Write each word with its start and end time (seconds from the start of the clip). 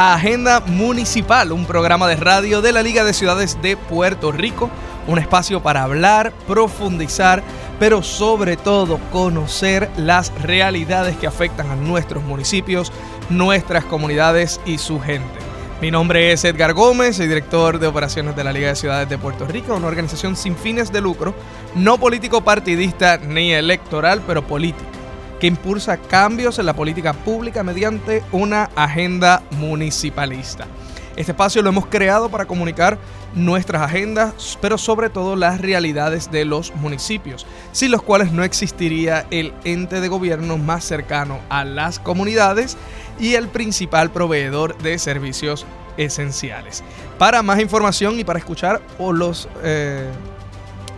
Agenda 0.00 0.60
Municipal, 0.60 1.50
un 1.50 1.66
programa 1.66 2.06
de 2.06 2.14
radio 2.14 2.62
de 2.62 2.70
la 2.70 2.84
Liga 2.84 3.02
de 3.02 3.12
Ciudades 3.12 3.60
de 3.60 3.76
Puerto 3.76 4.30
Rico. 4.30 4.70
Un 5.08 5.18
espacio 5.18 5.60
para 5.60 5.82
hablar, 5.82 6.32
profundizar, 6.46 7.42
pero 7.80 8.04
sobre 8.04 8.56
todo 8.56 9.00
conocer 9.10 9.90
las 9.96 10.32
realidades 10.40 11.16
que 11.16 11.26
afectan 11.26 11.68
a 11.72 11.74
nuestros 11.74 12.22
municipios, 12.22 12.92
nuestras 13.28 13.84
comunidades 13.86 14.60
y 14.64 14.78
su 14.78 15.00
gente. 15.00 15.26
Mi 15.80 15.90
nombre 15.90 16.30
es 16.30 16.44
Edgar 16.44 16.74
Gómez, 16.74 17.16
soy 17.16 17.26
director 17.26 17.80
de 17.80 17.88
operaciones 17.88 18.36
de 18.36 18.44
la 18.44 18.52
Liga 18.52 18.68
de 18.68 18.76
Ciudades 18.76 19.08
de 19.08 19.18
Puerto 19.18 19.46
Rico, 19.46 19.74
una 19.74 19.88
organización 19.88 20.36
sin 20.36 20.54
fines 20.54 20.92
de 20.92 21.00
lucro, 21.00 21.34
no 21.74 21.98
político 21.98 22.42
partidista 22.42 23.16
ni 23.16 23.50
electoral, 23.50 24.22
pero 24.24 24.46
política 24.46 24.97
que 25.40 25.46
impulsa 25.46 25.96
cambios 25.96 26.58
en 26.58 26.66
la 26.66 26.74
política 26.74 27.12
pública 27.12 27.62
mediante 27.62 28.22
una 28.32 28.70
agenda 28.74 29.42
municipalista. 29.52 30.66
Este 31.16 31.32
espacio 31.32 31.62
lo 31.62 31.70
hemos 31.70 31.86
creado 31.86 32.28
para 32.28 32.46
comunicar 32.46 32.96
nuestras 33.34 33.82
agendas, 33.82 34.56
pero 34.60 34.78
sobre 34.78 35.10
todo 35.10 35.34
las 35.34 35.60
realidades 35.60 36.30
de 36.30 36.44
los 36.44 36.72
municipios, 36.76 37.44
sin 37.72 37.90
los 37.90 38.02
cuales 38.02 38.30
no 38.30 38.44
existiría 38.44 39.26
el 39.30 39.52
ente 39.64 40.00
de 40.00 40.06
gobierno 40.06 40.58
más 40.58 40.84
cercano 40.84 41.40
a 41.48 41.64
las 41.64 41.98
comunidades 41.98 42.76
y 43.18 43.34
el 43.34 43.48
principal 43.48 44.10
proveedor 44.10 44.78
de 44.78 44.96
servicios 44.98 45.66
esenciales. 45.96 46.84
Para 47.18 47.42
más 47.42 47.58
información 47.58 48.18
y 48.18 48.24
para 48.24 48.38
escuchar 48.38 48.80
o 48.98 49.12
los... 49.12 49.48
Eh, 49.64 50.08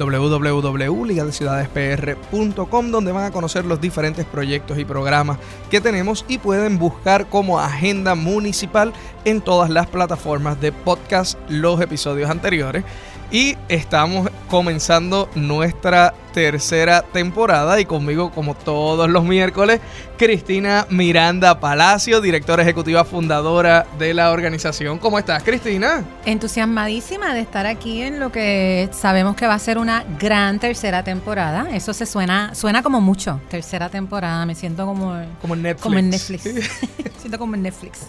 www.ligadeciudadespr.com 0.08 2.90
donde 2.90 3.12
van 3.12 3.24
a 3.24 3.30
conocer 3.30 3.66
los 3.66 3.80
diferentes 3.80 4.24
proyectos 4.24 4.78
y 4.78 4.84
programas 4.84 5.38
que 5.70 5.80
tenemos 5.80 6.24
y 6.26 6.38
pueden 6.38 6.78
buscar 6.78 7.28
como 7.28 7.60
agenda 7.60 8.14
municipal 8.14 8.94
en 9.24 9.42
todas 9.42 9.70
las 9.70 9.86
plataformas 9.86 10.60
de 10.60 10.72
podcast 10.72 11.38
los 11.48 11.80
episodios 11.80 12.30
anteriores 12.30 12.84
y 13.30 13.56
estamos 13.68 14.28
comenzando 14.48 15.28
nuestra 15.34 16.14
tercera 16.32 17.02
temporada 17.02 17.80
y 17.80 17.84
conmigo 17.84 18.30
como 18.30 18.54
todos 18.54 19.08
los 19.08 19.24
miércoles 19.24 19.80
Cristina 20.16 20.86
Miranda 20.90 21.58
Palacio, 21.60 22.20
directora 22.20 22.62
ejecutiva 22.62 23.04
fundadora 23.04 23.86
de 23.98 24.14
la 24.14 24.30
organización. 24.30 24.98
¿Cómo 24.98 25.18
estás 25.18 25.42
Cristina? 25.42 26.04
Entusiasmadísima 26.24 27.34
de 27.34 27.40
estar 27.40 27.66
aquí 27.66 28.02
en 28.02 28.20
lo 28.20 28.30
que 28.30 28.88
sabemos 28.92 29.36
que 29.36 29.46
va 29.46 29.54
a 29.54 29.58
ser 29.58 29.78
una 29.78 30.04
gran 30.18 30.58
tercera 30.58 31.02
temporada. 31.02 31.68
Eso 31.72 31.94
se 31.94 32.06
suena 32.06 32.54
suena 32.54 32.82
como 32.82 33.00
mucho, 33.00 33.40
tercera 33.48 33.88
temporada. 33.88 34.44
Me 34.46 34.54
siento 34.54 34.86
como, 34.86 35.20
como 35.40 35.54
en 35.54 35.62
Netflix. 35.62 35.82
Como 35.82 35.98
en 35.98 36.10
Netflix. 36.10 36.42
siento 37.18 37.38
como 37.38 37.54
en 37.54 37.62
Netflix. 37.62 38.00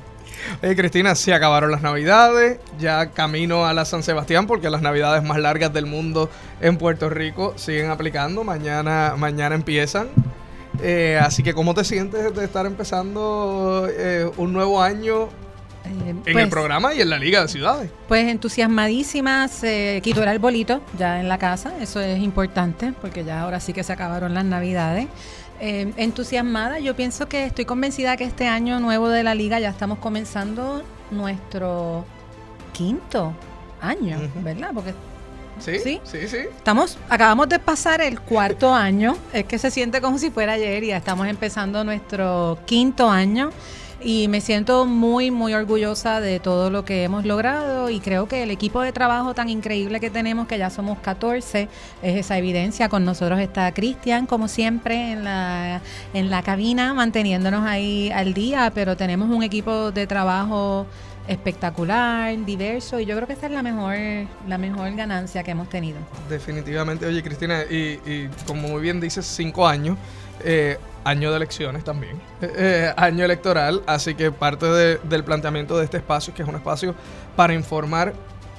Oye, 0.61 0.75
Cristina, 0.75 1.16
se 1.16 1.34
acabaron 1.34 1.72
las 1.72 1.81
navidades, 1.81 2.59
ya 2.79 3.12
camino 3.12 3.66
a 3.66 3.74
la 3.74 3.85
San 3.85 4.03
Sebastián 4.03 4.47
porque 4.47 4.69
las 4.69 4.81
navidades 4.81 5.24
más 5.24 5.38
largas 5.38 5.74
del 5.74 5.85
mundo 5.85 6.29
en 6.59 6.78
Puerto 6.78 7.09
Rico 7.09 7.53
siguen 7.57 7.90
aplicando, 7.90 8.44
mañana, 8.44 9.16
mañana 9.18 9.56
empiezan. 9.56 10.09
Eh, 10.81 11.19
así 11.22 11.44
que, 11.44 11.53
¿cómo 11.53 11.74
te 11.74 11.84
sientes 11.84 12.34
de 12.34 12.44
estar 12.44 12.66
empezando 12.66 13.88
eh, 13.90 14.30
un 14.38 14.53
nuevo 14.53 14.81
año 14.81 15.30
eh, 15.85 16.09
en 16.09 16.18
el 16.25 16.34
pues 16.34 16.47
programa 16.47 16.94
y 16.94 17.01
en 17.01 17.09
la 17.09 17.18
Liga 17.18 17.41
de 17.41 17.47
Ciudades. 17.47 17.90
Pues 18.07 18.28
entusiasmadísima, 18.28 19.47
se 19.47 20.00
quitó 20.03 20.24
el 20.24 20.30
arbolito 20.30 20.81
ya 20.97 21.19
en 21.19 21.28
la 21.28 21.38
casa, 21.38 21.74
eso 21.81 22.00
es 22.00 22.19
importante 22.19 22.94
porque 23.01 23.24
ya 23.24 23.41
ahora 23.41 23.59
sí 23.59 23.74
que 23.74 23.84
se 23.84 23.94
acabaron 23.94 24.34
las 24.34 24.46
navidades. 24.46 25.07
Eh, 25.63 25.94
entusiasmada. 25.97 26.79
Yo 26.79 26.95
pienso 26.95 27.29
que 27.29 27.45
estoy 27.45 27.66
convencida 27.66 28.17
que 28.17 28.23
este 28.23 28.47
año 28.47 28.79
nuevo 28.79 29.09
de 29.09 29.22
la 29.22 29.35
liga 29.35 29.59
ya 29.59 29.69
estamos 29.69 29.99
comenzando 29.99 30.81
nuestro 31.11 32.03
quinto 32.73 33.33
año, 33.79 34.19
¿verdad? 34.44 34.71
Porque 34.73 34.95
Sí, 35.59 35.77
sí, 35.79 36.00
sí, 36.03 36.38
Estamos, 36.57 36.97
acabamos 37.07 37.47
de 37.47 37.59
pasar 37.59 38.01
el 38.01 38.19
cuarto 38.19 38.73
año, 38.73 39.16
es 39.31 39.45
que 39.45 39.59
se 39.59 39.69
siente 39.69 40.01
como 40.01 40.17
si 40.17 40.31
fuera 40.31 40.53
ayer 40.53 40.83
y 40.83 40.88
ya 40.88 40.97
estamos 40.97 41.27
empezando 41.27 41.83
nuestro 41.83 42.57
quinto 42.66 43.11
año 43.11 43.51
y 44.03 44.28
me 44.28 44.41
siento 44.41 44.85
muy, 44.85 45.31
muy 45.31 45.53
orgullosa 45.53 46.22
de 46.22 46.39
todo 46.39 46.69
lo 46.69 46.85
que 46.85 47.03
hemos 47.03 47.25
logrado 47.25 47.89
y 47.89 48.00
creo 48.00 48.28
que 48.28 48.44
el 48.44 48.51
equipo 48.51 48.81
de 48.81 48.91
trabajo 48.91 49.34
tan 49.34 49.50
increíble 49.50 50.00
que 50.00 50.09
tenemos, 50.09 50.47
que 50.47 50.57
ya 50.57 50.69
somos 50.69 51.00
14, 51.00 51.67
es 52.01 52.17
esa 52.17 52.38
evidencia. 52.38 52.89
Con 52.89 53.06
nosotros 53.06 53.39
está 53.39 53.72
Cristian, 53.73 54.25
como 54.25 54.47
siempre, 54.47 55.12
en 55.12 55.23
la, 55.23 55.81
en 56.13 56.29
la 56.29 56.41
cabina, 56.44 56.94
manteniéndonos 56.94 57.66
ahí 57.66 58.12
al 58.12 58.34
día, 58.34 58.72
pero 58.73 58.97
tenemos 58.97 59.29
un 59.29 59.44
equipo 59.44 59.91
de 59.91 60.07
trabajo 60.07 60.88
espectacular, 61.28 62.35
diverso 62.45 63.00
y 63.00 63.06
yo 63.06 63.16
creo 63.16 63.28
que 63.28 63.33
esta 63.33 63.45
es 63.45 63.51
la 63.51 63.62
mejor, 63.63 63.95
la 64.47 64.57
mejor 64.57 64.94
ganancia 64.95 65.44
que 65.44 65.51
hemos 65.51 65.69
tenido. 65.69 66.00
Definitivamente, 66.29 67.06
oye 67.06 67.22
Cristina, 67.22 67.62
y, 67.69 68.00
y 68.06 68.29
como 68.47 68.68
muy 68.68 68.81
bien 68.81 69.00
dices, 69.00 69.25
cinco 69.25 69.68
años. 69.68 69.97
Eh, 70.44 70.78
año 71.03 71.31
de 71.31 71.38
elecciones 71.38 71.84
también, 71.84 72.18
eh, 72.41 72.52
eh, 72.56 72.94
año 72.96 73.25
electoral, 73.25 73.81
así 73.88 74.13
que 74.13 74.31
parte 74.31 74.68
del 74.68 75.24
planteamiento 75.24 75.78
de 75.78 75.85
este 75.85 75.97
espacio, 75.97 76.34
que 76.34 76.44
es 76.44 76.47
un 76.47 76.56
espacio 76.56 76.94
para 77.35 77.53
informar, 77.53 78.13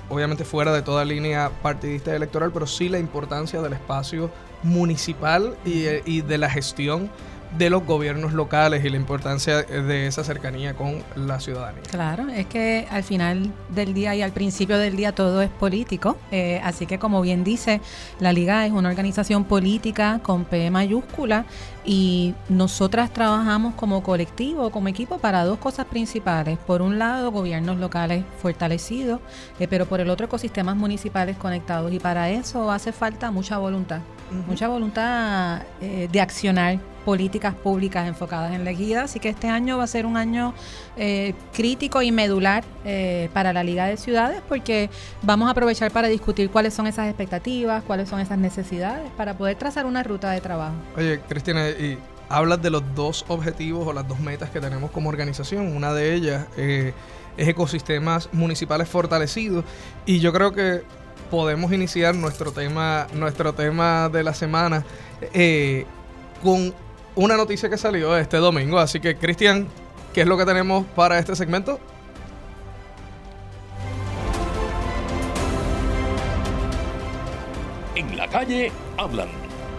obviamente 0.09 0.44
fuera 0.44 0.72
de 0.72 0.82
toda 0.82 1.04
línea 1.04 1.50
partidista 1.62 2.10
y 2.12 2.16
electoral, 2.16 2.50
pero 2.53 2.66
sí 2.66 2.88
la 2.88 2.98
importancia 2.98 3.62
del 3.62 3.75
espacio 3.75 4.31
municipal 4.65 5.56
y, 5.65 5.87
y 6.04 6.22
de 6.22 6.38
la 6.38 6.50
gestión 6.50 7.10
de 7.56 7.70
los 7.70 7.84
gobiernos 7.84 8.32
locales 8.32 8.84
y 8.84 8.88
la 8.88 8.96
importancia 8.96 9.62
de 9.62 10.06
esa 10.06 10.24
cercanía 10.24 10.74
con 10.74 11.02
la 11.16 11.40
ciudadanía. 11.40 11.82
Claro, 11.90 12.28
es 12.28 12.46
que 12.46 12.86
al 12.90 13.02
final 13.02 13.52
del 13.68 13.94
día 13.94 14.14
y 14.14 14.22
al 14.22 14.32
principio 14.32 14.78
del 14.78 14.96
día 14.96 15.12
todo 15.12 15.42
es 15.42 15.50
político, 15.50 16.16
eh, 16.30 16.60
así 16.64 16.86
que 16.86 16.98
como 16.98 17.20
bien 17.20 17.44
dice, 17.44 17.80
la 18.20 18.32
Liga 18.32 18.66
es 18.66 18.72
una 18.72 18.88
organización 18.88 19.44
política 19.44 20.20
con 20.22 20.44
P 20.44 20.70
mayúscula 20.70 21.44
y 21.84 22.34
nosotras 22.48 23.12
trabajamos 23.12 23.74
como 23.74 24.02
colectivo, 24.02 24.70
como 24.70 24.88
equipo 24.88 25.18
para 25.18 25.44
dos 25.44 25.58
cosas 25.58 25.86
principales. 25.86 26.58
Por 26.58 26.80
un 26.80 26.98
lado, 26.98 27.32
gobiernos 27.32 27.78
locales 27.78 28.24
fortalecidos, 28.41 29.20
eh, 29.58 29.66
pero 29.68 29.86
por 29.86 30.00
el 30.00 30.08
otro, 30.10 30.26
ecosistemas 30.26 30.76
municipales 30.76 31.36
conectados 31.36 31.92
y 31.92 31.98
para 31.98 32.30
eso 32.30 32.70
hace 32.70 32.92
falta 32.92 33.30
mucha 33.30 33.58
voluntad, 33.58 34.00
mucha 34.46 34.68
voluntad 34.68 35.62
eh, 35.80 36.08
de 36.10 36.20
accionar 36.20 36.91
políticas 37.04 37.54
públicas 37.54 38.06
enfocadas 38.06 38.52
en 38.54 38.64
la 38.64 38.70
equidad. 38.70 39.04
Así 39.04 39.20
que 39.20 39.28
este 39.28 39.48
año 39.48 39.78
va 39.78 39.84
a 39.84 39.86
ser 39.86 40.06
un 40.06 40.16
año 40.16 40.54
eh, 40.96 41.34
crítico 41.52 42.02
y 42.02 42.12
medular 42.12 42.64
eh, 42.84 43.28
para 43.32 43.52
la 43.52 43.64
Liga 43.64 43.86
de 43.86 43.96
Ciudades 43.96 44.40
porque 44.48 44.90
vamos 45.22 45.48
a 45.48 45.52
aprovechar 45.52 45.91
para 45.91 46.08
discutir 46.08 46.50
cuáles 46.50 46.74
son 46.74 46.86
esas 46.86 47.08
expectativas, 47.08 47.82
cuáles 47.84 48.08
son 48.08 48.20
esas 48.20 48.38
necesidades 48.38 49.10
para 49.16 49.36
poder 49.36 49.56
trazar 49.56 49.86
una 49.86 50.02
ruta 50.02 50.30
de 50.30 50.41
trabajo. 50.41 50.74
Oye, 50.96 51.20
Cristina, 51.28 51.68
y 51.68 51.98
hablas 52.28 52.62
de 52.62 52.71
los 52.71 52.82
dos 52.94 53.24
objetivos 53.28 53.86
o 53.86 53.92
las 53.92 54.06
dos 54.06 54.21
metas 54.21 54.50
que 54.50 54.60
tenemos 54.60 54.91
como 54.91 55.09
organización. 55.09 55.77
Una 55.77 55.92
de 55.92 56.15
ellas 56.15 56.47
eh, 56.56 56.92
es 57.36 57.48
ecosistemas 57.48 58.28
municipales 58.32 58.88
fortalecidos 58.88 59.65
y 60.06 60.21
yo 60.21 60.32
creo 60.32 60.53
que 60.53 60.82
podemos 61.30 61.72
iniciar 61.72 62.15
nuestro 62.15 62.53
tema, 62.53 63.06
nuestro 63.15 63.54
tema 63.54 64.09
de 64.10 64.22
la 64.22 64.34
semana 64.34 64.84
con 66.42 66.74
una 67.14 67.36
noticia 67.36 67.68
que 67.68 67.76
salió 67.76 68.16
este 68.16 68.38
domingo. 68.38 68.78
Así 68.78 69.00
que, 69.00 69.16
Cristian, 69.16 69.68
¿qué 70.12 70.22
es 70.22 70.26
lo 70.26 70.36
que 70.36 70.44
tenemos 70.44 70.86
para 70.94 71.18
este 71.18 71.36
segmento? 71.36 71.78
En 77.94 78.16
la 78.16 78.28
calle 78.28 78.72
hablan. 78.97 79.28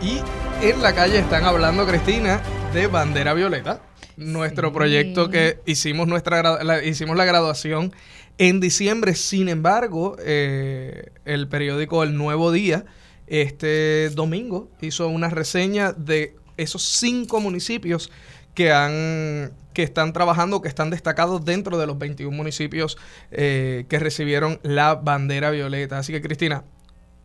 Y 0.01 0.21
en 0.62 0.81
la 0.81 0.94
calle 0.94 1.19
están 1.19 1.45
hablando, 1.45 1.88
Cristina, 1.88 2.41
de 2.74 2.88
Bandera 2.88 3.33
Violeta. 3.33 3.81
Nuestro 4.15 4.71
proyecto 4.71 5.29
que 5.29 5.59
hicimos, 5.65 6.07
nuestra, 6.07 6.63
la, 6.63 6.83
hicimos 6.83 7.18
la 7.18 7.25
graduación 7.25 7.94
en 8.38 8.59
diciembre. 8.59 9.15
Sin 9.15 9.50
embargo, 9.50 10.18
eh, 10.19 11.09
el 11.25 11.47
periódico 11.47 12.03
El 12.03 12.15
Nuevo 12.15 12.51
Día 12.51 12.86
este 13.27 14.09
domingo 14.09 14.69
hizo 14.81 15.07
una 15.07 15.29
reseña 15.29 15.94
de 15.94 16.36
esos 16.57 16.83
cinco 16.83 17.39
municipios 17.39 18.11
que 18.53 18.71
han 18.71 19.51
que 19.73 19.83
están 19.83 20.13
trabajando, 20.13 20.61
que 20.61 20.67
están 20.67 20.89
destacados 20.91 21.44
dentro 21.44 21.77
de 21.77 21.88
los 21.88 21.97
21 21.97 22.35
municipios 22.35 22.97
eh, 23.31 23.85
que 23.89 24.00
recibieron 24.00 24.59
la 24.61 24.95
bandera 24.95 25.50
violeta. 25.50 25.97
Así 25.97 26.13
que 26.13 26.21
Cristina, 26.21 26.63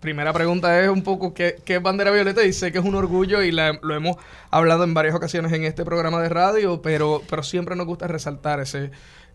primera 0.01 0.33
pregunta 0.33 0.81
es 0.81 0.89
un 0.89 1.03
poco 1.03 1.35
¿qué, 1.35 1.63
es 1.65 1.83
bandera 1.83 2.11
violeta? 2.11 2.45
Y 2.45 2.53
sé 2.53 2.73
que 2.73 2.79
es 2.79 2.85
un 2.85 2.95
orgullo 2.95 3.43
y 3.43 3.53
lo 3.53 3.95
hemos 3.95 4.17
hablado 4.51 4.85
en 4.85 4.95
varias 4.95 5.15
ocasiones 5.15 5.53
en 5.53 5.65
este 5.65 5.85
programa 5.85 6.23
de 6.23 6.31
radio, 6.31 6.81
pero, 6.83 7.23
pero 7.29 7.43
siempre 7.43 7.77
nos 7.77 7.87
gusta 7.87 8.07
resaltar 8.07 8.61
ese, 8.61 8.91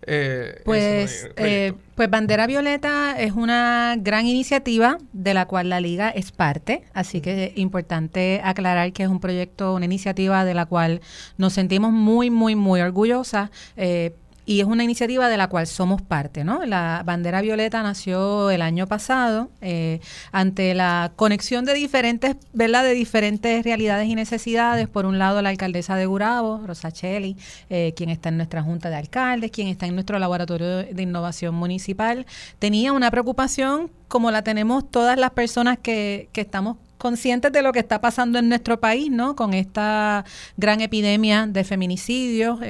eh, 0.07 0.61
pues, 0.65 1.29
eh, 1.37 1.73
pues 1.95 2.09
Bandera 2.09 2.47
Violeta 2.47 3.15
es 3.19 3.33
una 3.33 3.95
gran 3.97 4.25
iniciativa 4.25 4.97
de 5.13 5.33
la 5.33 5.45
cual 5.45 5.69
la 5.69 5.79
liga 5.79 6.09
es 6.09 6.31
parte, 6.31 6.83
así 6.93 7.21
que 7.21 7.45
es 7.45 7.57
importante 7.57 8.41
aclarar 8.43 8.91
que 8.93 9.03
es 9.03 9.09
un 9.09 9.19
proyecto, 9.19 9.73
una 9.73 9.85
iniciativa 9.85 10.45
de 10.45 10.53
la 10.53 10.65
cual 10.65 11.01
nos 11.37 11.53
sentimos 11.53 11.91
muy, 11.91 12.29
muy, 12.29 12.55
muy 12.55 12.81
orgullosas. 12.81 13.49
Eh, 13.77 14.15
y 14.45 14.59
es 14.59 14.65
una 14.65 14.83
iniciativa 14.83 15.29
de 15.29 15.37
la 15.37 15.47
cual 15.47 15.67
somos 15.67 16.01
parte, 16.01 16.43
¿no? 16.43 16.65
La 16.65 17.01
bandera 17.05 17.41
violeta 17.41 17.81
nació 17.81 18.51
el 18.51 18.61
año 18.61 18.87
pasado 18.87 19.49
eh, 19.61 19.99
ante 20.31 20.73
la 20.73 21.11
conexión 21.15 21.65
de 21.65 21.73
diferentes, 21.73 22.35
¿verdad? 22.51 22.83
De 22.83 22.93
diferentes 22.93 23.63
realidades 23.63 24.07
y 24.07 24.15
necesidades. 24.15 24.89
Por 24.89 25.05
un 25.05 25.17
lado, 25.17 25.41
la 25.41 25.49
alcaldesa 25.49 25.95
de 25.95 26.05
Gurabo, 26.05 26.61
Rosa 26.65 26.91
Cheli, 26.91 27.37
eh, 27.69 27.93
quien 27.95 28.09
está 28.09 28.29
en 28.29 28.37
nuestra 28.37 28.61
junta 28.61 28.89
de 28.89 28.97
alcaldes, 28.97 29.51
quien 29.51 29.67
está 29.67 29.85
en 29.85 29.95
nuestro 29.95 30.19
laboratorio 30.19 30.67
de 30.83 31.01
innovación 31.01 31.55
municipal, 31.55 32.25
tenía 32.59 32.91
una 32.91 33.09
preocupación 33.11 33.89
como 34.07 34.29
la 34.29 34.43
tenemos 34.43 34.89
todas 34.91 35.17
las 35.17 35.31
personas 35.31 35.79
que, 35.79 36.29
que 36.33 36.41
estamos 36.41 36.77
conscientes 37.03 37.51
de 37.51 37.61
lo 37.61 37.73
que 37.73 37.79
está 37.79 37.99
pasando 37.99 38.39
en 38.39 38.47
nuestro 38.47 38.79
país, 38.79 39.11
¿no? 39.11 39.35
Con 39.35 39.53
esta 39.53 40.23
gran 40.55 40.79
epidemia 40.79 41.47
de 41.47 41.65
feminicidios, 41.65 42.61
eh, 42.61 42.65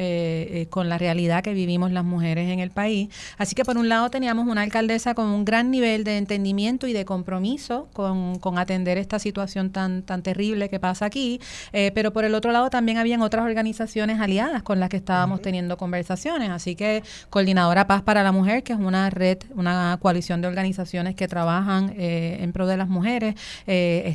eh, 0.49 0.67
con 0.71 0.89
la 0.89 0.97
realidad 0.97 1.43
que 1.43 1.53
vivimos 1.53 1.91
las 1.91 2.03
mujeres 2.03 2.49
en 2.49 2.59
el 2.59 2.71
país. 2.71 3.09
Así 3.37 3.53
que 3.53 3.63
por 3.63 3.77
un 3.77 3.89
lado 3.89 4.09
teníamos 4.09 4.47
una 4.47 4.63
alcaldesa 4.63 5.13
con 5.13 5.27
un 5.27 5.45
gran 5.45 5.69
nivel 5.69 6.03
de 6.03 6.17
entendimiento 6.17 6.87
y 6.87 6.93
de 6.93 7.05
compromiso 7.05 7.87
con, 7.93 8.57
atender 8.57 8.97
esta 8.97 9.19
situación 9.19 9.69
tan, 9.69 10.01
tan 10.01 10.23
terrible 10.23 10.67
que 10.67 10.79
pasa 10.79 11.05
aquí, 11.05 11.39
eh, 11.71 11.91
pero 11.93 12.11
por 12.11 12.23
el 12.25 12.33
otro 12.33 12.51
lado 12.51 12.71
también 12.71 12.97
habían 12.97 13.21
otras 13.21 13.45
organizaciones 13.45 14.19
aliadas 14.19 14.63
con 14.63 14.79
las 14.79 14.89
que 14.89 14.97
estábamos 14.97 15.43
teniendo 15.43 15.77
conversaciones. 15.77 16.49
Así 16.49 16.75
que 16.75 17.03
Coordinadora 17.29 17.85
Paz 17.85 18.01
para 18.01 18.23
la 18.23 18.31
Mujer, 18.31 18.63
que 18.63 18.73
es 18.73 18.79
una 18.79 19.11
red, 19.11 19.37
una 19.53 19.99
coalición 20.01 20.41
de 20.41 20.47
organizaciones 20.47 21.13
que 21.13 21.27
trabajan 21.27 21.93
en 21.95 22.51
pro 22.51 22.65
de 22.65 22.77
las 22.77 22.89
mujeres, 22.89 23.35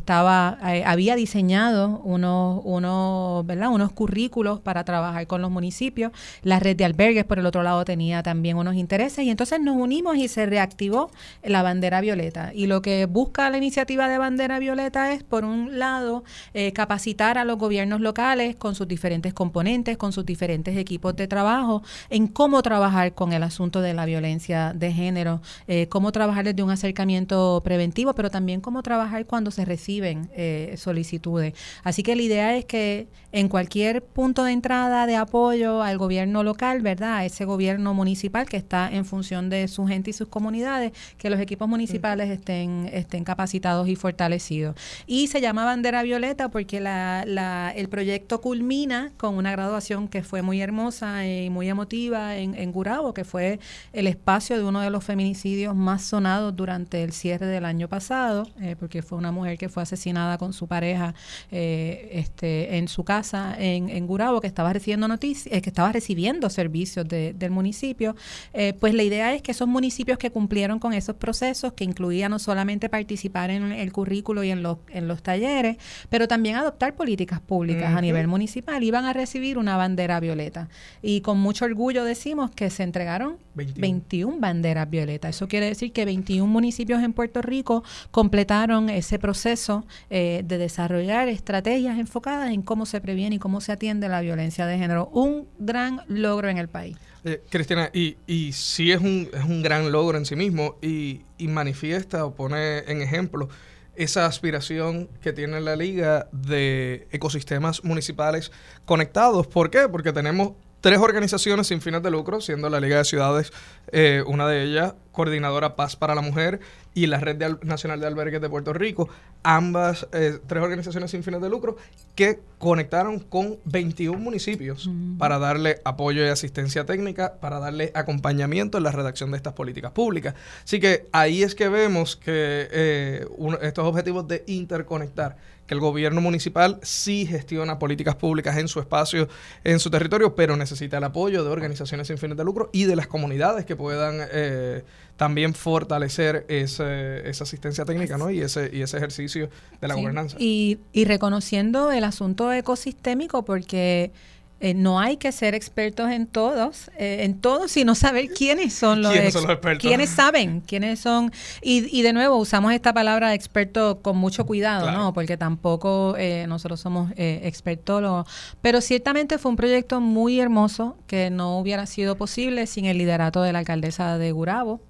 estaba, 0.09 0.57
eh, 0.65 0.85
había 0.87 1.17
diseñado 1.17 2.01
unos, 2.03 2.63
unos, 2.65 3.45
¿verdad? 3.45 3.69
unos 3.69 3.93
currículos 3.93 4.59
para 4.59 4.83
trabajar 4.83 5.27
con 5.27 5.43
los 5.43 5.51
municipios. 5.51 6.13
La 6.43 6.59
red 6.59 6.77
de 6.77 6.87
albergues, 6.87 7.25
por 7.25 7.39
el 7.39 7.45
otro 7.45 7.63
lado, 7.63 7.85
tenía 7.85 8.23
también 8.23 8.57
unos 8.57 8.75
intereses 8.77 9.27
y 9.27 9.29
entonces 9.29 9.61
nos 9.61 9.77
unimos 9.77 10.17
y 10.17 10.29
se 10.29 10.47
reactivó 10.47 11.11
la 11.43 11.63
bandera 11.63 12.01
violeta. 12.01 12.53
Y 12.55 12.69
lo 12.69 12.81
que 12.81 13.05
busca 13.05 13.51
la 13.51 13.59
iniciativa 13.59 14.09
de 14.09 14.17
bandera 14.17 14.59
violeta 14.59 15.13
es, 15.13 15.25
por 15.25 15.45
un 15.45 15.79
lado, 15.79 16.25
eh, 16.55 16.73
capacitar 16.73 17.37
a 17.37 17.45
los 17.45 17.59
gobiernos 17.59 18.01
locales 18.01 18.57
con 18.57 18.75
sus 18.75 18.89
diferentes 18.89 19.35
componentes, 19.35 19.99
con 19.99 20.15
sus 20.15 20.25
diferentes 20.25 20.75
equipos 20.79 21.17
de 21.17 21.29
trabajo, 21.29 21.83
en 22.09 22.29
cómo 22.29 22.63
trabajar 22.63 23.13
con 23.13 23.35
el 23.35 23.43
asunto 23.43 23.83
de 23.83 23.93
la 23.93 24.07
violencia 24.07 24.73
de 24.75 24.91
género, 24.91 25.43
eh, 25.67 25.87
cómo 25.91 26.13
trabajar 26.13 26.47
desde 26.47 26.63
un 26.63 26.71
acercamiento 26.71 27.61
preventivo, 27.63 28.15
pero 28.15 28.31
también 28.31 28.63
cómo 28.63 28.83
trabajar 28.83 29.27
cuando 29.27 29.51
se 29.51 29.67
recibe 29.67 29.98
eh, 30.05 30.75
solicitudes. 30.77 31.55
Así 31.85 32.03
que 32.03 32.17
la 32.17 32.23
idea 32.23 32.57
es 32.57 32.65
que 32.65 33.09
en 33.31 33.49
cualquier 33.49 34.03
punto 34.03 34.45
de 34.45 34.53
entrada 34.53 35.07
de 35.07 35.17
apoyo 35.17 35.83
al 35.83 35.99
gobierno 35.99 36.43
local, 36.43 36.81
¿verdad? 36.81 37.17
A 37.17 37.25
ese 37.25 37.45
gobierno 37.45 37.93
municipal 37.93 38.49
que 38.49 38.57
está 38.57 38.91
en 38.91 39.05
función 39.05 39.51
de 39.51 39.69
su 39.69 39.87
gente 39.87 40.11
y 40.11 40.13
sus 40.13 40.29
comunidades, 40.29 40.93
que 41.19 41.29
los 41.29 41.39
equipos 41.39 41.69
municipales 41.69 42.31
estén, 42.31 42.89
estén 42.93 43.25
capacitados 43.25 43.89
y 43.89 43.97
fortalecidos. 43.97 44.77
Y 45.07 45.27
se 45.27 45.41
llama 45.41 45.65
Bandera 45.65 46.03
Violeta 46.03 46.49
porque 46.49 46.81
la, 46.81 47.73
el 47.77 47.89
proyecto 47.89 48.41
culmina 48.41 49.13
con 49.17 49.35
una 49.35 49.53
graduación 49.53 50.09
que 50.09 50.23
fue 50.23 50.43
muy 50.43 50.61
hermosa 50.61 51.27
y 51.27 51.51
muy 51.51 51.69
emotiva 51.69 52.37
en, 52.37 52.55
en 52.55 52.73
Gurabo, 52.73 53.13
que 53.13 53.25
fue 53.25 53.61
el 53.93 54.07
espacio 54.07 54.57
de 54.57 54.65
uno 54.65 54.81
de 54.81 54.91
los 54.91 55.05
feminicidios 55.05 55.75
más 55.75 56.03
sonados 56.03 56.57
durante 56.57 57.03
el 57.03 57.13
cierre 57.13 57.47
del 57.47 57.65
año 57.65 57.89
pasado, 57.89 58.47
eh, 58.61 58.77
porque 58.79 59.03
fue 59.03 59.19
una 59.19 59.33
mujer 59.33 59.59
que 59.59 59.69
fue 59.69 59.83
asesinada 59.89 60.39
con 60.39 60.53
su 60.53 60.67
pareja 60.67 61.15
eh, 61.51 62.11
este, 62.13 62.77
en 62.77 62.89
su 62.89 63.05
casa 63.05 63.57
en, 63.59 63.89
en 63.89 64.07
Gurabo, 64.07 64.41
que 64.41 64.47
estaba 64.47 64.73
recibiendo 64.73 65.09
noticias, 65.09 65.55
eh, 65.55 65.63
que 65.63 65.71
estaba 65.71 65.93
recibiendo 65.93 66.51
servicios 66.51 67.07
del 67.09 67.51
municipio, 67.51 68.15
eh, 68.53 68.75
pues 68.79 68.95
la 68.95 69.03
idea 69.03 69.35
es 69.35 69.43
que 69.43 69.53
esos 69.53 69.69
municipios 69.69 70.19
que 70.19 70.31
cumplieron 70.31 70.79
con 70.79 70.93
esos 70.93 71.17
procesos, 71.17 71.73
que 71.73 71.85
incluían 71.85 72.31
no 72.31 72.39
solamente 72.39 72.89
participar 72.89 73.51
en 73.51 73.73
el 73.73 73.93
currículo 73.93 74.45
y 74.45 74.51
en 74.51 74.63
los, 74.63 74.79
en 74.89 75.09
los 75.09 75.23
talleres, 75.23 75.77
pero 76.09 76.29
también 76.29 76.57
adoptar 76.57 76.95
políticas 76.95 77.41
públicas 77.41 77.95
a 77.95 78.01
nivel 78.01 78.29
municipal, 78.29 78.83
iban 78.83 79.05
a 79.05 79.13
recibir 79.13 79.59
una 79.59 79.77
bandera 79.77 80.21
violeta. 80.21 80.69
Y 81.03 81.21
con 81.23 81.39
mucho 81.39 81.65
orgullo 81.65 82.05
decimos 82.05 82.51
que 82.51 82.71
se 82.71 82.83
entregaron 82.83 83.37
21, 83.55 84.39
banderas 84.39 84.89
violetas. 84.89 85.37
Eso 85.37 85.49
quiere 85.49 85.67
decir 85.67 85.93
que 85.93 86.05
21 86.05 86.47
municipios 86.47 87.03
en 87.03 87.13
Puerto 87.13 87.43
Rico 87.43 87.83
completaron 88.11 88.89
ese 88.91 89.19
proceso 89.19 89.68
eh, 90.11 90.43
de 90.45 90.59
desarrollar 90.59 91.29
estrategias 91.29 91.99
enfocadas 91.99 92.51
en 92.51 92.63
cómo 92.63 92.87
se 92.87 93.01
previene 93.01 93.37
y 93.37 93.39
cómo 93.39 93.61
se 93.61 93.73
atiende 93.73 94.09
la 94.09 94.21
violencia 94.21 94.67
de 94.67 94.79
género. 94.79 95.09
Un 95.13 95.49
gran 95.59 96.01
logro 96.09 96.49
en 96.49 96.59
el 96.59 96.69
país. 96.69 96.97
Eh, 97.25 97.43
Cristina, 97.51 97.91
y, 97.93 98.17
y 98.27 98.53
sí 98.53 98.93
es 98.93 99.01
un, 99.01 99.29
es 99.33 99.45
un 99.45 99.63
gran 99.63 99.91
logro 99.91 100.17
en 100.19 100.25
sí 100.25 100.37
mismo 100.37 100.77
y, 100.81 101.23
y 101.37 101.49
manifiesta 101.49 102.25
o 102.25 102.35
pone 102.35 102.79
en 102.91 103.03
ejemplo 103.03 103.49
esa 103.97 104.27
aspiración 104.27 105.09
que 105.21 105.33
tiene 105.33 105.61
la 105.61 105.75
liga 105.75 106.29
de 106.31 107.09
ecosistemas 107.11 107.83
municipales 107.83 108.53
conectados. 108.85 109.49
¿Por 109.49 109.71
qué? 109.71 109.89
Porque 109.89 110.13
tenemos 110.13 110.53
tres 110.81 110.99
organizaciones 110.99 111.67
sin 111.67 111.81
fines 111.81 112.03
de 112.03 112.11
lucro, 112.11 112.41
siendo 112.41 112.71
la 112.71 112.79
Liga 112.79 112.99
de 112.99 113.05
Ciudades 113.05 113.53
eh, 113.93 114.23
una 114.27 114.47
de 114.49 114.63
ellas, 114.63 114.95
Coordinadora 115.13 115.75
Paz 115.75 115.97
para 115.97 116.15
la 116.15 116.21
Mujer 116.21 116.61
y 116.95 117.07
la 117.07 117.19
Red 117.19 117.43
Nacional 117.63 118.01
de 118.01 118.07
Albergues 118.07 118.41
de 118.41 118.49
Puerto 118.49 118.73
Rico, 118.73 119.09
ambas 119.43 120.07
eh, 120.13 120.39
tres 120.47 120.63
organizaciones 120.63 121.11
sin 121.11 121.23
fines 121.23 121.41
de 121.41 121.49
lucro 121.49 121.77
que 122.15 122.41
conectaron 122.59 123.21
con 123.21 123.59
21 123.65 124.19
municipios 124.19 124.91
para 125.19 125.39
darle 125.39 125.81
apoyo 125.85 126.25
y 126.25 126.29
asistencia 126.29 126.87
técnica, 126.87 127.35
para 127.41 127.61
darle 127.61 127.93
acompañamiento 127.95 128.79
en 128.79 128.85
la 128.85 128.93
redacción 128.93 129.31
de 129.31 129.37
estas 129.37 129.53
políticas 129.55 129.93
públicas. 129.93 130.35
Así 130.65 130.81
que 130.81 131.07
ahí 131.13 131.43
es 131.43 131.55
que 131.55 131.69
vemos 131.69 132.17
que 132.17 132.69
eh, 132.71 133.27
estos 133.63 133.87
objetivos 133.87 134.27
de 134.27 134.45
interconectar 134.47 135.37
que 135.69 135.75
el 135.75 135.81
gobierno 135.81 136.21
municipal 136.21 136.81
sí 136.83 137.27
gestiona 137.27 137.79
políticas 137.79 138.17
públicas 138.17 138.57
en 138.57 138.69
su 138.69 138.81
espacio, 138.81 139.29
en 139.63 139.79
su 139.79 139.91
territorio, 139.91 140.35
pero 140.35 140.57
necesita 140.57 140.97
el 140.97 141.05
apoyo 141.05 141.45
de 141.45 141.51
organizaciones 141.51 142.09
sin 142.09 142.17
fines 142.17 142.39
de 142.39 142.45
lucro 142.45 142.71
y 142.73 142.85
de 142.85 142.97
las 142.97 143.07
comunidades 143.07 143.67
que 143.67 143.77
puedan 143.79 144.19
eh, 144.31 144.83
también 145.17 145.55
fortalecer 145.55 146.45
ese, 146.49 147.29
esa 147.29 147.45
asistencia 147.45 147.85
técnica 147.85 148.19
¿no? 148.19 148.31
y, 148.31 148.41
ese, 148.41 148.71
y 148.73 148.83
ese 148.83 148.99
ejercicio 148.99 149.49
de 149.81 149.89
la 149.89 149.95
gobernanza. 149.95 150.37
Y, 150.39 150.79
y 150.93 151.05
reconociendo 151.07 151.91
el 151.91 152.05
asunto 152.05 152.53
ecosistémico, 152.53 153.45
porque 153.45 154.13
eh, 154.61 154.75
no 154.75 154.99
hay 154.99 155.19
que 155.19 155.31
ser 155.31 155.55
expertos 155.55 156.11
en 156.11 156.27
todos, 156.27 156.91
eh, 156.99 157.19
en 157.21 157.41
todos, 157.41 157.71
sino 157.71 157.95
saber 157.95 158.29
quiénes 158.29 158.75
son 158.75 159.03
los, 159.03 159.15
expertos. 159.15 159.79
Quiénes 159.79 160.11
saben, 160.11 160.61
quiénes 160.63 160.99
son. 160.99 161.31
Y, 161.63 161.97
y 161.97 162.03
de 162.03 162.13
nuevo, 162.13 162.35
usamos 162.37 162.73
esta 162.73 162.93
palabra 162.93 163.35
experto 163.35 164.01
con 164.03 164.17
mucho 164.17 164.47
cuidado, 164.47 164.91
¿no? 164.91 165.13
Porque 165.13 165.37
tampoco 165.37 166.17
eh, 166.19 166.47
nosotros 166.49 166.81
somos 166.81 167.13
expertólogos. 167.17 168.27
Pero 168.61 168.81
ciertamente 168.81 169.39
fue 169.39 169.51
un 169.51 169.57
proyecto 169.57 170.01
muy 170.01 170.41
hermoso 170.41 170.97
que 171.07 171.31
no 171.31 171.59
hubiera 171.59 171.87
sido 171.87 172.17
posible 172.17 172.67
sin 172.67 172.85
el 172.85 172.99
liderato 172.99 173.43
de 173.43 173.53
la 173.53 173.61
alcaldesa 173.61 174.19
de 174.19 174.33
Gurabo, 174.33 174.81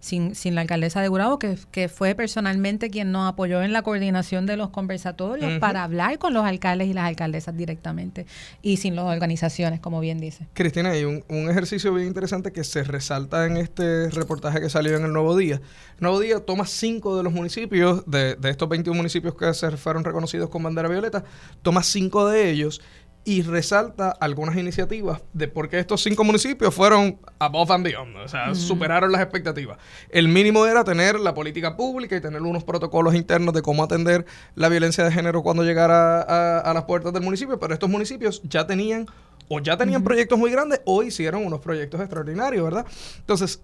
sin, 0.00 0.34
sin 0.34 0.54
la 0.54 0.62
alcaldesa 0.62 1.02
de 1.02 1.08
Gurabo, 1.08 1.38
que, 1.38 1.58
que, 1.70 1.88
fue 1.88 2.14
personalmente 2.14 2.90
quien 2.90 3.12
nos 3.12 3.28
apoyó 3.28 3.62
en 3.62 3.72
la 3.72 3.82
coordinación 3.82 4.46
de 4.46 4.56
los 4.56 4.70
conversatorios 4.70 5.58
para 5.58 5.84
hablar 5.84 6.18
con 6.18 6.32
los 6.32 6.44
alcaldes 6.44 6.88
y 6.88 6.94
las 6.94 7.04
alcaldesas 7.04 7.56
directamente. 7.56 8.26
Y 8.62 8.77
sin 8.78 8.96
las 8.96 9.04
organizaciones, 9.04 9.80
como 9.80 10.00
bien 10.00 10.18
dice. 10.18 10.46
Cristina, 10.54 10.90
hay 10.90 11.04
un, 11.04 11.22
ejercicio 11.50 11.92
bien 11.92 12.08
interesante 12.08 12.52
que 12.52 12.64
se 12.64 12.82
resalta 12.84 13.46
en 13.46 13.56
este 13.56 14.08
reportaje 14.10 14.60
que 14.60 14.70
salió 14.70 14.96
en 14.96 15.04
el 15.04 15.12
Nuevo 15.12 15.36
Día. 15.36 15.60
Nuevo 16.00 16.20
Día 16.20 16.40
toma 16.40 16.66
cinco 16.66 17.16
de 17.16 17.22
los 17.22 17.32
municipios, 17.32 18.04
de, 18.06 18.36
de 18.36 18.50
estos 18.50 18.68
21 18.68 18.96
municipios 18.96 19.34
que 19.34 19.52
se 19.54 19.70
fueron 19.76 20.04
reconocidos 20.04 20.48
con 20.48 20.62
bandera 20.62 20.88
violeta, 20.88 21.24
toma 21.62 21.82
cinco 21.82 22.28
de 22.28 22.50
ellos 22.50 22.80
y 23.28 23.42
resalta 23.42 24.08
algunas 24.08 24.56
iniciativas 24.56 25.20
de 25.34 25.48
por 25.48 25.68
qué 25.68 25.78
estos 25.78 26.02
cinco 26.02 26.24
municipios 26.24 26.74
fueron 26.74 27.20
above 27.38 27.70
and 27.72 27.84
beyond, 27.84 28.16
o 28.16 28.26
sea, 28.26 28.54
superaron 28.54 29.12
las 29.12 29.20
expectativas. 29.20 29.76
El 30.08 30.28
mínimo 30.28 30.64
era 30.64 30.82
tener 30.82 31.20
la 31.20 31.34
política 31.34 31.76
pública 31.76 32.16
y 32.16 32.22
tener 32.22 32.40
unos 32.40 32.64
protocolos 32.64 33.14
internos 33.14 33.52
de 33.52 33.60
cómo 33.60 33.84
atender 33.84 34.24
la 34.54 34.70
violencia 34.70 35.04
de 35.04 35.12
género 35.12 35.42
cuando 35.42 35.62
llegara 35.62 36.22
a, 36.22 36.72
las 36.72 36.84
puertas 36.84 37.12
del 37.12 37.22
municipio, 37.22 37.58
pero 37.60 37.74
estos 37.74 37.90
municipios 37.90 38.40
ya 38.44 38.66
tenían 38.66 39.04
o 39.48 39.60
ya 39.60 39.76
tenían 39.76 40.02
proyectos 40.02 40.38
muy 40.38 40.50
grandes 40.50 40.80
o 40.86 41.02
hicieron 41.02 41.44
unos 41.44 41.60
proyectos 41.60 42.00
extraordinarios, 42.00 42.64
¿verdad? 42.64 42.86
Entonces, 43.18 43.62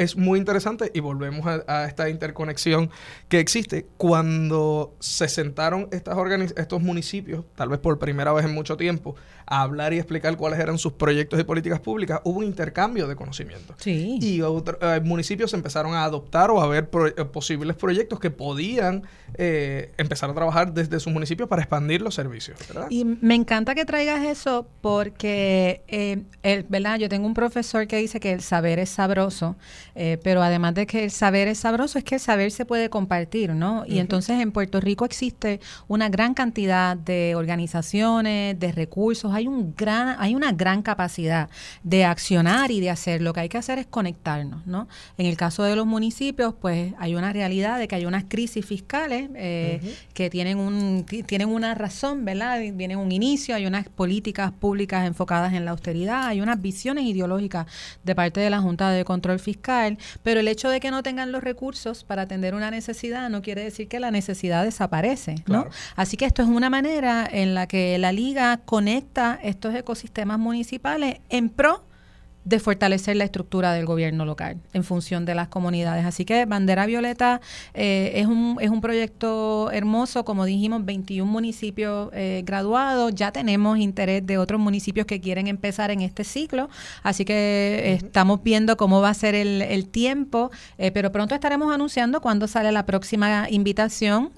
es 0.00 0.16
muy 0.16 0.38
interesante 0.38 0.90
y 0.94 1.00
volvemos 1.00 1.46
a, 1.46 1.84
esta 1.84 2.08
interconexión 2.08 2.90
que 3.28 3.38
existe 3.38 3.86
cuando 3.98 4.94
se 4.98 5.28
sentaron 5.28 5.88
estas 5.92 6.16
estos 6.56 6.80
municipios, 6.80 7.44
tal 7.54 7.68
vez 7.68 7.78
por 7.80 7.98
primera 7.98 8.32
vez 8.32 8.46
en 8.46 8.54
mucho 8.54 8.78
tiempo, 8.78 9.14
a 9.46 9.62
hablar 9.62 9.92
y 9.92 9.98
explicar 9.98 10.36
cuáles 10.36 10.58
eran 10.58 10.78
sus 10.78 10.94
proyectos 10.94 11.38
y 11.38 11.44
políticas 11.44 11.80
públicas, 11.80 12.20
hubo 12.24 12.38
un 12.38 12.44
intercambio 12.44 13.08
de 13.08 13.16
conocimiento. 13.16 13.74
Sí. 13.78 14.18
Y 14.22 14.40
eh, 14.40 15.00
municipios 15.02 15.52
empezaron 15.52 15.92
a 15.92 16.04
adoptar 16.04 16.50
o 16.50 16.62
a 16.62 16.66
ver 16.66 16.88
eh, 17.16 17.24
posibles 17.26 17.76
proyectos 17.76 18.20
que 18.20 18.30
podían 18.30 19.02
eh, 19.34 19.92
empezar 19.98 20.30
a 20.30 20.34
trabajar 20.34 20.72
desde 20.72 20.98
sus 20.98 21.12
municipios 21.12 21.48
para 21.48 21.60
expandir 21.60 22.00
los 22.00 22.14
servicios. 22.14 22.58
Y 22.88 23.04
me 23.04 23.34
encanta 23.34 23.74
que 23.74 23.84
traigas 23.84 24.24
eso 24.24 24.66
porque, 24.80 25.82
el, 26.42 26.64
¿verdad? 26.68 26.98
Yo 26.98 27.08
tengo 27.08 27.26
un 27.26 27.34
profesor 27.34 27.86
que 27.86 27.96
dice 27.96 28.18
que 28.18 28.32
el 28.32 28.40
saber 28.40 28.78
es 28.78 28.88
sabroso 28.88 29.56
eh, 30.02 30.16
pero 30.22 30.42
además 30.42 30.72
de 30.72 30.86
que 30.86 31.04
el 31.04 31.10
saber 31.10 31.46
es 31.46 31.58
sabroso, 31.58 31.98
es 31.98 32.04
que 32.04 32.14
el 32.14 32.22
saber 32.22 32.50
se 32.52 32.64
puede 32.64 32.88
compartir, 32.88 33.50
¿no? 33.50 33.84
Y 33.86 33.98
entonces 33.98 34.40
en 34.40 34.50
Puerto 34.50 34.80
Rico 34.80 35.04
existe 35.04 35.60
una 35.88 36.08
gran 36.08 36.32
cantidad 36.32 36.96
de 36.96 37.34
organizaciones, 37.34 38.58
de 38.58 38.72
recursos, 38.72 39.34
hay, 39.34 39.46
un 39.46 39.74
gran, 39.76 40.16
hay 40.18 40.34
una 40.34 40.52
gran 40.52 40.80
capacidad 40.80 41.50
de 41.82 42.06
accionar 42.06 42.70
y 42.70 42.80
de 42.80 42.88
hacer. 42.88 43.20
Lo 43.20 43.34
que 43.34 43.40
hay 43.40 43.50
que 43.50 43.58
hacer 43.58 43.78
es 43.78 43.84
conectarnos, 43.84 44.66
¿no? 44.66 44.88
En 45.18 45.26
el 45.26 45.36
caso 45.36 45.64
de 45.64 45.76
los 45.76 45.84
municipios, 45.84 46.54
pues 46.58 46.94
hay 46.98 47.14
una 47.14 47.34
realidad 47.34 47.78
de 47.78 47.86
que 47.86 47.96
hay 47.96 48.06
unas 48.06 48.24
crisis 48.26 48.64
fiscales 48.64 49.28
eh, 49.34 49.82
que 50.14 50.30
tienen, 50.30 50.56
un, 50.56 51.04
tienen 51.26 51.50
una 51.50 51.74
razón, 51.74 52.24
¿verdad? 52.24 52.58
Vienen 52.72 52.96
un 52.96 53.12
inicio, 53.12 53.54
hay 53.54 53.66
unas 53.66 53.86
políticas 53.90 54.50
públicas 54.50 55.06
enfocadas 55.06 55.52
en 55.52 55.66
la 55.66 55.72
austeridad, 55.72 56.24
hay 56.28 56.40
unas 56.40 56.62
visiones 56.62 57.04
ideológicas 57.04 57.66
de 58.02 58.14
parte 58.14 58.40
de 58.40 58.48
la 58.48 58.62
Junta 58.62 58.88
de 58.88 59.04
Control 59.04 59.38
Fiscal 59.38 59.89
pero 60.22 60.40
el 60.40 60.48
hecho 60.48 60.68
de 60.68 60.80
que 60.80 60.90
no 60.90 61.02
tengan 61.02 61.32
los 61.32 61.42
recursos 61.42 62.04
para 62.04 62.22
atender 62.22 62.54
una 62.54 62.70
necesidad 62.70 63.28
no 63.30 63.42
quiere 63.42 63.64
decir 63.64 63.88
que 63.88 64.00
la 64.00 64.10
necesidad 64.10 64.64
desaparece, 64.64 65.36
¿no? 65.46 65.66
Así 65.96 66.16
que 66.16 66.24
esto 66.24 66.42
es 66.42 66.48
una 66.48 66.70
manera 66.70 67.28
en 67.30 67.54
la 67.54 67.66
que 67.66 67.98
la 67.98 68.12
liga 68.12 68.58
conecta 68.64 69.38
estos 69.42 69.74
ecosistemas 69.74 70.38
municipales 70.38 71.20
en 71.28 71.48
pro 71.48 71.84
de 72.44 72.58
fortalecer 72.58 73.16
la 73.16 73.24
estructura 73.24 73.72
del 73.72 73.84
gobierno 73.84 74.24
local 74.24 74.56
en 74.72 74.82
función 74.82 75.24
de 75.24 75.34
las 75.34 75.48
comunidades. 75.48 76.04
Así 76.06 76.24
que 76.24 76.46
Bandera 76.46 76.86
Violeta 76.86 77.40
eh, 77.74 78.12
es, 78.14 78.26
un, 78.26 78.56
es 78.60 78.70
un 78.70 78.80
proyecto 78.80 79.70
hermoso, 79.72 80.24
como 80.24 80.44
dijimos, 80.44 80.84
21 80.84 81.30
municipios 81.30 82.10
eh, 82.12 82.42
graduados, 82.44 83.14
ya 83.14 83.30
tenemos 83.30 83.78
interés 83.78 84.26
de 84.26 84.38
otros 84.38 84.60
municipios 84.60 85.06
que 85.06 85.20
quieren 85.20 85.48
empezar 85.48 85.90
en 85.90 86.00
este 86.00 86.24
ciclo, 86.24 86.70
así 87.02 87.24
que 87.24 87.92
estamos 87.94 88.42
viendo 88.42 88.76
cómo 88.76 89.00
va 89.00 89.10
a 89.10 89.14
ser 89.14 89.34
el, 89.34 89.62
el 89.62 89.88
tiempo, 89.88 90.50
eh, 90.78 90.90
pero 90.92 91.12
pronto 91.12 91.34
estaremos 91.34 91.72
anunciando 91.72 92.20
cuándo 92.20 92.46
sale 92.46 92.72
la 92.72 92.86
próxima 92.86 93.48
invitación 93.50 94.32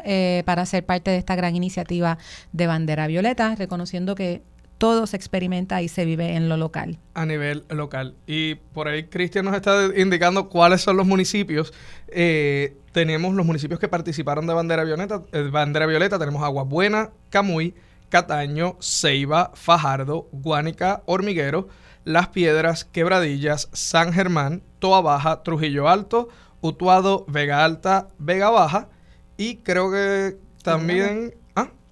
para 0.44 0.66
ser 0.66 0.85
parte 0.85 1.11
de 1.11 1.18
esta 1.18 1.37
gran 1.37 1.56
iniciativa 1.56 2.18
de 2.52 2.66
Bandera 2.66 3.06
Violeta, 3.06 3.54
reconociendo 3.54 4.14
que 4.14 4.42
todo 4.82 5.06
se 5.06 5.16
experimenta 5.16 5.80
y 5.80 5.86
se 5.86 6.04
vive 6.04 6.34
en 6.34 6.48
lo 6.48 6.56
local. 6.56 6.98
A 7.14 7.24
nivel 7.24 7.62
local. 7.68 8.16
Y 8.26 8.56
por 8.56 8.88
ahí 8.88 9.04
Cristian 9.04 9.44
nos 9.44 9.54
está 9.54 9.90
indicando 9.96 10.48
cuáles 10.48 10.80
son 10.80 10.96
los 10.96 11.06
municipios. 11.06 11.72
Eh, 12.08 12.76
tenemos 12.90 13.32
los 13.36 13.46
municipios 13.46 13.78
que 13.78 13.86
participaron 13.86 14.44
de 14.48 14.54
Bandera 14.54 14.82
Violeta. 14.82 15.22
Eh, 15.30 15.48
Bandera 15.52 15.86
Violeta 15.86 16.18
tenemos 16.18 16.42
Agua 16.42 16.64
Buena, 16.64 17.10
Camuy, 17.30 17.76
Cataño, 18.08 18.76
Ceiba, 18.80 19.52
Fajardo, 19.54 20.28
Guánica, 20.32 21.04
Hormiguero, 21.06 21.68
Las 22.02 22.30
Piedras, 22.30 22.84
Quebradillas, 22.84 23.68
San 23.72 24.12
Germán, 24.12 24.64
Toa 24.80 25.00
Baja, 25.00 25.44
Trujillo 25.44 25.88
Alto, 25.88 26.28
Utuado, 26.60 27.24
Vega 27.28 27.64
Alta, 27.64 28.08
Vega 28.18 28.50
Baja 28.50 28.88
y 29.36 29.58
creo 29.58 29.92
que 29.92 30.38
también 30.64 31.34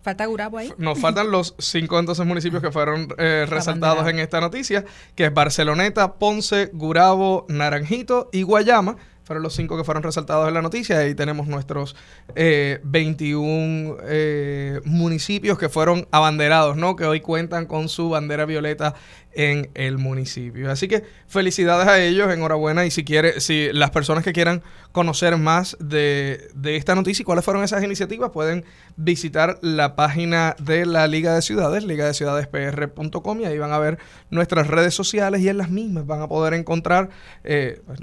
Falta 0.02 0.26
Gurabo 0.26 0.59
ahí. 0.59 0.73
Nos 0.78 0.99
faltan 0.99 1.30
los 1.30 1.54
cinco 1.59 1.99
entonces 1.99 2.25
municipios 2.26 2.62
que 2.62 2.71
fueron 2.71 3.09
eh, 3.19 3.47
resaltados 3.49 4.07
en 4.09 4.19
esta 4.19 4.40
noticia, 4.40 4.85
que 5.14 5.26
es 5.26 5.35
Barceloneta, 5.35 6.14
Ponce, 6.14 6.71
Gurabo, 6.73 7.47
Naranjito 7.49 8.30
y 8.33 8.42
Guayama 8.42 8.97
fueron 9.30 9.45
los 9.45 9.54
cinco 9.54 9.76
que 9.76 9.85
fueron 9.85 10.02
resaltados 10.02 10.49
en 10.49 10.54
la 10.54 10.61
noticia. 10.61 10.99
Ahí 10.99 11.14
tenemos 11.14 11.47
nuestros 11.47 11.95
21 12.35 13.99
eh, 14.00 14.07
eh, 14.09 14.80
municipios 14.85 15.57
que 15.57 15.69
fueron 15.69 16.09
abanderados, 16.11 16.76
¿no? 16.76 16.97
Que 16.97 17.04
hoy 17.04 17.21
cuentan 17.21 17.66
con 17.66 17.88
su 17.88 18.11
bandera 18.11 18.45
violeta 18.45 18.97
en 19.32 19.70
el 19.75 19.99
municipio. 19.99 20.70
Así 20.70 20.88
que 20.88 21.04
felicidades 21.26 21.87
a 21.87 22.00
ellos, 22.00 22.32
enhorabuena. 22.32 22.84
Y 22.84 22.90
si 22.90 23.04
quiere, 23.04 23.40
si 23.40 23.72
las 23.72 23.90
personas 23.90 24.25
que 24.25 24.32
quieran 24.32 24.62
conocer 24.92 25.37
más 25.37 25.76
de, 25.78 26.50
esta 26.64 26.94
noticia 26.94 27.22
y 27.22 27.25
cuáles 27.25 27.44
fueron 27.44 27.62
esas 27.62 27.82
iniciativas, 27.84 28.30
pueden 28.30 28.64
visitar 28.96 29.58
la 29.62 29.94
página 29.94 30.56
de 30.58 30.84
la 30.84 31.06
Liga 31.06 31.34
de 31.34 31.42
Ciudades, 31.42 31.84
liga 31.84 32.06
de 32.06 32.14
ciudadespr.com, 32.14 33.40
y 33.40 33.44
ahí 33.44 33.58
van 33.58 33.72
a 33.72 33.78
ver 33.78 33.99
nuestras 34.30 34.66
redes 34.66 34.94
sociales 34.94 35.40
y 35.42 35.49
en 35.49 35.58
las 35.58 35.70
mismas 35.70 36.06
van 36.06 36.22
a 36.22 36.28
poder 36.28 36.54
encontrar 36.54 37.10
eh, 37.44 37.82
pues, 37.87 38.00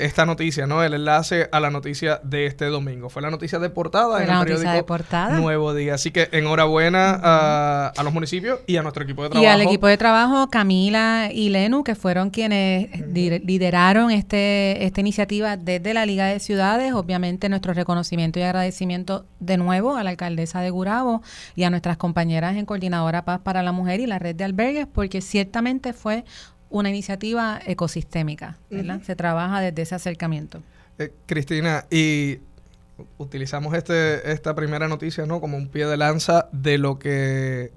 esta 0.00 0.26
noticia, 0.26 0.66
¿no? 0.66 0.82
El 0.82 0.94
enlace 0.94 1.48
a 1.52 1.60
la 1.60 1.70
noticia 1.70 2.20
de 2.22 2.46
este 2.46 2.66
domingo. 2.66 3.08
Fue 3.08 3.22
la 3.22 3.30
noticia 3.30 3.58
de 3.58 3.70
portada 3.70 4.22
en 4.22 4.30
el 4.30 4.38
periódico 4.40 4.98
Nuevo 5.32 5.74
Día. 5.74 5.94
Así 5.94 6.10
que 6.10 6.28
enhorabuena 6.32 7.18
a, 7.22 7.92
a, 7.96 8.02
los 8.02 8.12
municipios 8.12 8.60
y 8.66 8.76
a 8.76 8.82
nuestro 8.82 9.04
equipo 9.04 9.22
de 9.22 9.30
trabajo. 9.30 9.44
Y 9.44 9.46
al 9.46 9.62
equipo 9.62 9.86
de 9.86 9.96
trabajo 9.96 10.49
Camila 10.50 11.30
y 11.32 11.48
Lenu, 11.48 11.82
que 11.84 11.94
fueron 11.94 12.30
quienes 12.30 12.88
lideraron 13.08 14.10
este, 14.10 14.84
esta 14.84 15.00
iniciativa 15.00 15.56
desde 15.56 15.94
la 15.94 16.04
Liga 16.04 16.26
de 16.26 16.40
Ciudades. 16.40 16.92
Obviamente 16.92 17.48
nuestro 17.48 17.72
reconocimiento 17.72 18.38
y 18.38 18.42
agradecimiento 18.42 19.24
de 19.38 19.56
nuevo 19.56 19.96
a 19.96 20.04
la 20.04 20.10
alcaldesa 20.10 20.60
de 20.60 20.70
Gurabo 20.70 21.22
y 21.56 21.64
a 21.64 21.70
nuestras 21.70 21.96
compañeras 21.96 22.56
en 22.56 22.66
Coordinadora 22.66 23.24
Paz 23.24 23.40
para 23.40 23.62
la 23.62 23.72
Mujer 23.72 24.00
y 24.00 24.06
la 24.06 24.18
red 24.18 24.36
de 24.36 24.44
albergues, 24.44 24.86
porque 24.86 25.20
ciertamente 25.20 25.92
fue 25.92 26.24
una 26.68 26.88
iniciativa 26.88 27.60
ecosistémica, 27.66 28.56
Se 29.02 29.16
trabaja 29.16 29.60
desde 29.60 29.82
ese 29.82 29.94
acercamiento. 29.94 30.62
Eh, 30.98 31.12
Cristina, 31.26 31.86
y 31.90 32.38
utilizamos 33.18 33.74
este, 33.74 34.32
esta 34.32 34.54
primera 34.54 34.88
noticia 34.88 35.26
¿no? 35.26 35.40
como 35.40 35.56
un 35.56 35.68
pie 35.68 35.86
de 35.86 35.96
lanza 35.96 36.48
de 36.52 36.78
lo 36.78 36.98
que 36.98 37.72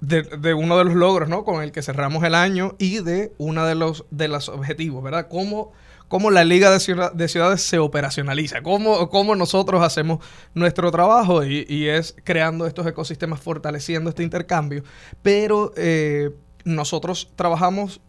de, 0.00 0.54
uno 0.54 0.78
de 0.78 0.84
los 0.84 0.94
logros, 0.94 1.28
¿no? 1.28 1.44
Con 1.44 1.62
el 1.62 1.72
que 1.72 1.82
cerramos 1.82 2.24
el 2.24 2.34
año 2.34 2.74
y 2.78 3.00
de 3.00 3.32
uno 3.38 3.66
de 3.66 3.74
los, 3.74 4.04
de 4.10 4.28
los 4.28 4.48
objetivos, 4.48 5.02
¿verdad? 5.02 5.28
Cómo, 5.28 5.72
cómo 6.08 6.30
la 6.30 6.44
Liga 6.44 6.70
de, 6.70 7.10
de 7.14 7.28
Ciudades 7.28 7.62
se 7.62 7.78
operacionaliza, 7.78 8.62
cómo, 8.62 9.10
cómo, 9.10 9.36
nosotros 9.36 9.82
hacemos 9.82 10.24
nuestro 10.54 10.90
trabajo 10.90 11.44
y, 11.44 11.88
es 11.88 12.16
creando 12.24 12.66
estos 12.66 12.86
ecosistemas, 12.86 13.40
fortaleciendo 13.40 14.10
este 14.10 14.22
intercambio. 14.22 14.82
Pero 15.22 15.72
eh, 15.76 16.30
nosotros 16.64 17.30
trabajamos 17.36 18.00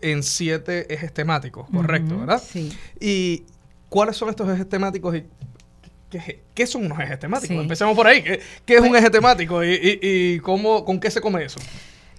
en 0.00 0.22
siete 0.22 0.92
ejes 0.92 1.12
temáticos, 1.12 1.68
correcto, 1.70 2.18
¿verdad? 2.18 2.42
Sí. 2.44 2.76
Y 3.00 3.44
¿cuáles 3.88 4.16
son 4.16 4.28
estos 4.28 4.48
ejes 4.48 4.68
temáticos 4.68 5.14
y 5.14 5.24
¿Qué, 6.54 6.66
son 6.66 6.86
unos 6.86 6.98
ejes 7.00 7.18
temáticos? 7.18 7.56
Empecemos 7.56 7.96
por 7.96 8.06
ahí. 8.06 8.22
¿Qué, 8.22 8.40
es 8.66 8.80
un 8.80 8.88
pues 8.88 9.02
eje 9.02 9.10
temático 9.10 9.62
y, 9.64 10.40
cómo, 10.42 10.84
con 10.84 11.00
qué 11.00 11.10
se 11.10 11.20
come 11.20 11.44
eso? 11.44 11.60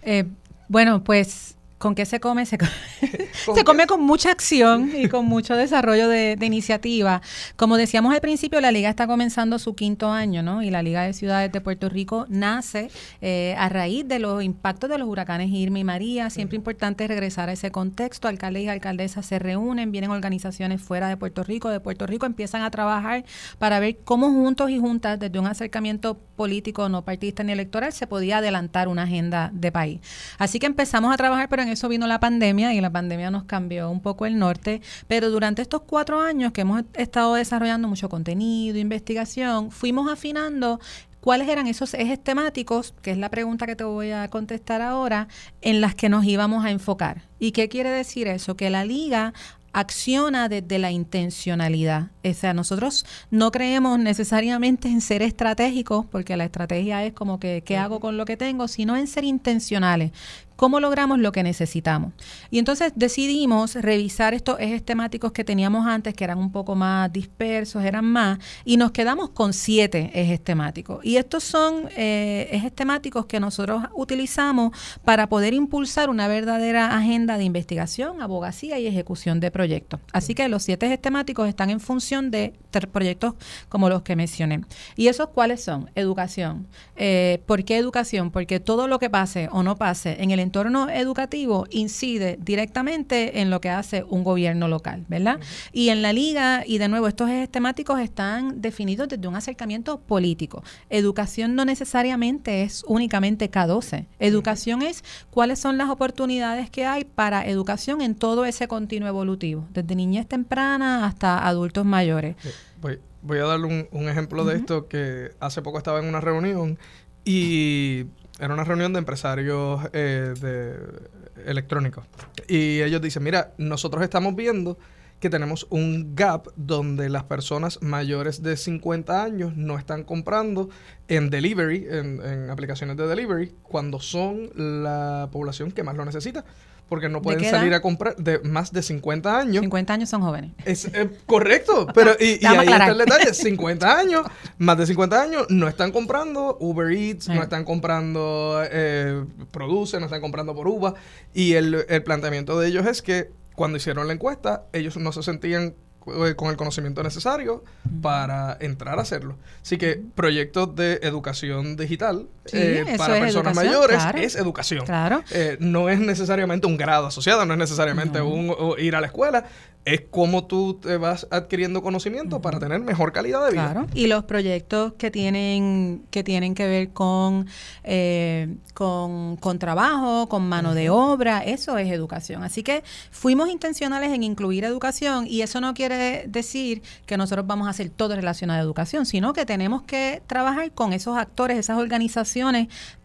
Eh, 0.01 0.25
bueno, 0.67 1.03
pues 1.03 1.54
¿Con 1.77 1.93
qué 1.93 2.05
se 2.05 2.21
come? 2.21 2.45
Se 2.45 2.57
come, 2.57 2.71
se 3.55 3.63
come 3.65 3.85
con 3.85 4.01
mucha 4.01 4.31
acción 4.31 4.91
y 4.95 5.09
con 5.09 5.25
mucho 5.25 5.55
desarrollo 5.55 6.07
de, 6.07 6.37
iniciativa. 6.41 7.21
Como 7.57 7.75
decíamos 7.75 8.13
al 8.13 8.21
principio, 8.21 8.61
la 8.61 8.71
liga 8.71 8.89
está 8.89 9.07
comenzando 9.07 9.59
su 9.59 9.75
quinto 9.75 10.09
año, 10.09 10.41
¿no? 10.41 10.63
Y 10.63 10.69
la 10.69 10.81
Liga 10.81 11.03
de 11.03 11.11
Ciudades 11.13 11.51
de 11.51 11.59
Puerto 11.59 11.89
Rico 11.89 12.27
nace 12.29 12.89
eh, 13.21 13.55
a 13.57 13.67
raíz 13.67 14.07
de 14.07 14.19
los 14.19 14.41
impactos 14.41 14.89
de 14.89 14.97
los 14.97 15.09
huracanes 15.09 15.49
Irma 15.49 15.79
y 15.79 15.83
María. 15.83 16.29
Siempre 16.29 16.55
importante 16.55 17.07
regresar 17.07 17.49
a 17.49 17.53
ese 17.53 17.71
contexto. 17.71 18.29
Alcaldes 18.29 18.63
y 18.63 18.69
alcaldesas 18.69 19.25
se 19.25 19.37
reúnen, 19.37 19.91
vienen 19.91 20.11
organizaciones 20.11 20.81
fuera 20.81 21.09
de 21.09 21.17
Puerto 21.17 21.43
Rico, 21.43 21.69
de 21.69 21.81
Puerto 21.81 22.07
Rico, 22.07 22.25
empiezan 22.25 22.61
a 22.61 22.71
trabajar 22.71 23.25
para 23.59 23.79
ver 23.79 23.97
cómo 24.05 24.29
juntos 24.29 24.69
y 24.69 24.79
juntas, 24.79 25.19
desde 25.19 25.39
un 25.39 25.47
acercamiento 25.47 26.17
político, 26.35 26.87
no 26.89 27.03
partidista 27.03 27.43
ni 27.43 27.51
electoral, 27.51 27.91
se 27.91 28.07
podía 28.07 28.37
adelantar 28.37 28.87
una 28.87 29.03
agenda 29.03 29.51
de 29.53 29.71
país. 29.71 29.99
Así 30.37 30.59
que 30.59 30.65
empezamos 30.65 31.13
a 31.13 31.17
trabajar, 31.17 31.49
pero 31.49 31.64
eso 31.67 31.89
vino 31.89 32.07
la 32.07 32.19
pandemia 32.19 32.73
y 32.73 32.81
la 32.81 32.89
pandemia 32.89 33.31
nos 33.31 33.43
cambió 33.43 33.89
un 33.89 34.01
poco 34.01 34.25
el 34.25 34.37
norte, 34.37 34.81
pero 35.07 35.29
durante 35.29 35.61
estos 35.61 35.81
cuatro 35.81 36.19
años 36.21 36.51
que 36.51 36.61
hemos 36.61 36.83
estado 36.93 37.35
desarrollando 37.35 37.87
mucho 37.87 38.09
contenido, 38.09 38.77
investigación, 38.77 39.71
fuimos 39.71 40.11
afinando 40.11 40.79
cuáles 41.25 41.49
eran 41.49 41.65
esos 41.65 41.95
ejes 41.95 42.23
temáticos, 42.23 42.93
que 43.01 43.09
es 43.11 43.17
la 43.17 43.29
pregunta 43.29 43.65
que 43.65 43.75
te 43.75 43.83
voy 43.83 44.11
a 44.11 44.27
contestar 44.29 44.83
ahora, 44.83 45.27
en 45.61 45.81
las 45.81 45.95
que 45.95 46.07
nos 46.07 46.23
íbamos 46.23 46.63
a 46.63 46.69
enfocar. 46.69 47.23
¿Y 47.39 47.51
qué 47.51 47.67
quiere 47.67 47.89
decir 47.89 48.27
eso? 48.27 48.55
Que 48.55 48.69
la 48.69 48.85
liga 48.85 49.33
acciona 49.75 50.47
desde 50.47 50.79
la 50.79 50.91
intencionalidad. 50.91 52.11
O 52.23 52.33
sea, 52.33 52.53
nosotros 52.53 53.05
no 53.29 53.51
creemos 53.51 53.99
necesariamente 53.99 54.87
en 54.87 55.01
ser 55.01 55.21
estratégicos, 55.21 56.05
porque 56.05 56.37
la 56.37 56.45
estrategia 56.45 57.03
es 57.03 57.13
como 57.13 57.39
que 57.39 57.61
qué 57.65 57.75
hago 57.75 57.99
con 57.99 58.15
lo 58.15 58.23
que 58.23 58.37
tengo, 58.37 58.69
sino 58.69 58.95
en 58.95 59.07
ser 59.07 59.25
intencionales. 59.25 60.11
¿Cómo 60.55 60.79
logramos 60.79 61.19
lo 61.19 61.31
que 61.31 61.43
necesitamos? 61.43 62.13
Y 62.49 62.59
entonces 62.59 62.93
decidimos 62.95 63.75
revisar 63.75 64.33
estos 64.33 64.59
ejes 64.59 64.83
temáticos 64.83 65.31
que 65.31 65.43
teníamos 65.43 65.85
antes, 65.85 66.13
que 66.13 66.23
eran 66.23 66.37
un 66.37 66.51
poco 66.51 66.75
más 66.75 67.11
dispersos, 67.11 67.83
eran 67.83 68.05
más, 68.05 68.39
y 68.63 68.77
nos 68.77 68.91
quedamos 68.91 69.29
con 69.31 69.53
siete 69.53 70.11
ejes 70.13 70.41
temáticos. 70.41 71.03
Y 71.03 71.17
estos 71.17 71.43
son 71.43 71.89
eh, 71.95 72.47
ejes 72.51 72.73
temáticos 72.73 73.25
que 73.25 73.39
nosotros 73.39 73.83
utilizamos 73.93 74.71
para 75.03 75.27
poder 75.27 75.53
impulsar 75.53 76.09
una 76.09 76.27
verdadera 76.27 76.95
agenda 76.95 77.37
de 77.37 77.43
investigación, 77.43 78.21
abogacía 78.21 78.79
y 78.79 78.87
ejecución 78.87 79.39
de 79.39 79.51
proyectos. 79.51 79.99
Así 80.13 80.35
que 80.35 80.47
los 80.47 80.63
siete 80.63 80.85
ejes 80.85 81.01
temáticos 81.01 81.47
están 81.49 81.69
en 81.69 81.79
función 81.79 82.31
de 82.31 82.53
proyectos 82.91 83.33
como 83.69 83.89
los 83.89 84.01
que 84.01 84.15
mencioné. 84.15 84.61
¿Y 84.95 85.07
esos 85.07 85.29
cuáles 85.29 85.63
son? 85.63 85.89
Educación. 85.95 86.67
Eh, 86.95 87.41
¿Por 87.45 87.63
qué 87.63 87.77
educación? 87.77 88.31
Porque 88.31 88.59
todo 88.59 88.87
lo 88.87 88.99
que 88.99 89.09
pase 89.09 89.49
o 89.51 89.63
no 89.63 89.75
pase 89.75 90.21
en 90.21 90.31
el 90.31 90.39
entorno 90.45 90.89
educativo 90.89 91.65
incide 91.69 92.37
directamente 92.41 93.41
en 93.41 93.49
lo 93.49 93.59
que 93.59 93.69
hace 93.69 94.05
un 94.07 94.23
gobierno 94.23 94.67
local, 94.67 95.05
¿verdad? 95.09 95.39
Y 95.73 95.89
en 95.89 96.01
la 96.01 96.13
liga, 96.13 96.63
y 96.65 96.77
de 96.77 96.87
nuevo, 96.87 97.07
estos 97.07 97.29
ejes 97.29 97.49
temáticos 97.49 97.99
están 97.99 98.61
definidos 98.61 99.09
desde 99.09 99.27
un 99.27 99.35
acercamiento 99.35 99.99
político. 99.99 100.63
Educación 100.89 101.55
no 101.55 101.65
necesariamente 101.65 102.63
es 102.63 102.83
únicamente 102.87 103.51
K12. 103.51 104.05
Educación 104.19 104.81
es 104.81 105.03
cuáles 105.29 105.59
son 105.59 105.77
las 105.77 105.89
oportunidades 105.89 106.69
que 106.69 106.85
hay 106.85 107.03
para 107.03 107.45
educación 107.47 108.01
en 108.01 108.15
todo 108.15 108.45
ese 108.45 108.67
continuo 108.67 109.09
evolutivo, 109.09 109.67
desde 109.71 109.95
niñez 109.95 110.27
temprana 110.27 111.05
hasta 111.05 111.45
adultos 111.45 111.85
mayores. 111.85 112.35
Voy, 112.81 112.99
voy 113.21 113.39
a 113.39 113.45
darle 113.45 113.87
un, 113.91 114.09
ejemplo 114.09 114.45
de 114.45 114.57
esto 114.57 114.87
que 114.87 115.31
hace 115.39 115.61
poco 115.61 115.77
estaba 115.77 115.99
en 115.99 116.05
una 116.05 116.21
reunión 116.21 116.77
y 117.23 118.05
era 118.39 118.53
una 118.53 118.63
reunión 118.63 118.93
de 118.93 118.99
empresarios 118.99 119.81
eh, 119.93 120.33
de 120.39 121.49
electrónicos. 121.49 122.05
Y 122.47 122.81
ellos 122.81 123.01
dicen, 123.01 123.23
mira, 123.23 123.53
nosotros 123.57 124.03
estamos 124.03 124.35
viendo 124.35 124.77
que 125.19 125.29
tenemos 125.29 125.65
un 125.69 126.15
gap 126.15 126.49
donde 126.55 127.09
las 127.09 127.23
personas 127.23 127.81
mayores 127.81 128.43
de 128.43 128.57
50 128.57 129.23
años 129.23 129.55
no 129.55 129.77
están 129.77 130.03
comprando 130.03 130.69
en 131.07 131.29
delivery, 131.29 131.87
en, 131.89 132.21
en 132.21 132.49
aplicaciones 132.49 132.97
de 132.97 133.07
delivery, 133.07 133.53
cuando 133.63 133.99
son 133.99 134.51
la 134.55 135.29
población 135.31 135.71
que 135.71 135.83
más 135.83 135.95
lo 135.95 136.03
necesita 136.03 136.43
porque 136.89 137.09
no 137.09 137.21
pueden 137.21 137.43
salir 137.49 137.73
a 137.73 137.81
comprar 137.81 138.15
de 138.15 138.39
más 138.39 138.71
de 138.71 138.83
50 138.83 139.39
años. 139.39 139.61
50 139.61 139.93
años 139.93 140.09
son 140.09 140.21
jóvenes. 140.21 140.51
Es 140.65 140.85
eh, 140.85 141.09
correcto, 141.25 141.87
pero 141.93 142.11
y, 142.19 142.45
ahí 142.45 142.67
está 142.67 142.87
el 142.87 142.97
detalle, 142.97 143.33
50 143.33 143.97
años, 143.97 144.25
más 144.57 144.77
de 144.77 144.85
50 144.85 145.21
años 145.21 145.45
no 145.49 145.67
están 145.67 145.91
comprando 145.91 146.57
Uber 146.59 146.91
Eats, 146.91 147.29
no 147.29 147.41
están 147.41 147.63
comprando 147.63 148.61
eh, 148.63 149.25
Produce, 149.51 149.99
no 149.99 150.05
están 150.05 150.21
comprando 150.21 150.55
por 150.55 150.67
Uva 150.67 150.93
y 151.33 151.53
el, 151.53 151.85
el 151.89 152.03
planteamiento 152.03 152.59
de 152.59 152.67
ellos 152.67 152.85
es 152.85 153.01
que 153.01 153.31
cuando 153.55 153.77
hicieron 153.77 154.07
la 154.07 154.13
encuesta, 154.13 154.65
ellos 154.73 154.97
no 154.97 155.11
se 155.11 155.23
sentían 155.23 155.75
eh, 156.07 156.35
con 156.35 156.49
el 156.49 156.57
conocimiento 156.57 157.01
necesario 157.01 157.63
para 158.01 158.57
entrar 158.59 158.99
a 158.99 159.01
hacerlo. 159.01 159.37
Así 159.63 159.77
que 159.77 160.03
proyectos 160.13 160.75
de 160.75 160.99
educación 161.01 161.75
digital 161.77 162.27
eh, 162.51 162.95
para 162.97 163.19
personas 163.19 163.55
mayores 163.55 164.01
es 164.15 164.35
educación. 164.35 164.85
Claro. 164.85 165.23
Eh, 165.31 165.57
no 165.59 165.89
es 165.89 165.99
necesariamente 165.99 166.67
un 166.67 166.77
grado 166.77 167.07
asociado, 167.07 167.45
no 167.45 167.53
es 167.53 167.59
necesariamente 167.59 168.21
un, 168.21 168.53
ir 168.77 168.95
a 168.95 169.01
la 169.01 169.07
escuela, 169.07 169.45
es 169.85 170.01
cómo 170.09 170.45
tú 170.45 170.79
te 170.81 170.97
vas 170.97 171.27
adquiriendo 171.29 171.83
conocimiento 171.83 172.41
para 172.41 172.59
tener 172.59 172.79
mejor 172.79 173.11
calidad 173.11 173.45
de 173.45 173.51
vida. 173.51 173.71
Claro. 173.71 173.87
Y 173.93 174.07
los 174.07 174.23
proyectos 174.23 174.93
que 174.93 175.11
tienen 175.11 176.03
que 176.09 176.23
tienen 176.23 176.55
que 176.55 176.67
ver 176.67 176.89
con, 176.89 177.47
eh, 177.83 178.55
con, 178.73 179.37
trabajo, 179.59 180.27
con 180.27 180.49
mano 180.49 180.73
de 180.73 180.89
obra, 180.89 181.43
eso 181.43 181.77
es 181.77 181.91
educación. 181.91 182.43
Así 182.43 182.63
que 182.63 182.83
fuimos 183.11 183.49
intencionales 183.49 184.11
en 184.11 184.23
incluir 184.23 184.63
educación 184.63 185.27
y 185.27 185.43
eso 185.43 185.61
no 185.61 185.73
quiere 185.75 186.25
decir 186.27 186.81
que 187.05 187.15
nosotros 187.15 187.45
vamos 187.45 187.67
a 187.67 187.69
hacer 187.69 187.89
todo 187.89 188.15
relacionado 188.15 188.59
a 188.59 188.63
educación, 188.63 189.05
sino 189.05 189.33
que 189.33 189.45
tenemos 189.45 189.83
que 189.83 190.23
trabajar 190.25 190.71
con 190.71 190.93
esos 190.93 191.15
actores, 191.15 191.57
esas 191.59 191.77
organizaciones 191.77 192.34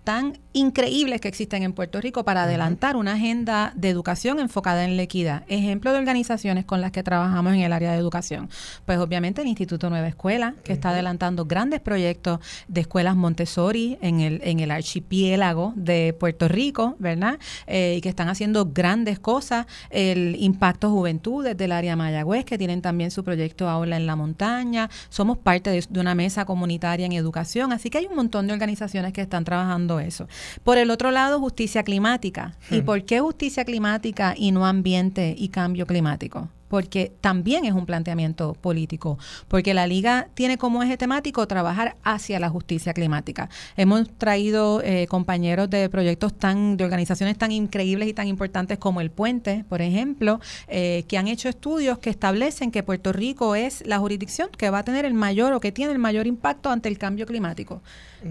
tan 0.04 0.38
increíbles 0.52 1.20
que 1.20 1.28
existen 1.28 1.62
en 1.62 1.72
Puerto 1.72 2.00
Rico 2.00 2.24
para 2.24 2.44
adelantar 2.44 2.96
una 2.96 3.12
agenda 3.12 3.72
de 3.76 3.90
educación 3.90 4.40
enfocada 4.40 4.84
en 4.84 4.96
la 4.96 5.02
equidad. 5.02 5.44
Ejemplo 5.46 5.92
de 5.92 5.98
organizaciones 5.98 6.64
con 6.64 6.80
las 6.80 6.90
que 6.90 7.02
trabajamos 7.02 7.52
en 7.52 7.60
el 7.60 7.72
área 7.72 7.92
de 7.92 7.98
educación. 7.98 8.48
Pues 8.86 8.98
obviamente 8.98 9.42
el 9.42 9.48
Instituto 9.48 9.90
Nueva 9.90 10.08
Escuela, 10.08 10.54
que 10.64 10.72
está 10.72 10.90
adelantando 10.90 11.44
grandes 11.44 11.80
proyectos 11.80 12.40
de 12.66 12.80
escuelas 12.80 13.14
Montessori 13.14 13.98
en 14.00 14.20
el, 14.20 14.40
en 14.42 14.60
el 14.60 14.70
archipiélago 14.70 15.74
de 15.76 16.16
Puerto 16.18 16.48
Rico, 16.48 16.96
¿verdad? 16.98 17.38
Eh, 17.66 17.94
y 17.98 18.00
que 18.00 18.08
están 18.08 18.28
haciendo 18.28 18.70
grandes 18.72 19.20
cosas. 19.20 19.66
El 19.90 20.36
Impacto 20.40 20.90
Juventudes 20.90 21.56
del 21.56 21.72
área 21.72 21.94
Mayagüez, 21.94 22.44
que 22.44 22.58
tienen 22.58 22.82
también 22.82 23.10
su 23.10 23.22
proyecto 23.22 23.68
Aula 23.68 23.96
en 23.96 24.06
la 24.06 24.16
Montaña. 24.16 24.90
Somos 25.10 25.38
parte 25.38 25.70
de, 25.70 25.84
de 25.88 26.00
una 26.00 26.14
mesa 26.14 26.44
comunitaria 26.46 27.06
en 27.06 27.12
educación. 27.12 27.72
Así 27.72 27.90
que 27.90 27.98
hay 27.98 28.06
un 28.06 28.16
montón 28.16 28.46
de 28.46 28.54
organizaciones 28.54 29.12
que 29.12 29.19
están 29.22 29.44
trabajando 29.44 30.00
eso. 30.00 30.28
Por 30.64 30.78
el 30.78 30.90
otro 30.90 31.10
lado, 31.10 31.40
justicia 31.40 31.82
climática. 31.82 32.56
¿Y 32.70 32.82
por 32.82 33.04
qué 33.04 33.20
justicia 33.20 33.64
climática 33.64 34.34
y 34.36 34.52
no 34.52 34.66
ambiente 34.66 35.34
y 35.36 35.48
cambio 35.48 35.86
climático? 35.86 36.48
Porque 36.70 37.12
también 37.20 37.64
es 37.64 37.72
un 37.72 37.84
planteamiento 37.84 38.54
político, 38.54 39.18
porque 39.48 39.74
la 39.74 39.88
liga 39.88 40.28
tiene 40.34 40.56
como 40.56 40.82
eje 40.84 40.96
temático 40.96 41.46
trabajar 41.48 41.96
hacia 42.04 42.38
la 42.38 42.48
justicia 42.48 42.94
climática. 42.94 43.50
Hemos 43.76 44.08
traído 44.16 44.80
eh, 44.82 45.08
compañeros 45.08 45.68
de 45.68 45.88
proyectos 45.90 46.32
tan, 46.32 46.76
de 46.76 46.84
organizaciones 46.84 47.36
tan 47.36 47.50
increíbles 47.50 48.08
y 48.08 48.14
tan 48.14 48.28
importantes 48.28 48.78
como 48.78 49.00
el 49.00 49.10
Puente, 49.10 49.64
por 49.68 49.82
ejemplo, 49.82 50.40
eh, 50.68 51.04
que 51.08 51.18
han 51.18 51.26
hecho 51.26 51.48
estudios 51.48 51.98
que 51.98 52.08
establecen 52.08 52.70
que 52.70 52.84
Puerto 52.84 53.12
Rico 53.12 53.56
es 53.56 53.84
la 53.84 53.98
jurisdicción 53.98 54.48
que 54.56 54.70
va 54.70 54.78
a 54.78 54.84
tener 54.84 55.04
el 55.04 55.14
mayor 55.14 55.52
o 55.52 55.60
que 55.60 55.72
tiene 55.72 55.90
el 55.90 55.98
mayor 55.98 56.28
impacto 56.28 56.70
ante 56.70 56.88
el 56.88 56.98
cambio 56.98 57.26
climático. 57.26 57.82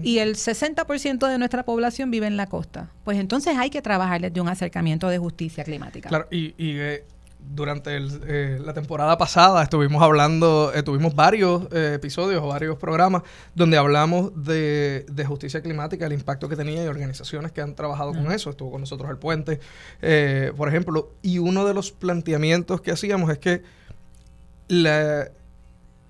Y 0.02 0.18
el 0.18 0.36
60% 0.36 1.28
de 1.28 1.36
nuestra 1.36 1.64
población 1.64 2.10
vive 2.10 2.26
en 2.26 2.36
la 2.36 2.46
costa. 2.46 2.90
Pues 3.04 3.18
entonces 3.18 3.56
hay 3.58 3.70
que 3.70 3.82
trabajar 3.82 4.20
desde 4.20 4.40
un 4.40 4.48
acercamiento 4.48 5.08
de 5.08 5.18
justicia 5.18 5.64
climática. 5.64 6.08
Claro, 6.08 6.28
y, 6.30 6.54
y 6.56 6.78
eh, 6.78 7.04
durante 7.48 7.96
eh, 7.96 8.58
la 8.64 8.72
temporada 8.72 9.18
pasada 9.18 9.62
estuvimos 9.62 10.02
hablando, 10.02 10.72
eh, 10.74 10.82
tuvimos 10.82 11.14
varios 11.14 11.62
eh, 11.72 11.92
episodios 11.94 12.42
o 12.42 12.48
varios 12.48 12.78
programas 12.78 13.22
donde 13.54 13.76
hablamos 13.76 14.32
de, 14.34 15.04
justicia 15.26 15.60
climática, 15.60 16.06
el 16.06 16.12
impacto 16.12 16.48
que 16.48 16.56
tenía 16.56 16.84
y 16.84 16.88
organizaciones 16.88 17.52
que 17.52 17.60
han 17.60 17.74
trabajado 17.74 18.12
con 18.12 18.32
eso. 18.32 18.50
Estuvo 18.50 18.70
con 18.70 18.80
nosotros 18.80 19.10
el 19.10 19.18
puente, 19.18 19.60
por 20.56 20.68
ejemplo. 20.68 21.12
Y 21.22 21.38
uno 21.38 21.64
de 21.66 21.74
los 21.74 21.92
planteamientos 21.92 22.80
que 22.80 22.90
hacíamos 22.90 23.30
es 23.30 23.38
que 23.38 23.62
la, 24.68 25.30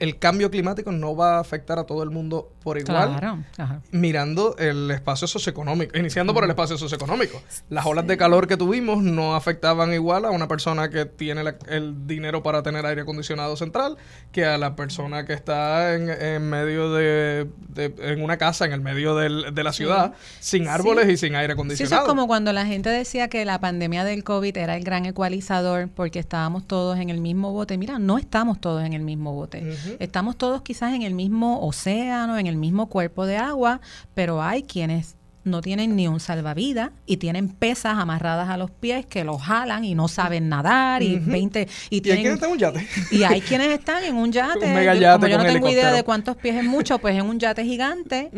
el 0.00 0.18
cambio 0.18 0.50
climático 0.50 0.90
no 0.90 1.14
va 1.14 1.36
a 1.36 1.40
afectar 1.40 1.78
a 1.78 1.84
todo 1.84 2.02
el 2.02 2.10
mundo 2.10 2.50
por 2.62 2.78
igual, 2.78 3.44
mirando 3.92 4.56
el 4.58 4.90
espacio 4.90 5.26
socioeconómico, 5.26 5.96
iniciando 5.96 6.34
por 6.34 6.44
el 6.44 6.50
espacio 6.50 6.78
socioeconómico. 6.78 7.40
Las 7.68 7.84
olas 7.84 8.06
de 8.06 8.16
calor 8.16 8.48
que 8.48 8.56
tuvimos 8.56 9.02
no 9.02 9.34
afectaban 9.34 9.92
igual 9.92 10.24
a 10.24 10.30
una 10.30 10.48
persona 10.48 10.88
que 10.88 11.04
tiene 11.04 11.42
el 11.68 12.06
dinero 12.06 12.42
para 12.42 12.62
tener 12.62 12.86
aire 12.86 13.02
acondicionado 13.02 13.56
central 13.56 13.98
que 14.32 14.46
a 14.46 14.56
la 14.56 14.74
persona 14.74 15.26
que 15.26 15.34
está 15.34 15.94
en, 15.94 16.48
medio 16.48 16.92
de, 16.92 17.50
en 17.76 18.22
una 18.22 18.38
casa, 18.38 18.64
en 18.64 18.72
el 18.72 18.80
medio 18.80 19.14
de 19.14 19.62
la 19.62 19.72
ciudad, 19.72 20.14
sin 20.38 20.66
árboles 20.66 21.10
y 21.10 21.18
sin 21.18 21.34
aire 21.34 21.52
acondicionado. 21.52 21.88
Sí, 21.88 21.94
eso 21.94 22.02
es 22.02 22.08
como 22.08 22.26
cuando 22.26 22.54
la 22.54 22.64
gente 22.64 22.88
decía 22.88 23.28
que 23.28 23.44
la 23.44 23.60
pandemia 23.60 24.04
del 24.04 24.24
COVID 24.24 24.56
era 24.56 24.76
el 24.76 24.84
gran 24.84 25.04
ecualizador 25.04 25.88
porque 25.94 26.18
estábamos 26.18 26.66
todos 26.66 26.98
en 26.98 27.10
el 27.10 27.20
mismo 27.20 27.52
bote. 27.52 27.76
Mira, 27.76 27.98
no 27.98 28.16
estamos 28.16 28.58
todos 28.60 28.82
en 28.82 28.94
el 28.94 29.02
mismo 29.02 29.34
bote. 29.34 29.89
Estamos 29.98 30.36
todos 30.36 30.62
quizás 30.62 30.94
en 30.94 31.02
el 31.02 31.14
mismo 31.14 31.66
océano, 31.66 32.38
en 32.38 32.46
el 32.46 32.56
mismo 32.56 32.88
cuerpo 32.88 33.26
de 33.26 33.36
agua, 33.36 33.80
pero 34.14 34.42
hay 34.42 34.62
quienes 34.62 35.16
no 35.44 35.60
tienen 35.62 35.96
ni 35.96 36.06
un 36.06 36.20
salvavidas 36.20 36.90
y 37.06 37.16
tienen 37.16 37.48
pesas 37.48 37.98
amarradas 37.98 38.50
a 38.50 38.56
los 38.56 38.70
pies 38.70 39.06
que 39.06 39.24
los 39.24 39.40
jalan 39.40 39.84
y 39.84 39.94
no 39.94 40.06
saben 40.08 40.48
nadar 40.48 41.02
y 41.02 41.18
20 41.18 41.68
y, 41.88 42.00
tienen, 42.02 42.18
hay 42.18 42.22
quienes 42.22 42.34
están 42.34 42.44
en 42.44 42.52
un 42.52 42.58
yate 42.58 42.86
y 43.10 43.22
hay 43.22 43.40
quienes 43.40 43.68
están 43.68 44.04
en 44.04 44.16
un 44.16 44.32
yate, 44.32 45.00
yo, 45.00 45.12
como 45.12 45.26
yo 45.26 45.38
no 45.38 45.44
tengo 45.44 45.68
idea 45.68 45.92
de 45.92 46.02
cuántos 46.02 46.36
pies 46.36 46.56
es 46.56 46.64
mucho 46.64 46.98
pues 46.98 47.16
en 47.16 47.22
un 47.22 47.38
yate 47.38 47.64
gigante. 47.64 48.30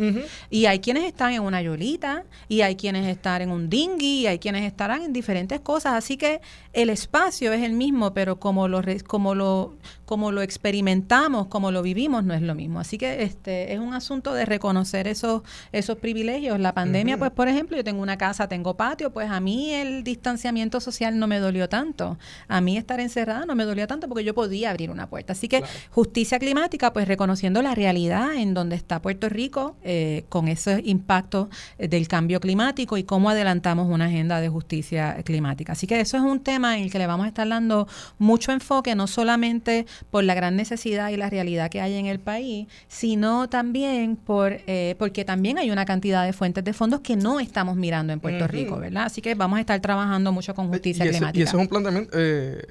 Y 0.49 0.65
hay 0.65 0.79
quienes 0.79 1.03
están 1.03 1.33
en 1.33 1.41
una 1.41 1.61
yolita 1.61 2.23
y 2.47 2.61
hay 2.61 2.75
quienes 2.75 3.07
están 3.07 3.41
en 3.41 3.51
un 3.51 3.69
dinghy 3.69 4.21
y 4.21 4.27
hay 4.27 4.39
quienes 4.39 4.63
estarán 4.63 5.03
en 5.03 5.13
diferentes 5.13 5.59
cosas. 5.59 5.93
Así 5.93 6.17
que 6.17 6.41
el 6.71 6.89
espacio 6.89 7.53
es 7.53 7.63
el 7.63 7.73
mismo 7.73 8.13
pero 8.13 8.39
como 8.39 8.67
lo 8.67 8.81
como 9.07 9.35
lo 9.35 9.75
como 10.05 10.31
lo 10.31 10.41
experimentamos, 10.41 11.47
como 11.47 11.71
lo 11.71 11.81
vivimos, 11.81 12.23
no 12.23 12.33
es 12.33 12.41
lo 12.41 12.55
mismo. 12.55 12.79
Así 12.79 12.97
que 12.97 13.23
este 13.23 13.73
es 13.73 13.79
un 13.79 13.93
asunto 13.93 14.33
de 14.33 14.45
reconocer 14.45 15.07
esos, 15.07 15.43
esos 15.71 15.97
privilegios. 15.97 16.59
La 16.59 16.73
pandemia, 16.73 17.17
pues, 17.17 17.31
por 17.31 17.47
ejemplo, 17.47 17.77
yo 17.77 17.83
tengo 17.83 18.01
una 18.01 18.17
casa, 18.17 18.47
tengo 18.47 18.75
patio, 18.75 19.11
pues 19.11 19.29
a 19.29 19.39
mí 19.39 19.73
el 19.73 20.03
distanciamiento 20.03 20.79
social 20.79 21.17
no 21.17 21.27
me 21.27 21.39
dolió 21.39 21.69
tanto. 21.69 22.17
A 22.47 22.61
mí 22.61 22.77
estar 22.77 22.99
encerrada 22.99 23.45
no 23.45 23.55
me 23.55 23.63
dolió 23.63 23.87
tanto 23.87 24.07
porque 24.07 24.23
yo 24.23 24.33
podía 24.33 24.71
abrir 24.71 24.91
una 24.91 25.09
puerta. 25.09 25.33
Así 25.33 25.47
que 25.47 25.63
justicia 25.89 26.39
climática, 26.39 26.93
pues 26.93 27.07
reconociendo 27.07 27.61
la 27.61 27.75
realidad 27.75 28.33
en 28.35 28.53
donde 28.53 28.75
está 28.75 29.01
Puerto 29.01 29.29
Rico 29.29 29.75
eh, 29.83 30.25
con 30.29 30.47
ese 30.47 30.81
impacto 30.85 31.49
eh, 31.77 31.87
del 31.87 32.07
cambio 32.07 32.39
climático 32.39 32.97
y 32.97 33.03
cómo 33.03 33.29
adelantamos 33.29 33.89
una 33.89 34.05
agenda 34.05 34.41
de 34.41 34.49
justicia 34.49 35.17
climática. 35.23 35.73
Así 35.73 35.87
que 35.87 35.99
eso 35.99 36.17
es 36.17 36.23
un 36.23 36.41
tema 36.41 36.77
en 36.77 36.83
el 36.83 36.91
que 36.91 36.99
le 36.99 37.07
vamos 37.07 37.25
a 37.25 37.27
estar 37.29 37.47
dando 37.47 37.87
mucho 38.19 38.51
enfoque, 38.51 38.95
no 38.95 39.07
solamente 39.07 39.85
por 40.09 40.23
la 40.23 40.33
gran 40.33 40.55
necesidad 40.55 41.09
y 41.09 41.17
la 41.17 41.29
realidad 41.29 41.69
que 41.69 41.81
hay 41.81 41.95
en 41.95 42.05
el 42.05 42.19
país, 42.19 42.67
sino 42.87 43.49
también 43.49 44.15
por 44.15 44.59
eh, 44.67 44.95
porque 44.97 45.25
también 45.25 45.57
hay 45.57 45.71
una 45.71 45.85
cantidad 45.85 46.25
de 46.25 46.33
fuentes 46.33 46.63
de 46.63 46.73
fondos 46.73 47.01
que 47.01 47.15
no 47.15 47.39
estamos 47.39 47.75
mirando 47.75 48.13
en 48.13 48.19
Puerto 48.19 48.47
Rico, 48.47 48.77
¿verdad? 48.77 49.05
Así 49.05 49.21
que 49.21 49.35
vamos 49.35 49.57
a 49.57 49.61
estar 49.61 49.79
trabajando 49.79 50.31
mucho 50.31 50.53
con 50.55 50.69
justicia 50.69 51.05
climática. 51.09 51.39
Y 51.39 51.43
eso 51.43 51.57
es 51.57 51.61
un 51.61 51.67
planteamiento... 51.67 52.11
Eh, 52.13 52.67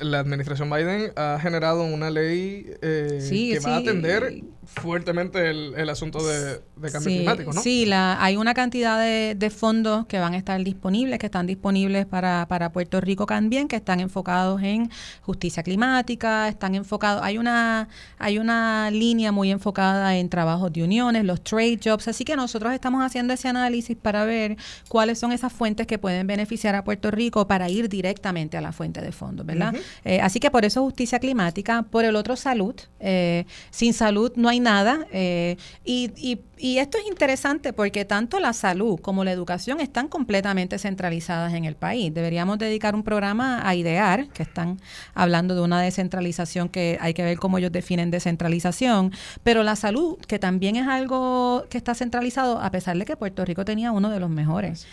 la 0.00 0.20
administración 0.20 0.70
Biden 0.70 1.12
ha 1.16 1.38
generado 1.40 1.84
una 1.84 2.10
ley 2.10 2.66
eh, 2.82 3.26
que 3.30 3.60
va 3.60 3.76
a 3.76 3.78
atender 3.78 4.42
fuertemente 4.64 5.50
el, 5.50 5.90
asunto 5.90 6.24
de, 6.26 6.60
cambio 6.90 7.10
climático, 7.10 7.52
¿no? 7.52 7.60
Sí, 7.60 7.84
la, 7.84 8.22
hay 8.22 8.36
una 8.36 8.54
cantidad 8.54 9.00
de, 9.00 9.50
fondos 9.50 10.06
que 10.06 10.18
van 10.18 10.34
a 10.34 10.36
estar 10.36 10.62
disponibles, 10.62 11.18
que 11.18 11.26
están 11.26 11.46
disponibles 11.46 12.06
para, 12.06 12.46
para 12.48 12.72
Puerto 12.72 13.00
Rico 13.00 13.26
también, 13.26 13.68
que 13.68 13.76
están 13.76 14.00
enfocados 14.00 14.62
en 14.62 14.90
justicia 15.22 15.62
climática, 15.62 16.48
están 16.48 16.74
enfocados, 16.74 17.22
hay 17.22 17.38
una, 17.38 17.88
hay 18.18 18.38
una 18.38 18.90
línea 18.90 19.32
muy 19.32 19.50
enfocada 19.50 20.16
en 20.16 20.28
trabajos 20.28 20.72
de 20.72 20.84
uniones, 20.84 21.24
los 21.24 21.42
trade 21.42 21.78
jobs, 21.82 22.08
así 22.08 22.24
que 22.24 22.36
nosotros 22.36 22.72
estamos 22.72 23.04
haciendo 23.04 23.34
ese 23.34 23.48
análisis 23.48 23.96
para 23.96 24.24
ver 24.24 24.56
cuáles 24.88 25.18
son 25.18 25.32
esas 25.32 25.52
fuentes 25.52 25.86
que 25.86 25.98
pueden 25.98 26.26
beneficiar 26.26 26.74
a 26.74 26.84
Puerto 26.84 27.10
Rico 27.10 27.46
para 27.46 27.68
ir 27.68 27.88
directamente 27.88 28.56
a 28.56 28.60
la 28.60 28.72
fuente 28.72 29.00
de 29.00 29.12
fondos, 29.12 29.44
¿verdad? 29.44 29.61
Eh, 30.04 30.20
así 30.20 30.40
que 30.40 30.50
por 30.50 30.64
eso 30.64 30.82
justicia 30.82 31.18
climática, 31.18 31.82
por 31.82 32.04
el 32.04 32.16
otro 32.16 32.36
salud, 32.36 32.74
eh, 33.00 33.44
sin 33.70 33.94
salud 33.94 34.32
no 34.36 34.48
hay 34.48 34.60
nada. 34.60 35.06
Eh, 35.12 35.56
y, 35.84 36.10
y, 36.58 36.78
esto 36.78 36.96
es 36.98 37.06
interesante 37.08 37.72
porque 37.72 38.04
tanto 38.04 38.38
la 38.38 38.52
salud 38.52 38.98
como 39.00 39.24
la 39.24 39.32
educación 39.32 39.80
están 39.80 40.06
completamente 40.08 40.78
centralizadas 40.78 41.54
en 41.54 41.64
el 41.64 41.74
país. 41.74 42.14
Deberíamos 42.14 42.58
dedicar 42.58 42.94
un 42.94 43.02
programa 43.02 43.66
a 43.68 43.74
idear, 43.74 44.28
que 44.28 44.44
están 44.44 44.80
hablando 45.14 45.56
de 45.56 45.60
una 45.60 45.80
descentralización 45.80 46.68
que 46.68 46.98
hay 47.00 47.14
que 47.14 47.24
ver 47.24 47.38
cómo 47.38 47.58
ellos 47.58 47.72
definen 47.72 48.10
descentralización, 48.12 49.12
pero 49.42 49.64
la 49.64 49.74
salud, 49.74 50.18
que 50.18 50.38
también 50.38 50.76
es 50.76 50.86
algo 50.86 51.64
que 51.68 51.78
está 51.78 51.94
centralizado, 51.94 52.60
a 52.60 52.70
pesar 52.70 52.96
de 52.96 53.04
que 53.04 53.16
Puerto 53.16 53.44
Rico 53.44 53.64
tenía 53.64 53.90
uno 53.90 54.10
de 54.10 54.20
los 54.20 54.30
mejores 54.30 54.86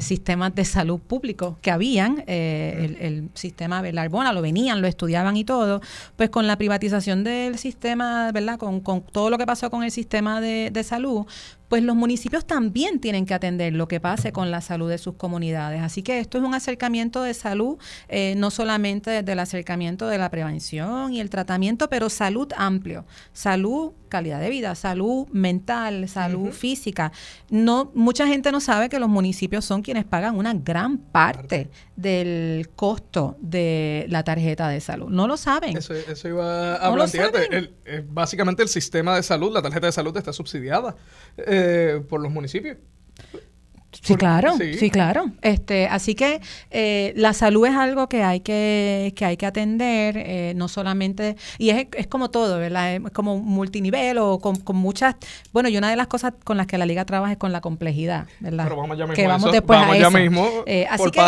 sistemas 0.00 0.54
de 0.54 0.64
salud 0.64 0.98
públicos 0.98 1.56
que 1.60 1.70
habían, 1.70 2.24
eh, 2.26 2.96
el, 3.00 3.30
sistema 3.34 3.82
Belarbona, 4.12 4.32
lo 4.32 4.42
venían, 4.42 4.80
lo 4.80 4.86
estudiaban 4.86 5.36
y 5.36 5.44
todo, 5.44 5.80
pues 6.16 6.30
con 6.30 6.46
la 6.46 6.56
privatización 6.56 7.24
del 7.24 7.58
sistema, 7.58 8.30
¿verdad? 8.32 8.58
Con, 8.58 8.80
con 8.80 9.02
todo 9.02 9.30
lo 9.30 9.38
que 9.38 9.46
pasó 9.46 9.70
con 9.70 9.82
el 9.82 9.90
sistema 9.90 10.40
de, 10.40 10.82
salud, 10.84 11.26
pues 11.72 11.82
los 11.82 11.96
municipios 11.96 12.44
también 12.44 13.00
tienen 13.00 13.24
que 13.24 13.32
atender 13.32 13.72
lo 13.72 13.88
que 13.88 13.98
pase 13.98 14.30
con 14.30 14.50
la 14.50 14.60
salud 14.60 14.90
de 14.90 14.98
sus 14.98 15.14
comunidades. 15.14 15.80
Así 15.80 16.02
que 16.02 16.18
esto 16.18 16.36
es 16.36 16.44
un 16.44 16.52
acercamiento 16.52 17.22
de 17.22 17.32
salud, 17.32 17.78
eh, 18.10 18.34
no 18.36 18.50
solamente 18.50 19.10
desde 19.10 19.32
el 19.32 19.38
acercamiento 19.38 20.06
de 20.06 20.18
la 20.18 20.30
prevención 20.30 21.14
y 21.14 21.20
el 21.20 21.30
tratamiento, 21.30 21.88
pero 21.88 22.10
salud 22.10 22.52
amplio, 22.58 23.06
salud 23.32 23.92
calidad 24.12 24.42
de 24.42 24.50
vida, 24.50 24.74
salud 24.74 25.26
mental, 25.32 26.06
salud 26.06 26.52
física. 26.52 27.12
No, 27.48 27.90
mucha 27.94 28.26
gente 28.26 28.52
no 28.52 28.60
sabe 28.60 28.90
que 28.90 28.98
los 28.98 29.08
municipios 29.08 29.64
son 29.64 29.80
quienes 29.80 30.04
pagan 30.04 30.36
una 30.36 30.52
gran 30.52 30.98
parte 30.98 31.70
del 31.96 32.68
costo 32.76 33.38
de 33.40 34.04
la 34.10 34.22
tarjeta 34.22 34.68
de 34.68 34.82
salud. 34.82 35.08
No 35.08 35.26
lo 35.26 35.38
saben. 35.38 35.78
Eso, 35.78 35.94
iba 36.28 36.74
a 36.74 36.92
plantearte. 36.92 37.72
Eh, 37.86 38.04
básicamente 38.06 38.62
el 38.62 38.68
sistema 38.68 39.16
de 39.16 39.22
salud, 39.22 39.50
la 39.50 39.62
tarjeta 39.62 39.86
de 39.86 39.92
salud 39.92 40.14
está 40.14 40.34
subsidiada 40.34 40.94
eh, 41.38 41.61
por 42.08 42.20
los 42.20 42.32
municipios. 42.32 42.78
Sí, 44.02 44.16
claro, 44.16 44.56
sí. 44.56 44.90
claro. 44.90 45.30
Este, 45.42 45.86
así 45.86 46.16
que 46.16 46.40
eh, 46.72 47.12
la 47.14 47.32
salud 47.32 47.68
es 47.68 47.76
algo 47.76 48.08
que 48.08 48.24
hay 48.24 48.40
que, 48.40 49.12
que 49.14 49.24
hay 49.24 49.36
que 49.36 49.46
atender, 49.46 50.16
eh, 50.18 50.54
no 50.56 50.66
solamente, 50.66 51.36
y 51.56 51.70
es, 51.70 51.86
es, 51.96 52.08
como 52.08 52.28
todo, 52.28 52.58
¿verdad? 52.58 52.96
Es 52.96 53.10
como 53.12 53.38
multinivel 53.38 54.18
o 54.18 54.40
con, 54.40 54.60
muchas, 54.74 55.14
bueno, 55.52 55.68
y 55.68 55.78
una 55.78 55.88
de 55.88 55.94
las 55.94 56.08
cosas 56.08 56.32
con 56.42 56.56
las 56.56 56.66
que 56.66 56.78
la 56.78 56.86
liga 56.86 57.04
trabaja 57.04 57.32
es 57.32 57.38
con 57.38 57.52
la 57.52 57.60
complejidad, 57.60 58.26
¿verdad? 58.40 58.64
Pero 58.64 58.76
vamos 58.76 58.98
ya 58.98 59.04
mismo 59.04 59.14
que 59.14 59.26
vamos 59.28 59.52
después 59.52 59.78
vamos 59.78 59.96
ya 59.96 60.10
mismo 60.10 60.48
eh, 60.66 60.84
así 60.90 61.10
que. 61.12 61.20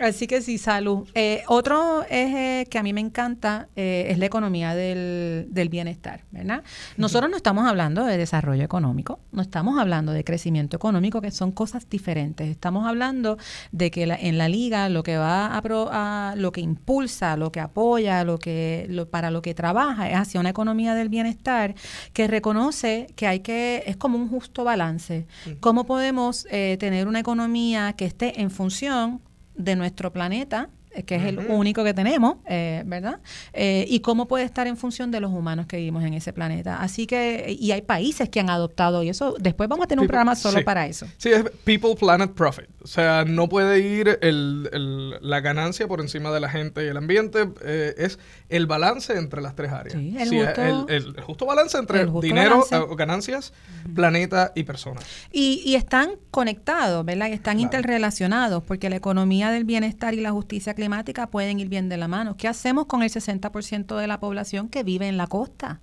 Así 0.00 0.26
que 0.26 0.40
sí, 0.40 0.56
salud. 0.56 1.06
otro 1.48 2.06
eje 2.08 2.66
que 2.70 2.78
a 2.78 2.82
mí 2.82 2.94
me 2.94 3.02
encanta 3.02 3.68
es 3.76 4.16
la 4.16 4.24
economía 4.24 4.74
del, 4.74 5.48
del 5.50 5.68
bienestar, 5.68 6.22
¿verdad? 6.30 6.62
Nosotros 6.96 7.30
no 7.30 7.36
estamos 7.36 7.66
hablando 7.66 8.06
de 8.06 8.16
desarrollo 8.16 8.64
económico, 8.64 9.20
no 9.30 9.42
estamos 9.42 9.78
hablando 9.78 10.12
de 10.12 10.24
crecimiento 10.24 10.74
económico, 10.78 11.20
que 11.20 11.30
son 11.30 11.52
cosas 11.52 11.86
diferentes 11.90 12.13
Estamos 12.16 12.86
hablando 12.86 13.38
de 13.72 13.90
que 13.90 14.04
en 14.04 14.38
la 14.38 14.48
liga 14.48 14.88
lo 14.88 15.02
que 15.02 15.16
va 15.16 15.56
a, 15.56 16.34
lo 16.36 16.52
que 16.52 16.60
impulsa, 16.60 17.36
lo 17.36 17.50
que 17.50 17.60
apoya, 17.60 18.24
lo 18.24 18.38
que 18.38 18.88
para 19.10 19.30
lo 19.30 19.42
que 19.42 19.54
trabaja 19.54 20.08
es 20.08 20.16
hacia 20.16 20.40
una 20.40 20.50
economía 20.50 20.94
del 20.94 21.08
bienestar 21.08 21.74
que 22.12 22.26
reconoce 22.26 23.08
que 23.16 23.26
hay 23.26 23.40
que 23.40 23.82
es 23.86 23.96
como 23.96 24.18
un 24.18 24.28
justo 24.28 24.64
balance. 24.64 25.26
¿Cómo 25.60 25.84
podemos 25.84 26.46
eh, 26.50 26.76
tener 26.78 27.08
una 27.08 27.20
economía 27.20 27.94
que 27.94 28.04
esté 28.04 28.40
en 28.40 28.50
función 28.50 29.20
de 29.54 29.76
nuestro 29.76 30.12
planeta? 30.12 30.68
Que 31.06 31.16
es 31.16 31.24
el 31.24 31.38
único 31.38 31.82
que 31.82 31.94
tenemos, 31.94 32.36
eh, 32.46 32.82
¿verdad? 32.86 33.20
Eh, 33.52 33.86
y 33.88 34.00
cómo 34.00 34.26
puede 34.28 34.44
estar 34.44 34.66
en 34.66 34.76
función 34.76 35.10
de 35.10 35.20
los 35.20 35.32
humanos 35.32 35.66
que 35.66 35.76
vivimos 35.76 36.04
en 36.04 36.14
ese 36.14 36.32
planeta. 36.32 36.80
Así 36.80 37.06
que, 37.06 37.56
y 37.58 37.72
hay 37.72 37.82
países 37.82 38.28
que 38.28 38.40
han 38.40 38.50
adoptado, 38.50 39.02
y 39.02 39.08
eso, 39.08 39.34
después 39.40 39.68
vamos 39.68 39.84
a 39.84 39.88
tener 39.88 40.00
un 40.00 40.06
programa 40.06 40.36
solo 40.36 40.62
para 40.64 40.86
eso. 40.86 41.06
Sí, 41.16 41.30
es 41.30 41.44
People, 41.64 41.96
Planet, 41.96 42.32
Profit. 42.32 42.66
O 42.84 42.86
sea, 42.86 43.24
no 43.24 43.48
puede 43.48 43.80
ir 43.80 44.18
el, 44.22 45.18
la 45.20 45.40
ganancia 45.40 45.88
por 45.88 46.00
encima 46.00 46.30
de 46.30 46.40
la 46.40 46.48
gente 46.48 46.84
y 46.84 46.88
el 46.88 46.96
ambiente, 46.96 47.48
eh, 47.62 47.94
es 47.98 48.20
el 48.48 48.66
balance 48.66 49.16
entre 49.16 49.42
las 49.42 49.56
tres 49.56 49.72
áreas. 49.72 49.96
Sí, 49.98 50.14
el, 50.16 50.28
justo, 50.28 50.88
el, 50.88 51.20
justo, 51.20 51.46
balance 51.46 51.76
entre 51.76 52.06
dinero, 52.20 52.64
ganancias, 52.96 53.52
planeta 53.94 54.52
y 54.54 54.62
personas. 54.62 55.04
Y, 55.32 55.62
y 55.64 55.74
están 55.74 56.12
conectados, 56.30 57.04
¿verdad? 57.04 57.28
Y 57.28 57.32
están 57.32 57.58
interrelacionados, 57.58 58.62
porque 58.62 58.88
la 58.90 58.96
economía 58.96 59.50
del 59.50 59.64
bienestar 59.64 60.14
y 60.14 60.20
la 60.20 60.30
justicia 60.30 60.74
climática 60.74 60.84
climática 60.84 61.28
pueden 61.28 61.58
ir 61.60 61.68
bien 61.70 61.88
de 61.88 61.96
la 61.96 62.08
mano. 62.08 62.36
¿Qué 62.36 62.46
hacemos 62.46 62.84
con 62.84 63.02
el 63.02 63.10
60% 63.10 63.96
de 63.96 64.06
la 64.06 64.20
población 64.20 64.68
que 64.68 64.82
vive 64.82 65.08
en 65.08 65.16
la 65.16 65.26
costa? 65.26 65.80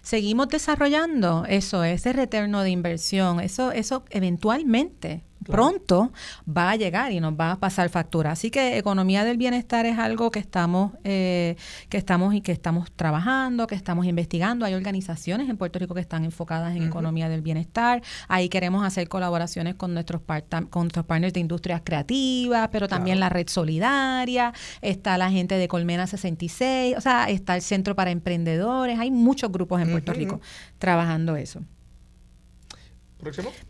Seguimos 0.00 0.48
desarrollando 0.48 1.44
eso, 1.48 1.82
ese 1.82 2.12
retorno 2.12 2.62
de 2.62 2.70
inversión, 2.70 3.40
eso, 3.40 3.72
eso 3.72 4.04
eventualmente 4.10 5.24
pronto 5.48 6.12
va 6.46 6.70
a 6.70 6.76
llegar 6.76 7.12
y 7.12 7.20
nos 7.20 7.32
va 7.32 7.52
a 7.52 7.56
pasar 7.56 7.88
factura. 7.88 8.32
Así 8.32 8.50
que 8.50 8.78
economía 8.78 9.24
del 9.24 9.36
bienestar 9.36 9.86
es 9.86 9.98
algo 9.98 10.30
que 10.30 10.38
estamos, 10.38 10.92
eh, 11.04 11.56
que 11.88 11.96
estamos 11.96 12.34
y 12.34 12.40
que 12.40 12.52
estamos 12.52 12.92
trabajando, 12.92 13.66
que 13.66 13.74
estamos 13.74 14.06
investigando. 14.06 14.64
Hay 14.64 14.74
organizaciones 14.74 15.48
en 15.48 15.56
Puerto 15.56 15.78
Rico 15.78 15.94
que 15.94 16.00
están 16.00 16.24
enfocadas 16.24 16.76
en 16.76 16.84
economía 16.84 17.28
del 17.28 17.42
bienestar. 17.42 18.02
Ahí 18.28 18.48
queremos 18.48 18.84
hacer 18.84 19.08
colaboraciones 19.08 19.74
con 19.74 19.94
nuestros, 19.94 20.22
con 20.70 20.82
nuestros 20.84 21.06
partners 21.06 21.32
de 21.32 21.40
industrias 21.40 21.82
creativas, 21.84 22.68
pero 22.70 22.88
también 22.88 23.20
la 23.20 23.28
red 23.28 23.48
solidaria, 23.48 24.52
está 24.82 25.18
la 25.18 25.30
gente 25.30 25.56
de 25.56 25.68
Colmena 25.68 26.06
66, 26.06 26.96
o 26.96 27.00
sea, 27.00 27.28
está 27.28 27.54
el 27.56 27.62
Centro 27.62 27.96
para 27.96 28.10
Emprendedores. 28.10 28.98
Hay 28.98 29.10
muchos 29.10 29.50
grupos 29.50 29.80
en 29.80 29.90
Puerto 29.90 30.12
Rico 30.12 30.40
trabajando 30.78 31.36
eso. 31.36 31.62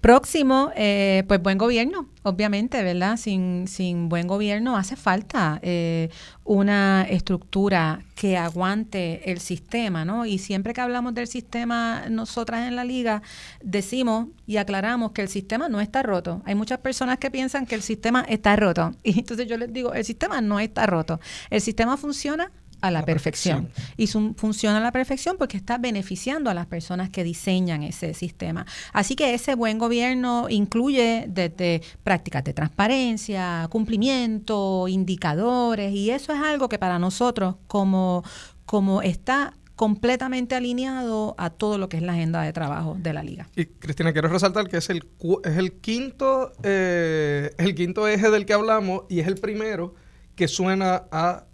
Próximo. 0.00 0.72
Eh, 0.76 1.24
pues 1.26 1.42
buen 1.42 1.56
gobierno, 1.56 2.08
obviamente, 2.22 2.82
¿verdad? 2.82 3.16
Sin, 3.16 3.66
sin 3.66 4.08
buen 4.08 4.26
gobierno 4.26 4.76
hace 4.76 4.94
falta 4.94 5.58
eh, 5.62 6.10
una 6.44 7.06
estructura 7.08 8.04
que 8.14 8.36
aguante 8.36 9.30
el 9.30 9.40
sistema, 9.40 10.04
¿no? 10.04 10.26
Y 10.26 10.38
siempre 10.38 10.74
que 10.74 10.80
hablamos 10.80 11.14
del 11.14 11.28
sistema, 11.28 12.04
nosotras 12.10 12.68
en 12.68 12.76
la 12.76 12.84
liga 12.84 13.22
decimos 13.62 14.26
y 14.46 14.58
aclaramos 14.58 15.12
que 15.12 15.22
el 15.22 15.28
sistema 15.28 15.68
no 15.68 15.80
está 15.80 16.02
roto. 16.02 16.42
Hay 16.44 16.54
muchas 16.54 16.78
personas 16.80 17.18
que 17.18 17.30
piensan 17.30 17.64
que 17.64 17.74
el 17.74 17.82
sistema 17.82 18.24
está 18.28 18.54
roto. 18.56 18.92
Y 19.02 19.20
entonces 19.20 19.46
yo 19.46 19.56
les 19.56 19.72
digo, 19.72 19.94
el 19.94 20.04
sistema 20.04 20.40
no 20.42 20.60
está 20.60 20.84
roto. 20.86 21.20
El 21.48 21.62
sistema 21.62 21.96
funciona 21.96 22.52
a 22.80 22.90
la, 22.90 23.04
perfección. 23.04 23.70
Y 23.96 24.06
funciona 24.06 24.78
a 24.78 24.80
la 24.80 24.92
perfección 24.92 25.36
porque 25.38 25.56
está 25.56 25.78
beneficiando 25.78 26.50
a 26.50 26.54
las 26.54 26.66
personas 26.66 27.10
que 27.10 27.24
diseñan 27.24 27.82
ese 27.82 28.14
sistema. 28.14 28.66
Así 28.92 29.16
que 29.16 29.34
ese 29.34 29.54
buen 29.54 29.78
gobierno 29.78 30.46
incluye 30.48 31.26
desde 31.28 31.82
prácticas 32.04 32.44
de 32.44 32.52
transparencia, 32.52 33.68
cumplimiento, 33.70 34.88
indicadores, 34.88 35.92
y 35.92 36.10
eso 36.10 36.32
es 36.32 36.40
algo 36.40 36.68
que 36.68 36.78
para 36.78 36.98
nosotros 36.98 37.56
como 37.66 38.22
como 38.64 39.00
está 39.00 39.54
completamente 39.76 40.54
alineado 40.54 41.34
a 41.38 41.50
todo 41.50 41.78
lo 41.78 41.88
que 41.88 41.96
es 41.96 42.02
la 42.02 42.12
agenda 42.12 42.42
de 42.42 42.52
trabajo 42.52 42.96
de 42.98 43.12
la 43.12 43.22
liga. 43.22 43.48
Y 43.56 43.64
Cristina, 43.64 44.12
quiero 44.12 44.28
resaltar 44.28 44.68
que 44.68 44.76
es 44.76 44.90
el, 44.90 45.08
es 45.44 45.56
el 45.56 45.72
quinto 45.74 46.52
eh, 46.64 47.54
el 47.58 47.74
quinto 47.74 48.06
eje 48.08 48.30
del 48.30 48.44
que 48.44 48.52
hablamos 48.52 49.04
y 49.08 49.20
es 49.20 49.26
el 49.26 49.36
primero 49.36 49.94
que 50.34 50.48
suena 50.48 51.04
a 51.10 51.47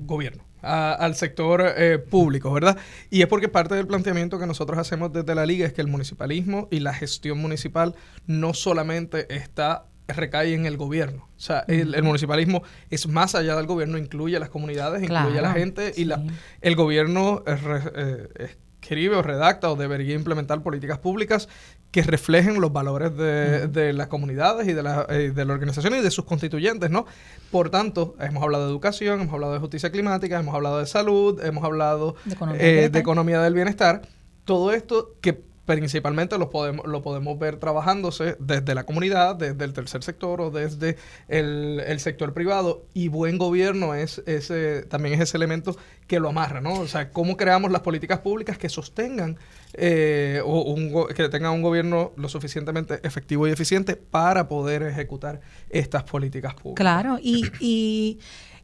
gobierno. 0.00 0.44
al 0.62 1.14
sector 1.14 1.64
eh, 1.76 1.98
público, 1.98 2.52
¿verdad? 2.52 2.76
Y 3.08 3.22
es 3.22 3.28
porque 3.28 3.48
parte 3.48 3.74
del 3.74 3.86
planteamiento 3.86 4.38
que 4.38 4.46
nosotros 4.46 4.78
hacemos 4.78 5.10
desde 5.10 5.34
la 5.34 5.46
liga 5.46 5.66
es 5.66 5.72
que 5.72 5.80
el 5.80 5.88
municipalismo 5.88 6.68
y 6.70 6.80
la 6.80 6.92
gestión 6.92 7.38
municipal 7.38 7.94
no 8.26 8.52
solamente 8.52 9.34
está 9.34 9.86
recae 10.12 10.54
en 10.54 10.66
el 10.66 10.76
gobierno. 10.76 11.28
O 11.36 11.40
sea, 11.40 11.64
el, 11.68 12.02
municipalismo 12.02 12.62
es 12.90 13.06
más 13.08 13.34
allá 13.34 13.56
del 13.56 13.66
gobierno, 13.66 13.98
incluye 13.98 14.36
a 14.36 14.40
las 14.40 14.50
comunidades, 14.50 15.02
incluye 15.02 15.38
a 15.38 15.42
la 15.42 15.52
gente 15.52 15.92
y 15.96 16.04
la, 16.04 16.22
el 16.60 16.76
gobierno 16.76 17.42
eh, 17.46 18.56
escribe 18.80 19.16
o 19.16 19.22
redacta 19.22 19.70
o 19.70 19.76
debería 19.76 20.14
implementar 20.14 20.62
políticas 20.62 20.98
públicas 20.98 21.48
que 21.90 22.02
reflejen 22.02 22.60
los 22.60 22.72
valores 22.72 23.16
de, 23.16 23.92
las 23.92 24.06
comunidades 24.08 24.68
y 24.68 24.72
de 24.72 24.82
la, 24.82 25.06
eh, 25.08 25.32
de 25.34 25.44
la 25.44 25.52
organización 25.52 25.94
y 25.94 26.00
de 26.00 26.10
sus 26.10 26.24
constituyentes, 26.24 26.90
¿no? 26.90 27.06
Por 27.50 27.70
tanto, 27.70 28.14
hemos 28.20 28.42
hablado 28.42 28.66
de 28.66 28.70
educación, 28.70 29.20
hemos 29.20 29.34
hablado 29.34 29.52
de 29.52 29.58
justicia 29.58 29.90
climática, 29.90 30.38
hemos 30.38 30.54
hablado 30.54 30.78
de 30.78 30.86
salud, 30.86 31.42
hemos 31.44 31.64
hablado 31.64 32.14
de 32.24 32.90
economía 32.94 33.40
eh, 33.40 33.44
del 33.44 33.54
bienestar. 33.54 34.02
Todo 34.44 34.72
esto 34.72 35.14
que 35.20 35.49
principalmente 35.74 36.36
lo 36.36 36.50
podemos, 36.50 36.84
lo 36.84 37.00
podemos 37.00 37.38
ver 37.38 37.56
trabajándose 37.56 38.34
desde 38.40 38.74
la 38.74 38.84
comunidad, 38.84 39.36
desde 39.36 39.64
el 39.64 39.72
tercer 39.72 40.02
sector 40.02 40.40
o 40.40 40.50
desde 40.50 40.96
el, 41.28 42.00
sector 42.00 42.32
privado. 42.32 42.82
Y 42.92 43.06
buen 43.06 43.38
gobierno 43.38 43.94
es 43.94 44.20
ese, 44.26 44.82
también 44.82 45.14
es 45.14 45.20
ese 45.20 45.36
elemento 45.36 45.76
que 46.08 46.18
lo 46.18 46.30
amarra, 46.30 46.60
¿no? 46.60 46.72
O 46.72 46.88
sea, 46.88 47.12
cómo 47.12 47.36
creamos 47.36 47.70
las 47.70 47.82
políticas 47.82 48.18
públicas 48.18 48.58
que 48.58 48.68
sostengan 48.68 49.36
eh, 49.74 50.42
o 50.44 50.62
un, 50.62 51.06
que 51.14 51.28
tengan 51.28 51.52
un 51.52 51.62
gobierno 51.62 52.12
lo 52.16 52.28
suficientemente 52.28 52.98
efectivo 53.04 53.46
y 53.46 53.52
eficiente 53.52 53.94
para 53.94 54.48
poder 54.48 54.82
ejecutar 54.82 55.40
estas 55.68 56.02
políticas 56.02 56.54
públicas. 56.54 56.82
Claro, 56.82 57.18
y 57.22 58.18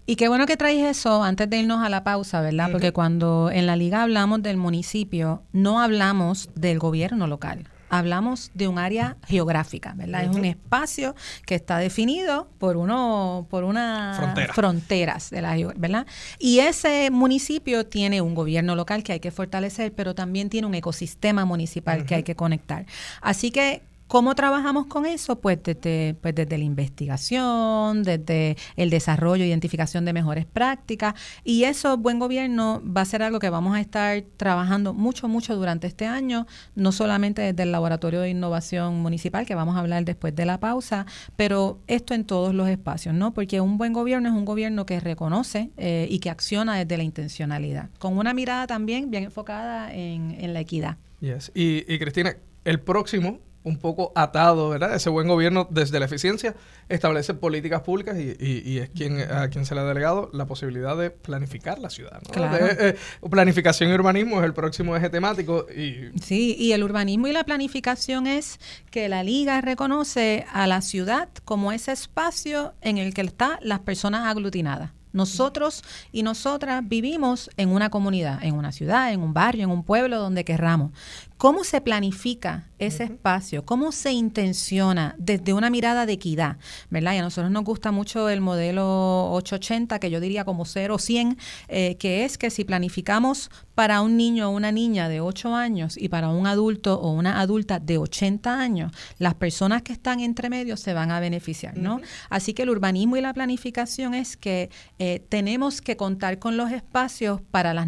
y 0.07 0.17
qué 0.17 0.29
bueno 0.29 0.47
que 0.47 0.57
traes 0.57 0.85
eso 0.85 1.23
antes 1.25 1.51
de 1.51 1.59
irnos 1.59 1.85
a 1.85 1.89
la 1.89 2.05
pausa, 2.05 2.41
¿verdad? 2.41 2.71
Porque 2.71 2.93
cuando 2.93 3.51
en 3.53 3.67
la 3.67 3.75
liga 3.75 4.03
hablamos 4.03 4.43
del 4.43 4.57
municipio, 4.57 5.43
no 5.53 5.81
hablamos 5.81 6.49
del 6.55 6.79
gobierno 6.79 7.27
local. 7.27 7.69
Hablamos 7.89 8.51
de 8.55 8.67
un 8.67 8.79
área 8.79 9.17
geográfica, 9.27 9.95
¿verdad? 9.97 10.25
Es 10.25 10.37
un 10.37 10.45
espacio 10.45 11.15
que 11.45 11.55
está 11.55 11.79
definido 11.79 12.49
por 12.59 12.77
uno, 12.77 13.47
por 13.49 13.63
unas 13.63 14.19
fronteras 14.53 15.31
de 15.31 15.41
la 15.41 15.57
¿verdad? 15.77 16.07
Y 16.39 16.59
ese 16.61 17.11
municipio 17.11 17.87
tiene 17.87 18.21
un 18.21 18.35
gobierno 18.35 18.75
local 18.75 19.05
que 19.05 19.13
hay 19.13 19.21
que 19.21 19.31
fortalecer, 19.31 19.93
pero 19.93 20.15
también 20.17 20.51
tiene 20.51 20.67
un 20.67 20.75
ecosistema 20.75 21.45
municipal 21.45 22.05
que 22.05 22.17
hay 22.17 22.23
que 22.25 22.35
conectar. 22.35 22.87
Así 23.21 23.53
que 23.53 23.83
¿Cómo 24.09 24.37
trabajamos 24.37 24.87
con 24.87 25.05
eso? 25.05 25.41
Pues 25.41 25.59
desde, 25.65 26.15
pues 26.21 26.33
desde 26.35 26.59
la 26.59 26.65
investigación, 26.65 28.05
desde 28.05 28.57
el 28.77 28.89
desarrollo, 28.89 29.45
identificación 29.45 30.05
de 30.05 30.13
mejores 30.13 30.47
prácticas. 30.47 31.15
Y 31.43 31.65
eso, 31.65 31.97
buen 31.97 32.21
gobierno, 32.21 32.81
va 32.87 33.01
a 33.01 33.05
ser 33.05 33.25
algo 33.25 33.41
que 33.41 33.51
vamos 33.51 33.77
a 33.77 33.81
estar 33.81 34.23
trabajando 34.37 34.95
mucho, 34.95 35.27
mucho 35.27 35.57
durante 35.57 35.89
este 35.89 36.07
año, 36.07 36.47
no 36.77 36.93
solamente 36.93 37.43
desde 37.43 37.65
el 37.65 37.73
Laboratorio 37.73 38.21
de 38.21 38.31
Innovación 38.31 39.01
Municipal, 39.01 39.45
que 39.45 39.57
vamos 39.57 39.77
a 39.77 39.81
hablar 39.81 40.05
después 40.05 40.37
de 40.37 40.47
la 40.47 40.61
pausa, 40.61 41.07
pero 41.35 41.81
esto 41.89 42.15
en 42.15 42.25
todos 42.25 42.55
los 42.55 42.69
espacios, 42.69 43.13
¿no? 43.13 43.35
Porque 43.35 43.61
un 43.61 43.77
buen 43.77 43.93
gobierno 43.93 44.29
es 44.29 44.35
un 44.37 44.45
gobierno 44.45 44.87
que 44.87 45.01
reconoce 45.01 45.71
eh, 45.77 46.07
y 46.09 46.21
que 46.21 46.31
acciona 46.31 46.77
desde 46.77 46.97
la 46.97 47.03
intencionalidad, 47.03 47.91
con 47.99 48.17
una 48.17 48.35
mirada 48.35 48.69
también 48.69 49.11
bien 49.11 49.25
enfocada 49.25 49.93
en, 49.93 50.37
en 50.39 50.55
la 50.55 50.61
equidad. 50.61 50.97
Yes. 51.21 51.51
Y, 51.55 51.93
y 51.93 51.99
Cristina, 51.99 52.37
el 52.65 52.81
próximo 52.81 53.41
un 53.67 53.79
poco 53.79 54.13
atado, 54.15 54.69
¿verdad? 54.69 54.95
Ese 54.95 55.11
buen 55.11 55.27
gobierno 55.27 55.67
desde 55.69 55.99
la 55.99 56.07
eficiencia 56.07 56.55
establece 56.89 57.35
políticas 57.35 57.83
públicas 57.83 58.17
y, 58.17 58.79
es 58.79 58.91
quien 58.91 59.21
a 59.21 59.49
quien 59.49 59.67
se 59.67 59.75
le 59.75 59.81
ha 59.81 59.85
delegado 59.85 60.31
la 60.33 60.47
posibilidad 60.47 60.97
de 60.97 61.11
planificar 61.11 61.81
la 61.81 61.91
ciudad. 61.91 62.23
¿no? 62.37 62.57
Eh, 62.57 62.97
planificación 63.29 63.91
y 63.91 63.95
urbanismo 63.95 64.39
es 64.39 64.45
el 64.45 64.55
próximo 64.55 64.95
eje 64.95 65.11
temático. 65.11 65.67
Y... 65.69 66.17
Sí, 66.23 66.55
y 66.57 66.73
el 66.73 66.85
urbanismo 66.85 67.27
y 67.27 67.33
la 67.33 67.43
planificación 67.43 68.29
es 68.29 68.61
que 68.93 69.09
la 69.09 69.25
liga 69.25 69.61
reconoce 69.61 70.47
a 70.53 70.69
la 70.69 70.81
ciudad 70.81 71.29
como 71.45 71.73
ese 71.73 71.91
espacio 71.91 72.73
en 72.83 72.99
el 72.99 73.15
que 73.15 73.23
están 73.23 73.59
las 73.63 73.81
personas 73.81 74.29
aglutinadas. 74.29 74.91
Nosotros 75.17 75.83
y 76.13 76.23
nosotras 76.23 76.87
vivimos 76.87 77.49
en 77.57 77.71
una 77.71 77.89
comunidad, 77.89 78.45
en 78.45 78.55
una 78.55 78.71
ciudad, 78.71 79.13
en 79.15 79.23
un 79.23 79.33
barrio, 79.33 79.65
en 79.65 79.71
un 79.71 79.83
pueblo, 79.83 80.21
donde 80.21 80.45
querramos. 80.45 80.93
¿Cómo 81.39 81.65
se 81.65 81.83
planifica 81.83 82.65
ese 82.79 83.05
espacio? 83.05 83.65
¿Cómo 83.65 83.93
se 83.93 84.13
intenciona 84.13 85.15
desde 85.19 85.53
una 85.53 85.69
mirada 85.69 86.07
de 86.07 86.15
equidad? 86.15 86.57
¿Verdad? 86.89 87.13
Y 87.13 87.19
a 87.19 87.23
nosotros 87.23 87.51
nos 87.51 87.65
gusta 87.65 87.93
mucho 87.93 88.31
el 88.31 88.41
modelo 88.41 89.33
880, 89.33 89.99
que 89.99 90.11
yo 90.11 90.21
diría 90.21 90.45
como 90.45 90.65
0 90.65 90.99
100, 90.99 91.37
eh, 91.69 91.97
que 91.97 92.25
es 92.25 92.39
que 92.39 92.49
si 92.49 92.65
planificamos 92.65 93.51
para 93.75 94.01
un 94.01 94.17
niño 94.17 94.49
o 94.49 94.53
una 94.53 94.73
niña 94.73 95.11
de 95.11 95.21
8 95.21 95.55
años 95.55 95.99
y 95.99 96.09
para 96.09 96.31
un 96.31 96.47
adulto 96.47 96.99
o 96.99 97.13
una 97.13 97.41
adulta 97.41 97.79
de 97.81 97.99
80 97.99 98.59
años, 98.59 98.93
las 99.19 99.35
personas 99.35 99.83
que 99.83 99.93
están 99.93 100.21
entre 100.21 100.49
medios 100.49 100.81
se 100.81 100.95
van 100.95 101.11
a 101.11 101.21
beneficiar, 101.21 101.77
¿no? 101.77 102.01
Así 102.31 102.55
que 102.55 102.63
el 102.63 102.71
urbanismo 102.71 103.19
y 103.19 103.21
la 103.21 103.35
planificación 103.35 104.15
es 104.15 104.39
que 104.39 104.71
eh, 104.99 105.23
tenemos 105.29 105.83
que 105.83 105.99
contar 105.99 106.39
con 106.39 106.57
los 106.57 106.73
espacios 106.73 107.43
para 107.51 107.75
las, 107.75 107.87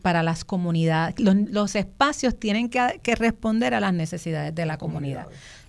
para 0.00 0.22
las 0.22 0.46
comunidades. 0.46 1.16
los 1.18 1.76
espacios 1.76 2.38
tienen 2.38 2.70
que 2.70 2.85
que 3.02 3.14
responder 3.14 3.74
a 3.74 3.80
las 3.80 3.94
necesidades 3.94 4.54
de 4.54 4.66
la 4.66 4.78
comunidad. 4.78 5.26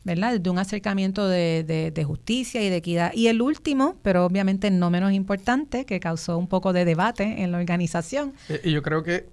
¿verdad? 0.07 0.39
De 0.39 0.49
un 0.49 0.57
acercamiento 0.57 1.27
de, 1.27 2.03
justicia 2.07 2.63
y 2.63 2.69
de 2.69 2.77
equidad. 2.77 3.11
Y 3.13 3.27
el 3.27 3.41
último, 3.41 3.97
pero 4.03 4.25
obviamente 4.25 4.71
no 4.71 4.89
menos 4.89 5.11
importante, 5.11 5.85
que 5.85 5.99
causó 5.99 6.37
un 6.37 6.47
poco 6.47 6.71
de 6.71 6.85
debate 6.85 7.43
en 7.43 7.51
la 7.51 7.57
organización. 7.57 8.33
Eh, 8.47 8.61
y 8.63 8.71
yo 8.71 8.81
creo 8.81 9.03
que 9.03 9.27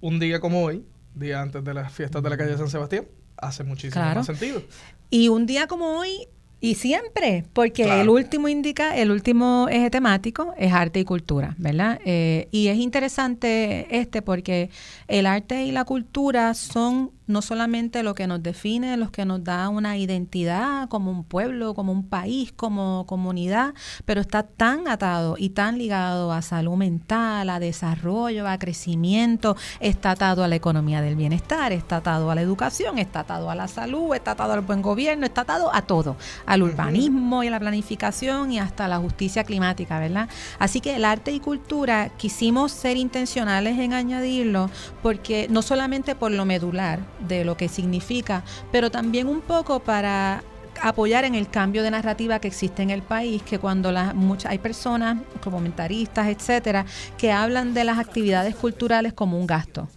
un 0.00 0.20
día 0.20 0.38
como 0.38 0.62
hoy, 0.62 0.84
día 1.16 1.42
antes 1.42 1.64
de 1.64 1.74
las 1.74 1.92
fiestas 1.92 2.22
de 2.22 2.30
la 2.30 2.36
calle 2.36 2.56
San 2.56 2.68
Sebastián, 2.68 3.06
hace 3.36 3.64
muchísimo 3.64 4.04
más 4.04 4.24
sentido. 4.24 4.62
Y 5.10 5.28
un 5.28 5.46
día 5.46 5.66
como 5.66 5.98
hoy 5.98 6.28
y 6.64 6.76
siempre, 6.76 7.44
porque 7.52 8.00
el 8.00 8.08
último 8.08 8.48
indica, 8.48 8.96
el 8.96 9.10
último 9.10 9.68
eje 9.70 9.90
temático 9.90 10.54
es 10.56 10.72
arte 10.72 10.98
y 10.98 11.04
cultura, 11.04 11.54
¿verdad? 11.58 12.00
Eh, 12.06 12.48
y 12.52 12.68
es 12.68 12.78
interesante 12.78 13.86
este 13.90 14.22
porque 14.22 14.70
el 15.06 15.26
arte 15.26 15.66
y 15.66 15.72
la 15.72 15.84
cultura 15.84 16.54
son 16.54 17.10
no 17.26 17.42
solamente 17.42 18.02
lo 18.02 18.14
que 18.14 18.26
nos 18.26 18.42
define, 18.42 18.96
lo 18.96 19.10
que 19.10 19.24
nos 19.24 19.42
da 19.42 19.68
una 19.68 19.96
identidad 19.96 20.88
como 20.88 21.10
un 21.10 21.24
pueblo, 21.24 21.74
como 21.74 21.92
un 21.92 22.08
país, 22.08 22.52
como 22.52 23.06
comunidad, 23.06 23.74
pero 24.04 24.20
está 24.20 24.42
tan 24.42 24.88
atado 24.88 25.36
y 25.38 25.50
tan 25.50 25.78
ligado 25.78 26.32
a 26.32 26.42
salud 26.42 26.76
mental, 26.76 27.48
a 27.48 27.60
desarrollo, 27.60 28.46
a 28.46 28.58
crecimiento, 28.58 29.56
está 29.80 30.12
atado 30.12 30.44
a 30.44 30.48
la 30.48 30.56
economía 30.56 31.00
del 31.00 31.16
bienestar, 31.16 31.72
está 31.72 31.96
atado 31.96 32.30
a 32.30 32.34
la 32.34 32.42
educación, 32.42 32.98
está 32.98 33.20
atado 33.20 33.50
a 33.50 33.54
la 33.54 33.68
salud, 33.68 34.14
está 34.14 34.32
atado 34.32 34.52
al 34.52 34.60
buen 34.60 34.82
gobierno, 34.82 35.26
está 35.26 35.42
atado 35.42 35.74
a 35.74 35.82
todo, 35.82 36.16
al 36.46 36.62
urbanismo 36.62 37.42
y 37.42 37.48
a 37.48 37.50
la 37.50 37.60
planificación 37.60 38.52
y 38.52 38.58
hasta 38.58 38.88
la 38.88 38.98
justicia 38.98 39.44
climática, 39.44 39.98
¿verdad? 39.98 40.28
Así 40.58 40.80
que 40.80 40.96
el 40.96 41.04
arte 41.04 41.32
y 41.32 41.40
cultura 41.40 42.10
quisimos 42.16 42.72
ser 42.72 42.96
intencionales 42.96 43.78
en 43.78 43.92
añadirlo 43.92 44.70
porque 45.02 45.46
no 45.50 45.62
solamente 45.62 46.14
por 46.14 46.30
lo 46.30 46.44
medular, 46.44 47.00
de 47.20 47.44
lo 47.44 47.56
que 47.56 47.68
significa, 47.68 48.42
pero 48.72 48.90
también 48.90 49.28
un 49.28 49.40
poco 49.40 49.80
para 49.80 50.42
apoyar 50.82 51.24
en 51.24 51.34
el 51.34 51.48
cambio 51.48 51.82
de 51.82 51.90
narrativa 51.90 52.38
que 52.38 52.48
existe 52.48 52.82
en 52.82 52.90
el 52.90 53.02
país, 53.02 53.42
que 53.42 53.58
cuando 53.58 53.92
las 53.92 54.14
muchas 54.14 54.52
hay 54.52 54.58
personas, 54.58 55.18
comentaristas, 55.42 56.28
etcétera, 56.28 56.84
que 57.16 57.32
hablan 57.32 57.74
de 57.74 57.84
las 57.84 57.98
actividades 57.98 58.54
culturales 58.54 59.12
como 59.12 59.38
un 59.38 59.46
gasto. 59.46 59.88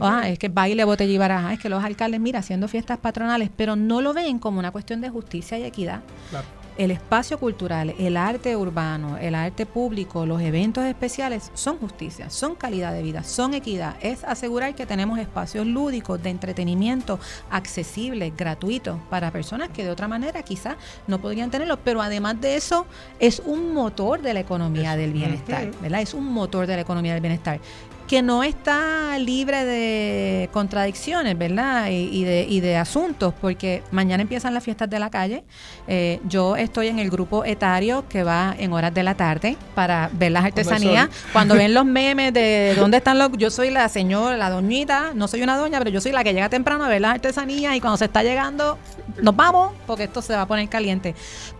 Ah, 0.00 0.28
es 0.28 0.38
que 0.38 0.48
baile, 0.48 0.82
botella 0.84 1.12
y 1.12 1.18
baraja, 1.18 1.52
es 1.52 1.60
que 1.60 1.68
los 1.68 1.82
alcaldes, 1.82 2.20
mira, 2.20 2.40
haciendo 2.40 2.66
fiestas 2.66 2.98
patronales, 2.98 3.50
pero 3.56 3.76
no 3.76 4.00
lo 4.00 4.12
ven 4.12 4.40
como 4.40 4.58
una 4.58 4.72
cuestión 4.72 5.00
de 5.00 5.08
justicia 5.08 5.58
y 5.58 5.64
equidad. 5.64 6.00
Claro 6.30 6.65
el 6.78 6.90
espacio 6.90 7.38
cultural, 7.38 7.94
el 7.98 8.16
arte 8.16 8.56
urbano, 8.56 9.16
el 9.18 9.34
arte 9.34 9.66
público, 9.66 10.26
los 10.26 10.40
eventos 10.40 10.84
especiales 10.84 11.50
son 11.54 11.78
justicia, 11.78 12.30
son 12.30 12.54
calidad 12.54 12.92
de 12.92 13.02
vida, 13.02 13.22
son 13.22 13.54
equidad. 13.54 13.96
Es 14.00 14.24
asegurar 14.24 14.74
que 14.74 14.86
tenemos 14.86 15.18
espacios 15.18 15.66
lúdicos 15.66 16.22
de 16.22 16.30
entretenimiento 16.30 17.18
accesibles, 17.50 18.36
gratuitos 18.36 18.98
para 19.08 19.30
personas 19.30 19.70
que 19.70 19.84
de 19.84 19.90
otra 19.90 20.08
manera 20.08 20.42
quizás 20.42 20.76
no 21.06 21.20
podrían 21.20 21.50
tenerlo. 21.50 21.78
Pero 21.78 22.02
además 22.02 22.40
de 22.40 22.56
eso, 22.56 22.86
es 23.18 23.40
un 23.44 23.72
motor 23.72 24.20
de 24.20 24.34
la 24.34 24.40
economía 24.40 24.96
del 24.96 25.12
bienestar, 25.12 25.70
¿verdad? 25.80 26.02
Es 26.02 26.14
un 26.14 26.26
motor 26.32 26.66
de 26.66 26.76
la 26.76 26.82
economía 26.82 27.14
del 27.14 27.22
bienestar 27.22 27.60
que 28.06 28.22
no 28.22 28.44
está 28.44 29.18
libre 29.18 29.64
de 29.64 30.48
contradicciones, 30.52 31.36
¿verdad? 31.36 31.88
Y, 31.90 32.24
de, 32.24 32.46
y 32.48 32.60
de 32.60 32.76
asuntos, 32.76 33.34
porque 33.40 33.82
mañana 33.90 34.22
empiezan 34.22 34.54
las 34.54 34.62
fiestas 34.62 34.88
de 34.88 34.98
la 34.98 35.10
calle. 35.10 35.44
Eh, 35.88 36.20
yo 36.28 36.56
estoy 36.56 36.88
en 36.88 36.98
el 36.98 37.10
grupo 37.10 37.44
etario 37.44 38.04
que 38.08 38.22
va 38.22 38.54
en 38.58 38.72
horas 38.72 38.94
de 38.94 39.02
la 39.02 39.14
tarde 39.14 39.56
para 39.74 40.08
ver 40.12 40.32
las 40.32 40.44
artesanías. 40.44 41.08
Cuando 41.32 41.54
ven 41.54 41.74
los 41.74 41.84
memes 41.84 42.32
de 42.32 42.74
dónde 42.76 42.98
están 42.98 43.18
los... 43.18 43.32
Yo 43.32 43.50
soy 43.50 43.70
la 43.70 43.88
señora, 43.88 44.36
la 44.36 44.50
doñita, 44.50 45.12
no 45.14 45.26
soy 45.26 45.42
una 45.42 45.56
doña, 45.56 45.78
pero 45.78 45.90
yo 45.90 46.00
soy 46.00 46.12
la 46.12 46.22
que 46.22 46.32
llega 46.32 46.48
temprano 46.48 46.84
a 46.84 46.88
ver 46.88 47.00
las 47.00 47.14
artesanías 47.14 47.74
y 47.74 47.80
cuando 47.80 47.96
se 47.96 48.04
está 48.04 48.22
llegando, 48.22 48.78
nos 49.20 49.34
vamos, 49.34 49.72
porque 49.86 50.04
esto 50.04 50.22
se 50.22 50.34
va 50.34 50.42
a 50.42 50.46
poner 50.46 50.68
caliente. 50.68 51.14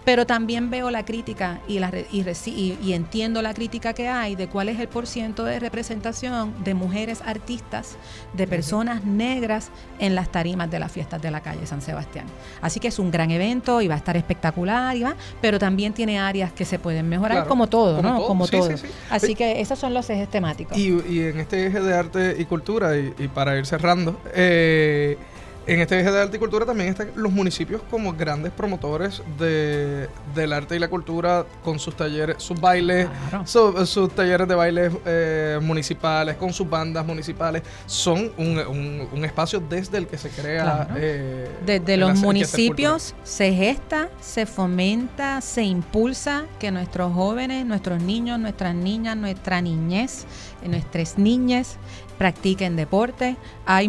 Pero 0.05 0.27
también 0.27 0.71
veo 0.71 0.91
la 0.91 1.05
crítica 1.05 1.61
y, 1.67 1.81
la, 1.81 1.91
y, 2.13 2.25
y, 2.83 2.93
entiendo 2.93 3.43
la 3.43 3.55
crítica 3.55 3.93
que 3.93 4.09
hay 4.09 4.37
de 4.37 4.47
cuál 4.47 4.69
es 4.69 4.79
el 4.79 4.89
porciento 4.89 5.45
de 5.45 5.59
representación 5.59 6.36
de 6.45 6.75
mujeres 6.75 7.23
artistas, 7.25 7.97
de 8.35 8.47
personas 8.47 9.05
negras 9.05 9.71
en 9.99 10.15
las 10.15 10.31
tarimas 10.31 10.71
de 10.71 10.79
las 10.79 10.93
fiestas 10.93 11.23
de 11.23 11.31
la 11.31 11.41
calle 11.41 11.67
San 11.67 11.81
Sebastián. 11.81 12.27
Así 12.61 12.81
que 12.81 12.89
es 12.89 12.99
un 12.99 13.11
gran 13.11 13.31
evento 13.31 13.81
y 13.81 13.89
va 13.89 13.95
a 13.95 13.99
estar 13.99 14.17
espectacular, 14.17 14.97
y 14.97 15.03
va, 15.03 15.17
pero 15.41 15.59
también 15.59 15.93
tiene 15.93 16.19
áreas 16.19 16.53
que 16.53 16.65
se 16.65 16.79
pueden 16.79 17.09
mejorar, 17.09 17.47
como 17.47 17.67
todo, 17.67 18.03
¿no? 18.03 18.23
Como 18.27 18.47
todo. 18.47 18.71
Así 19.11 19.35
que 19.35 19.61
esos 19.61 19.79
son 19.79 19.95
los 19.95 20.09
ejes 20.11 20.29
temáticos. 20.29 20.77
Y, 20.77 21.21
en 21.21 21.41
este 21.41 21.67
eje 21.67 21.81
de 21.81 21.95
arte 21.95 22.37
y 22.39 22.45
cultura, 22.45 22.97
y, 22.97 23.29
para 23.33 23.57
ir 23.57 23.67
cerrando, 23.67 24.21
eh, 24.35 25.17
en 25.67 25.81
este 25.81 26.01
eje 26.01 26.13
de 26.13 26.21
arte 26.21 26.37
y 26.37 26.41
cultura 26.41 26.65
también 26.65 26.91
están 26.91 27.11
los 27.17 27.33
municipios 27.33 27.83
como 27.91 28.13
grandes 28.13 28.53
promotores 28.53 29.23
de, 29.39 30.09
del 30.35 30.53
arte 30.53 30.77
y 30.77 30.79
la 30.79 30.89
cultura 30.89 31.45
con 31.65 31.79
sus 31.79 31.97
talleres, 31.97 32.37
sus 32.39 32.61
bailes, 32.61 33.09
sus 33.45 34.11
talleres 34.15 34.47
de 34.47 34.55
bailes 34.55 34.93
eh, 35.05 35.59
municipales, 35.61 36.37
con 36.37 36.53
sus 36.53 36.69
bandas 36.69 37.05
municipales. 37.05 37.63
Son 37.87 38.33
un, 38.37 38.59
un, 39.13 39.25
espacio 39.25 39.59
desde 39.59 39.99
el 39.99 40.07
que 40.07 40.19
se 40.19 40.31
crea. 40.31 40.89
Eh, 40.97 41.51
desde 41.65 41.97
los 41.97 42.19
municipios 42.21 43.15
se 43.25 43.53
gesta, 43.53 44.09
se 44.21 44.47
fomenta, 44.47 45.41
se 45.41 45.63
impulsa 45.63 46.45
que 46.61 46.71
nuestros 46.71 47.13
jóvenes, 47.13 47.67
nuestros 47.67 48.01
niños, 48.01 48.39
nuestras 48.39 48.75
niñas, 48.75 49.17
nuestra 49.17 49.61
niñez, 49.61 50.27
nuestras 50.65 51.19
niñas 51.19 51.77
practiquen 52.19 52.77
deporte. 52.77 53.37
Hay 53.65 53.89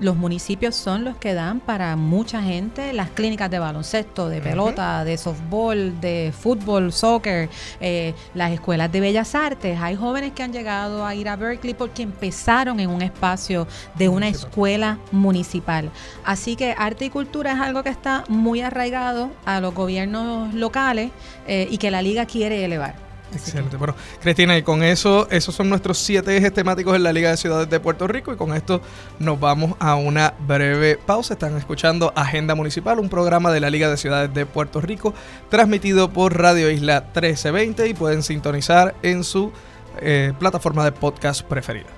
los 0.00 0.16
municipios 0.16 0.76
son 0.76 1.04
los 1.04 1.16
que 1.16 1.34
dan 1.34 1.60
para 1.60 1.96
mucha 1.96 2.42
gente 2.42 2.92
las 2.92 3.10
clínicas 3.10 3.50
de 3.50 3.58
baloncesto, 3.58 4.28
de 4.28 4.40
pelota, 4.40 5.04
de 5.04 5.16
softball, 5.16 6.00
de 6.00 6.32
fútbol, 6.38 6.92
soccer, 6.92 7.48
eh, 7.80 8.14
las 8.34 8.52
escuelas 8.52 8.92
de 8.92 9.00
bellas 9.00 9.34
artes. 9.34 9.78
Hay 9.80 9.96
jóvenes 9.96 10.32
que 10.32 10.42
han 10.42 10.52
llegado 10.52 11.04
a 11.04 11.14
ir 11.14 11.28
a 11.28 11.36
Berkeley 11.36 11.74
porque 11.74 12.02
empezaron 12.02 12.80
en 12.80 12.90
un 12.90 13.02
espacio 13.02 13.66
de 13.96 14.08
una 14.08 14.28
escuela 14.28 14.98
municipal. 15.10 15.90
Así 16.24 16.56
que 16.56 16.74
arte 16.76 17.06
y 17.06 17.10
cultura 17.10 17.52
es 17.52 17.60
algo 17.60 17.82
que 17.82 17.90
está 17.90 18.24
muy 18.28 18.60
arraigado 18.60 19.30
a 19.44 19.60
los 19.60 19.74
gobiernos 19.74 20.54
locales 20.54 21.10
eh, 21.46 21.66
y 21.70 21.78
que 21.78 21.90
la 21.90 22.02
liga 22.02 22.26
quiere 22.26 22.64
elevar. 22.64 23.07
Excelente. 23.32 23.76
Bueno, 23.76 23.94
Cristina, 24.20 24.56
y 24.56 24.62
con 24.62 24.82
eso, 24.82 25.28
esos 25.30 25.54
son 25.54 25.68
nuestros 25.68 25.98
siete 25.98 26.36
ejes 26.36 26.52
temáticos 26.52 26.96
en 26.96 27.02
la 27.02 27.12
Liga 27.12 27.30
de 27.30 27.36
Ciudades 27.36 27.68
de 27.68 27.78
Puerto 27.80 28.06
Rico. 28.06 28.32
Y 28.32 28.36
con 28.36 28.54
esto 28.54 28.80
nos 29.18 29.38
vamos 29.38 29.74
a 29.78 29.96
una 29.96 30.34
breve 30.46 30.96
pausa. 30.96 31.34
Están 31.34 31.56
escuchando 31.56 32.12
Agenda 32.16 32.54
Municipal, 32.54 32.98
un 32.98 33.08
programa 33.08 33.52
de 33.52 33.60
la 33.60 33.70
Liga 33.70 33.90
de 33.90 33.96
Ciudades 33.96 34.32
de 34.32 34.46
Puerto 34.46 34.80
Rico, 34.80 35.14
transmitido 35.50 36.10
por 36.10 36.38
Radio 36.38 36.70
Isla 36.70 37.00
1320 37.00 37.88
y 37.88 37.94
pueden 37.94 38.22
sintonizar 38.22 38.94
en 39.02 39.24
su 39.24 39.52
eh, 40.00 40.32
plataforma 40.38 40.84
de 40.84 40.92
podcast 40.92 41.42
preferida. 41.42 41.97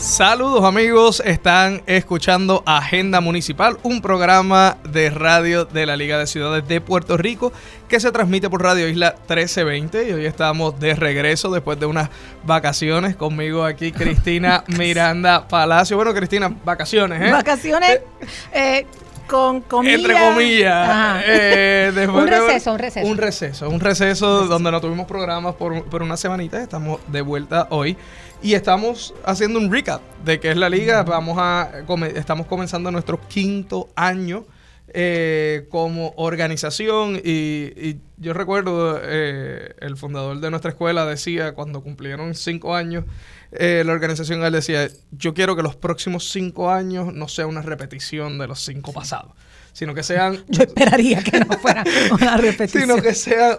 Saludos 0.00 0.64
amigos, 0.64 1.22
están 1.26 1.82
escuchando 1.84 2.62
Agenda 2.64 3.20
Municipal, 3.20 3.76
un 3.82 4.00
programa 4.00 4.78
de 4.88 5.10
radio 5.10 5.66
de 5.66 5.84
la 5.84 5.94
Liga 5.94 6.16
de 6.16 6.26
Ciudades 6.26 6.66
de 6.66 6.80
Puerto 6.80 7.18
Rico 7.18 7.52
que 7.86 8.00
se 8.00 8.10
transmite 8.10 8.48
por 8.48 8.62
Radio 8.62 8.88
Isla 8.88 9.10
1320 9.28 10.08
y 10.08 10.12
hoy 10.12 10.24
estamos 10.24 10.80
de 10.80 10.94
regreso 10.94 11.50
después 11.50 11.78
de 11.78 11.84
unas 11.84 12.08
vacaciones. 12.44 13.14
Conmigo 13.14 13.62
aquí 13.62 13.92
Cristina 13.92 14.64
Miranda 14.68 15.46
Palacio. 15.46 15.96
Bueno 15.96 16.14
Cristina, 16.14 16.50
vacaciones, 16.64 17.20
¿eh? 17.20 17.30
Vacaciones. 17.30 17.90
Eh, 17.90 18.00
eh 18.54 18.86
con 19.30 19.60
comillas. 19.60 20.00
Entre 20.00 20.14
comillas. 20.18 21.22
Eh, 21.24 22.08
un 22.08 22.26
receso, 22.26 22.72
un 22.72 22.78
receso. 22.78 23.06
Un 23.06 23.16
receso, 23.16 23.70
un 23.70 23.80
receso 23.80 24.46
donde 24.46 24.72
no 24.72 24.80
tuvimos 24.80 25.06
programas 25.06 25.54
por, 25.54 25.84
por 25.84 26.02
una 26.02 26.16
semanita. 26.16 26.60
Estamos 26.60 27.00
de 27.06 27.20
vuelta 27.20 27.68
hoy. 27.70 27.96
Y 28.42 28.54
estamos 28.54 29.14
haciendo 29.24 29.58
un 29.58 29.70
recap 29.70 30.00
de 30.24 30.40
qué 30.40 30.50
es 30.50 30.56
la 30.56 30.70
liga. 30.70 31.02
Vamos 31.02 31.36
a 31.38 31.84
estamos 32.14 32.46
comenzando 32.46 32.90
nuestro 32.90 33.20
quinto 33.28 33.90
año 33.94 34.46
eh, 34.94 35.66
como 35.70 36.14
organización. 36.16 37.20
Y, 37.22 37.98
yo 38.16 38.32
recuerdo, 38.32 38.98
eh, 39.02 39.74
el 39.80 39.96
fundador 39.96 40.40
de 40.40 40.50
nuestra 40.50 40.70
escuela 40.70 41.04
decía, 41.04 41.52
cuando 41.52 41.82
cumplieron 41.82 42.34
cinco 42.34 42.74
años, 42.74 43.04
eh, 43.52 43.82
la 43.84 43.92
organización 43.92 44.42
él 44.42 44.52
decía, 44.52 44.88
yo 45.10 45.34
quiero 45.34 45.54
que 45.54 45.62
los 45.62 45.76
próximos 45.76 46.30
cinco 46.30 46.70
años 46.70 47.12
no 47.12 47.28
sea 47.28 47.46
una 47.46 47.60
repetición 47.60 48.38
de 48.38 48.46
los 48.46 48.64
cinco 48.64 48.92
pasados 48.92 49.32
sino 49.72 49.94
que 49.94 50.02
sean... 50.02 50.44
Yo 50.48 50.62
esperaría 50.62 51.22
que 51.22 51.40
no 51.40 51.46
fuera 51.58 51.84
una 52.10 52.36
repetición. 52.38 52.82
sino 52.82 53.02
que 53.02 53.14
sean 53.14 53.58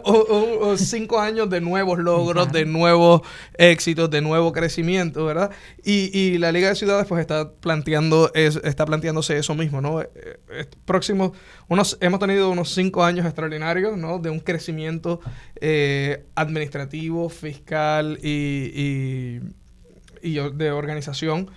cinco 0.78 1.20
años 1.20 1.50
de 1.50 1.62
nuevos 1.62 2.00
logros, 2.00 2.52
de 2.52 2.66
nuevos 2.66 3.22
éxitos, 3.58 4.10
de 4.10 4.22
nuevo 4.22 4.52
crecimiento, 4.52 5.26
¿verdad? 5.26 5.52
Y, 5.84 6.38
la 6.38 6.52
Liga 6.52 6.70
de 6.70 6.76
Ciudades 6.76 7.08
pues 7.08 7.22
está 7.22 7.52
planteando 7.52 8.32
está 8.34 8.86
planteándose 8.86 9.38
eso 9.38 9.56
mismo, 9.56 9.82
¿no? 9.82 10.02
Eh, 10.02 10.10
eh, 10.16 10.66
próximo, 10.86 11.34
unos, 11.68 11.98
hemos 12.02 12.20
tenido 12.20 12.50
unos 12.50 12.74
cinco 12.74 13.04
años 13.04 13.26
extraordinarios, 13.26 13.98
¿no? 13.98 14.20
De 14.20 14.30
un 14.30 14.40
crecimiento 14.40 15.20
eh, 15.60 16.26
administrativo, 16.36 17.30
fiscal 17.30 18.18
y, 18.22 19.40
y 20.22 20.34
de 20.34 20.72
organización 20.72 21.50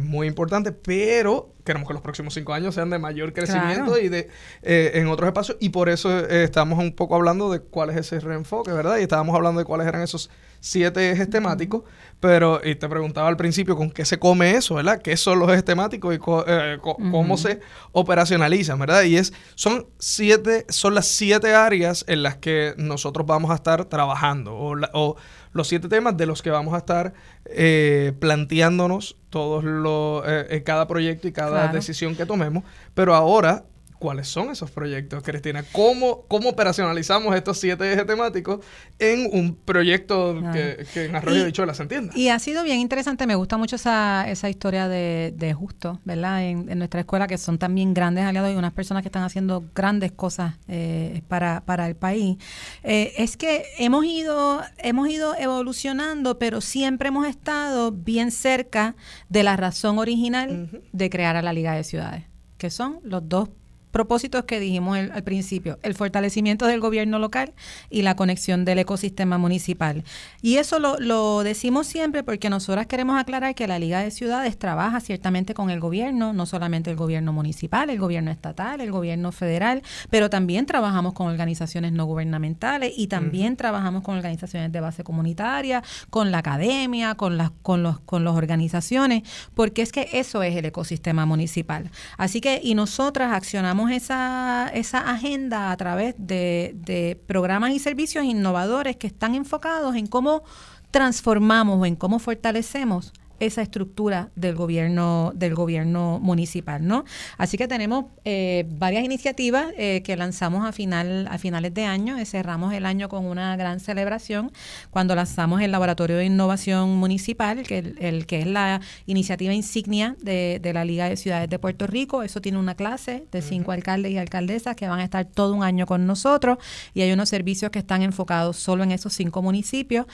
muy 0.00 0.26
importante, 0.26 0.72
pero 0.72 1.54
queremos 1.70 1.86
que 1.86 1.94
los 1.94 2.02
próximos 2.02 2.34
cinco 2.34 2.52
años 2.52 2.74
sean 2.74 2.90
de 2.90 2.98
mayor 2.98 3.32
crecimiento 3.32 3.96
y 3.96 4.08
de 4.08 4.28
eh, 4.62 4.90
en 4.94 5.06
otros 5.06 5.28
espacios 5.28 5.56
y 5.60 5.68
por 5.68 5.88
eso 5.88 6.10
eh, 6.18 6.42
estamos 6.42 6.80
un 6.80 6.92
poco 6.92 7.14
hablando 7.14 7.48
de 7.48 7.60
cuál 7.60 7.90
es 7.90 7.96
ese 7.96 8.18
reenfoque, 8.18 8.72
¿verdad? 8.72 8.98
Y 8.98 9.02
estábamos 9.02 9.36
hablando 9.36 9.60
de 9.60 9.64
cuáles 9.64 9.86
eran 9.86 10.02
esos 10.02 10.30
siete 10.58 11.12
ejes 11.12 11.30
temáticos, 11.30 11.84
pero 12.18 12.60
y 12.64 12.74
te 12.74 12.88
preguntaba 12.88 13.28
al 13.28 13.36
principio 13.36 13.76
con 13.76 13.88
qué 13.88 14.04
se 14.04 14.18
come 14.18 14.56
eso, 14.56 14.74
¿verdad? 14.74 15.00
¿Qué 15.00 15.16
son 15.16 15.38
los 15.38 15.48
ejes 15.48 15.64
temáticos 15.64 16.12
y 16.12 16.18
eh, 16.48 16.78
cómo 16.82 17.36
se 17.36 17.60
operacionalizan, 17.92 18.76
¿verdad? 18.76 19.04
Y 19.04 19.16
es 19.16 19.32
son 19.54 19.86
siete 20.00 20.66
son 20.70 20.96
las 20.96 21.06
siete 21.06 21.54
áreas 21.54 22.04
en 22.08 22.24
las 22.24 22.36
que 22.36 22.74
nosotros 22.78 23.26
vamos 23.28 23.52
a 23.52 23.54
estar 23.54 23.84
trabajando 23.84 24.56
o, 24.56 24.74
o 24.92 25.16
los 25.52 25.68
siete 25.68 25.88
temas 25.88 26.16
de 26.16 26.26
los 26.26 26.42
que 26.42 26.50
vamos 26.50 26.74
a 26.74 26.78
estar 26.78 27.12
eh, 27.46 28.12
planteándonos 28.18 29.16
todos 29.30 29.64
los, 29.64 30.22
eh, 30.26 30.62
cada 30.64 30.86
proyecto 30.86 31.28
y 31.28 31.32
cada 31.32 31.68
decisión 31.68 32.16
que 32.16 32.26
tomemos. 32.26 32.64
Pero 32.94 33.14
ahora 33.14 33.64
¿Cuáles 34.00 34.28
son 34.28 34.50
esos 34.50 34.70
proyectos, 34.70 35.22
Cristina? 35.22 35.62
¿Cómo, 35.72 36.22
cómo 36.26 36.48
operacionalizamos 36.48 37.36
estos 37.36 37.58
siete 37.58 37.92
ejes 37.92 38.06
temáticos 38.06 38.64
en 38.98 39.28
un 39.30 39.54
proyecto 39.54 40.40
que, 40.54 40.86
en 40.94 41.14
Arroyo 41.14 41.44
de 41.44 41.74
se 41.74 41.82
entienda? 41.82 42.10
Y 42.16 42.28
ha 42.28 42.38
sido 42.38 42.64
bien 42.64 42.78
interesante, 42.78 43.26
me 43.26 43.34
gusta 43.34 43.58
mucho 43.58 43.76
esa, 43.76 44.26
esa 44.30 44.48
historia 44.48 44.88
de, 44.88 45.34
de 45.36 45.52
Justo, 45.52 46.00
¿verdad? 46.06 46.42
En, 46.42 46.78
nuestra 46.78 47.00
escuela, 47.00 47.26
que 47.26 47.36
son 47.36 47.58
también 47.58 47.92
grandes 47.92 48.24
aliados 48.24 48.50
y 48.50 48.56
unas 48.56 48.72
personas 48.72 49.02
que 49.02 49.08
están 49.08 49.22
haciendo 49.22 49.64
grandes 49.74 50.12
cosas 50.12 50.54
eh, 50.66 51.20
para, 51.28 51.60
para 51.66 51.86
el 51.86 51.94
país. 51.94 52.38
Eh, 52.82 53.12
es 53.18 53.36
que 53.36 53.66
hemos 53.76 54.06
ido, 54.06 54.62
hemos 54.78 55.10
ido 55.10 55.36
evolucionando, 55.36 56.38
pero 56.38 56.62
siempre 56.62 57.08
hemos 57.08 57.26
estado 57.26 57.92
bien 57.92 58.30
cerca 58.30 58.96
de 59.28 59.42
la 59.42 59.58
razón 59.58 59.98
original 59.98 60.70
de 60.90 61.10
crear 61.10 61.36
a 61.36 61.42
la 61.42 61.52
Liga 61.52 61.74
de 61.74 61.84
Ciudades, 61.84 62.24
que 62.56 62.70
son 62.70 63.00
los 63.02 63.28
dos 63.28 63.50
propósitos 63.90 64.44
que 64.44 64.60
dijimos 64.60 64.98
al 64.98 65.22
principio, 65.22 65.78
el 65.82 65.94
fortalecimiento 65.94 66.66
del 66.66 66.80
gobierno 66.80 67.18
local 67.18 67.52
y 67.88 68.02
la 68.02 68.16
conexión 68.16 68.64
del 68.64 68.80
ecosistema 68.80 69.38
municipal. 69.38 70.04
Y 70.42 70.56
eso 70.56 70.78
lo, 70.78 70.98
lo 70.98 71.42
decimos 71.42 71.86
siempre 71.86 72.22
porque 72.22 72.50
nosotras 72.50 72.86
queremos 72.86 73.18
aclarar 73.18 73.54
que 73.54 73.66
la 73.66 73.78
Liga 73.78 74.00
de 74.00 74.10
Ciudades 74.10 74.58
trabaja 74.58 75.00
ciertamente 75.00 75.54
con 75.54 75.70
el 75.70 75.80
gobierno, 75.80 76.32
no 76.32 76.46
solamente 76.46 76.90
el 76.90 76.96
gobierno 76.96 77.32
municipal, 77.32 77.90
el 77.90 77.98
gobierno 77.98 78.30
estatal, 78.30 78.80
el 78.80 78.92
gobierno 78.92 79.32
federal, 79.32 79.82
pero 80.10 80.30
también 80.30 80.66
trabajamos 80.66 81.14
con 81.14 81.28
organizaciones 81.28 81.92
no 81.92 82.04
gubernamentales 82.04 82.92
y 82.96 83.06
también 83.06 83.56
trabajamos 83.56 84.02
con 84.02 84.16
organizaciones 84.16 84.72
de 84.72 84.80
base 84.80 85.04
comunitaria, 85.04 85.82
con 86.10 86.30
la 86.30 86.38
academia, 86.38 87.14
con 87.14 87.36
las 87.36 87.50
con 87.62 87.82
los 87.82 88.00
con 88.00 88.24
las 88.24 88.34
organizaciones, 88.34 89.22
porque 89.54 89.82
es 89.82 89.92
que 89.92 90.08
eso 90.12 90.42
es 90.42 90.56
el 90.56 90.64
ecosistema 90.66 91.26
municipal. 91.26 91.90
Así 92.18 92.40
que 92.40 92.60
y 92.62 92.74
nosotras 92.74 93.32
accionamos 93.32 93.79
esa, 93.88 94.68
esa 94.74 94.98
agenda 95.10 95.70
a 95.70 95.76
través 95.76 96.14
de, 96.18 96.72
de 96.74 97.18
programas 97.26 97.70
y 97.70 97.78
servicios 97.78 98.24
innovadores 98.24 98.96
que 98.96 99.06
están 99.06 99.34
enfocados 99.34 99.94
en 99.94 100.06
cómo 100.06 100.42
transformamos 100.90 101.80
o 101.80 101.86
en 101.86 101.96
cómo 101.96 102.18
fortalecemos 102.18 103.12
esa 103.40 103.62
estructura 103.62 104.30
del 104.36 104.54
gobierno 104.54 105.32
del 105.34 105.54
gobierno 105.54 106.20
municipal, 106.20 106.86
¿no? 106.86 107.04
Así 107.38 107.56
que 107.56 107.66
tenemos 107.66 108.04
eh, 108.24 108.66
varias 108.68 109.04
iniciativas 109.04 109.72
eh, 109.76 110.02
que 110.04 110.16
lanzamos 110.16 110.66
a 110.66 110.72
final 110.72 111.26
a 111.30 111.38
finales 111.38 111.72
de 111.74 111.84
año, 111.84 112.18
eh, 112.18 112.26
cerramos 112.26 112.74
el 112.74 112.84
año 112.86 113.08
con 113.08 113.24
una 113.24 113.56
gran 113.56 113.80
celebración 113.80 114.52
cuando 114.90 115.14
lanzamos 115.14 115.62
el 115.62 115.72
laboratorio 115.72 116.18
de 116.18 116.26
innovación 116.26 116.96
municipal, 116.96 117.62
que 117.62 117.94
el, 117.98 118.26
que 118.26 118.40
es 118.40 118.46
la 118.46 118.80
iniciativa 119.06 119.54
insignia 119.54 120.16
de, 120.20 120.60
la 120.72 120.84
Liga 120.84 121.08
de 121.08 121.16
Ciudades 121.16 121.48
de 121.48 121.58
Puerto 121.58 121.86
Rico. 121.86 122.22
Eso 122.22 122.40
tiene 122.40 122.58
una 122.58 122.74
clase 122.74 123.24
de 123.32 123.42
cinco 123.42 123.72
alcaldes 123.72 124.12
y 124.12 124.18
alcaldesas 124.18 124.76
que 124.76 124.86
van 124.86 125.00
a 125.00 125.04
estar 125.04 125.24
todo 125.24 125.54
un 125.54 125.64
año 125.64 125.86
con 125.86 126.06
nosotros 126.06 126.58
y 126.94 127.00
hay 127.00 127.10
unos 127.12 127.28
servicios 127.28 127.70
que 127.70 127.78
están 127.78 128.02
enfocados 128.02 128.56
solo 128.56 128.84
en 128.84 128.92
esos 128.92 129.14
cinco 129.14 129.42
municipios, 129.42 130.06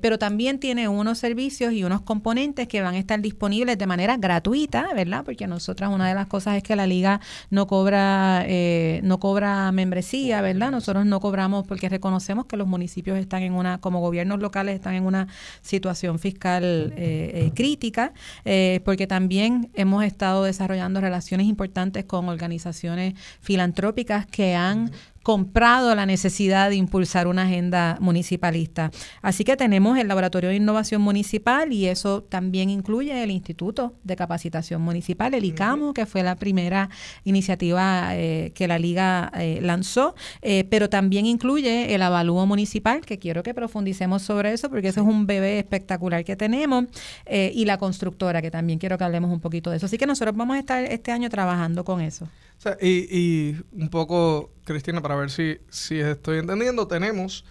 pero 0.00 0.18
también 0.18 0.58
tiene 0.58 0.88
unos 0.88 1.18
servicios 1.18 1.72
y 1.72 1.84
unos 1.84 2.02
componentes 2.02 2.68
que 2.68 2.73
van 2.82 2.94
a 2.94 2.98
estar 2.98 3.20
disponibles 3.20 3.78
de 3.78 3.86
manera 3.86 4.16
gratuita, 4.16 4.88
¿verdad? 4.94 5.24
Porque 5.24 5.46
nosotras 5.46 5.90
una 5.90 6.08
de 6.08 6.14
las 6.14 6.26
cosas 6.26 6.56
es 6.56 6.62
que 6.62 6.76
la 6.76 6.86
liga 6.86 7.20
no 7.50 7.66
cobra 7.66 8.44
eh, 8.46 9.00
no 9.02 9.18
cobra 9.20 9.70
membresía, 9.72 10.40
¿verdad? 10.40 10.70
Nosotros 10.70 11.06
no 11.06 11.20
cobramos 11.20 11.66
porque 11.66 11.88
reconocemos 11.88 12.46
que 12.46 12.56
los 12.56 12.66
municipios 12.66 13.18
están 13.18 13.42
en 13.42 13.54
una, 13.54 13.78
como 13.78 14.00
gobiernos 14.00 14.40
locales 14.40 14.74
están 14.74 14.94
en 14.94 15.04
una 15.04 15.28
situación 15.62 16.18
fiscal 16.18 16.92
eh, 16.96 17.32
eh, 17.34 17.52
crítica, 17.54 18.12
porque 18.84 19.06
también 19.06 19.70
hemos 19.74 20.04
estado 20.04 20.44
desarrollando 20.44 21.00
relaciones 21.00 21.46
importantes 21.46 22.04
con 22.04 22.28
organizaciones 22.28 23.14
filantrópicas 23.40 24.26
que 24.26 24.54
han 24.54 24.90
comprado 25.24 25.94
la 25.94 26.04
necesidad 26.04 26.68
de 26.68 26.76
impulsar 26.76 27.26
una 27.26 27.44
agenda 27.44 27.96
municipalista. 27.98 28.90
Así 29.22 29.42
que 29.42 29.56
tenemos 29.56 29.98
el 29.98 30.06
Laboratorio 30.06 30.50
de 30.50 30.56
Innovación 30.56 31.00
Municipal 31.00 31.72
y 31.72 31.86
eso 31.86 32.22
también 32.22 32.68
incluye 32.68 33.24
el 33.24 33.30
Instituto 33.30 33.94
de 34.04 34.16
Capacitación 34.16 34.82
Municipal, 34.82 35.32
el 35.32 35.46
ICAMU, 35.46 35.94
que 35.94 36.04
fue 36.04 36.22
la 36.22 36.36
primera 36.36 36.90
iniciativa 37.24 38.10
eh, 38.12 38.52
que 38.54 38.68
la 38.68 38.78
Liga 38.78 39.32
eh, 39.38 39.60
lanzó, 39.62 40.14
eh, 40.42 40.64
pero 40.68 40.90
también 40.90 41.24
incluye 41.24 41.94
el 41.94 42.02
Avalúo 42.02 42.44
Municipal, 42.44 43.00
que 43.00 43.18
quiero 43.18 43.42
que 43.42 43.54
profundicemos 43.54 44.20
sobre 44.20 44.52
eso 44.52 44.68
porque 44.68 44.88
eso 44.88 45.00
es 45.00 45.06
un 45.06 45.26
bebé 45.26 45.58
espectacular 45.58 46.22
que 46.24 46.36
tenemos, 46.36 46.84
y 47.26 47.64
la 47.64 47.78
constructora, 47.78 48.42
que 48.42 48.50
también 48.50 48.78
quiero 48.78 48.98
que 48.98 49.04
hablemos 49.04 49.32
un 49.32 49.40
poquito 49.40 49.70
de 49.70 49.78
eso. 49.78 49.86
Así 49.86 49.96
que 49.96 50.06
nosotros 50.06 50.36
vamos 50.36 50.56
a 50.56 50.58
estar 50.58 50.84
este 50.84 51.12
año 51.12 51.30
trabajando 51.30 51.82
con 51.82 52.02
eso 52.02 52.28
y, 52.80 53.56
un 53.72 53.88
poco, 53.90 54.52
Cristina, 54.64 55.02
para 55.02 55.16
ver 55.16 55.30
si, 55.30 55.58
si 55.68 56.00
estoy 56.00 56.38
entendiendo, 56.38 56.86
tenemos 56.86 57.44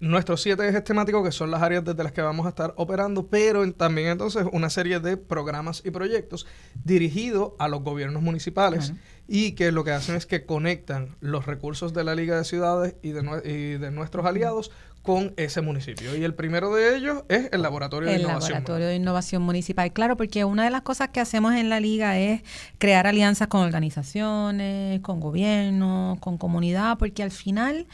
nuestros 0.00 0.42
siete 0.42 0.68
ejes 0.68 0.84
temáticos, 0.84 1.24
que 1.24 1.32
son 1.32 1.50
las 1.50 1.62
áreas 1.62 1.84
desde 1.84 2.02
las 2.02 2.12
que 2.12 2.22
vamos 2.22 2.46
a 2.46 2.50
estar 2.50 2.72
operando, 2.76 3.26
pero 3.26 3.70
también 3.72 4.08
entonces 4.08 4.46
una 4.52 4.70
serie 4.70 5.00
de 5.00 5.16
programas 5.16 5.82
y 5.84 5.90
proyectos 5.90 6.46
dirigidos 6.84 7.52
a 7.58 7.68
los 7.68 7.82
gobiernos 7.82 8.22
municipales 8.22 8.92
y 9.26 9.52
que 9.52 9.72
lo 9.72 9.84
que 9.84 9.90
hacen 9.90 10.14
es 10.14 10.26
que 10.26 10.46
conectan 10.46 11.16
los 11.20 11.46
recursos 11.46 11.94
de 11.94 12.04
la 12.04 12.14
Liga 12.14 12.36
de 12.36 12.44
Ciudades 12.44 12.94
y 13.02 13.10
de, 13.10 13.42
y 13.44 13.78
de 13.78 13.90
nuestros 13.90 14.24
aliados 14.24 14.70
con 15.08 15.32
ese 15.38 15.62
municipio. 15.62 16.14
Y 16.14 16.22
el 16.22 16.34
primero 16.34 16.74
de 16.74 16.94
ellos 16.94 17.22
es 17.30 17.48
el 17.52 17.62
Laboratorio 17.62 18.10
de 18.10 18.16
Innovación. 18.16 18.42
El 18.42 18.52
Laboratorio 18.56 18.86
de 18.88 18.96
Innovación 18.96 19.42
Municipal, 19.42 19.90
claro, 19.90 20.18
porque 20.18 20.44
una 20.44 20.64
de 20.64 20.70
las 20.70 20.82
cosas 20.82 21.08
que 21.08 21.18
hacemos 21.18 21.54
en 21.54 21.70
la 21.70 21.80
liga 21.80 22.18
es 22.18 22.42
crear 22.76 23.06
alianzas 23.06 23.48
con 23.48 23.62
organizaciones, 23.62 25.00
con 25.00 25.18
gobiernos, 25.18 26.18
con 26.18 26.36
comunidad, 26.36 26.98
porque 26.98 27.22
al 27.22 27.30
final 27.30 27.86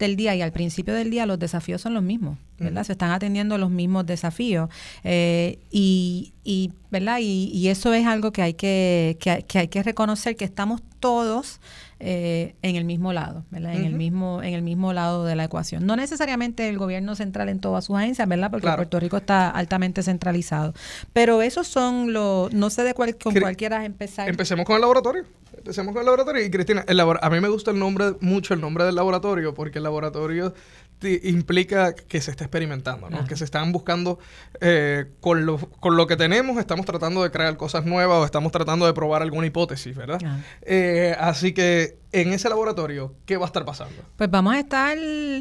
del 0.00 0.16
día 0.16 0.34
y 0.34 0.42
al 0.42 0.50
principio 0.50 0.92
del 0.92 1.08
día 1.08 1.24
los 1.24 1.38
desafíos 1.38 1.82
son 1.82 1.94
los 1.94 2.02
mismos, 2.02 2.36
¿verdad? 2.58 2.82
Se 2.82 2.92
están 2.92 3.12
atendiendo 3.12 3.58
los 3.58 3.70
mismos 3.70 4.04
desafíos 4.04 4.68
eh, 5.04 5.60
y, 5.70 6.32
y, 6.42 6.72
¿verdad? 6.90 7.18
Y, 7.20 7.48
y, 7.54 7.68
eso 7.68 7.94
es 7.94 8.08
algo 8.08 8.32
que 8.32 8.42
hay 8.42 8.54
que, 8.54 9.16
que, 9.20 9.44
que 9.46 9.60
hay 9.60 9.68
que 9.68 9.84
reconocer 9.84 10.34
que 10.34 10.44
estamos 10.44 10.82
todos 10.98 11.60
eh, 11.98 12.54
en 12.60 12.76
el 12.76 12.84
mismo 12.84 13.14
lado, 13.14 13.44
¿verdad? 13.50 13.74
En 13.74 13.84
el 13.84 13.94
mismo 13.94 14.42
en 14.42 14.52
el 14.52 14.60
mismo 14.60 14.92
lado 14.92 15.24
de 15.24 15.34
la 15.34 15.44
ecuación. 15.44 15.86
No 15.86 15.96
necesariamente 15.96 16.68
el 16.68 16.76
gobierno 16.76 17.14
central 17.14 17.48
en 17.48 17.58
todas 17.58 17.86
sus 17.86 17.96
agencias, 17.96 18.28
¿verdad? 18.28 18.50
Porque 18.50 18.68
Puerto 18.68 19.00
Rico 19.00 19.16
está 19.16 19.48
altamente 19.48 20.02
centralizado. 20.02 20.74
Pero 21.14 21.40
esos 21.40 21.66
son 21.66 22.12
los 22.12 22.52
no 22.52 22.68
sé 22.68 22.82
de 22.82 22.92
cuál 22.92 23.16
con 23.16 23.34
cuál 23.34 23.56
quieras 23.56 23.86
empezar. 23.86 24.28
Empecemos 24.28 24.66
con 24.66 24.76
el 24.76 24.82
laboratorio. 24.82 25.24
Empecemos 25.56 25.94
con 25.94 26.00
el 26.00 26.06
laboratorio 26.06 26.44
y 26.44 26.50
Cristina, 26.50 26.84
el 26.86 27.00
a 27.00 27.30
mí 27.30 27.40
me 27.40 27.48
gusta 27.48 27.70
el 27.70 27.78
nombre 27.78 28.12
mucho 28.20 28.54
el 28.54 28.60
nombre 28.60 28.84
del 28.84 28.94
laboratorio 28.94 29.54
porque 29.54 29.78
el 29.78 29.84
laboratorio 29.84 30.54
implica 31.02 31.94
que 31.94 32.20
se 32.20 32.30
está 32.30 32.44
experimentando, 32.44 33.10
¿no? 33.10 33.26
que 33.26 33.36
se 33.36 33.44
están 33.44 33.72
buscando 33.72 34.18
eh, 34.60 35.06
con, 35.20 35.44
lo, 35.44 35.58
con 35.58 35.96
lo 35.96 36.06
que 36.06 36.16
tenemos, 36.16 36.58
estamos 36.58 36.86
tratando 36.86 37.22
de 37.22 37.30
crear 37.30 37.56
cosas 37.56 37.84
nuevas 37.84 38.18
o 38.18 38.24
estamos 38.24 38.50
tratando 38.52 38.86
de 38.86 38.94
probar 38.94 39.22
alguna 39.22 39.46
hipótesis, 39.46 39.94
¿verdad? 39.94 40.20
Eh, 40.62 41.14
así 41.18 41.52
que 41.52 41.98
en 42.12 42.32
ese 42.32 42.48
laboratorio, 42.48 43.14
¿qué 43.26 43.36
va 43.36 43.44
a 43.44 43.48
estar 43.48 43.64
pasando? 43.64 43.94
Pues 44.16 44.30
vamos 44.30 44.54
a 44.54 44.60
estar 44.60 44.96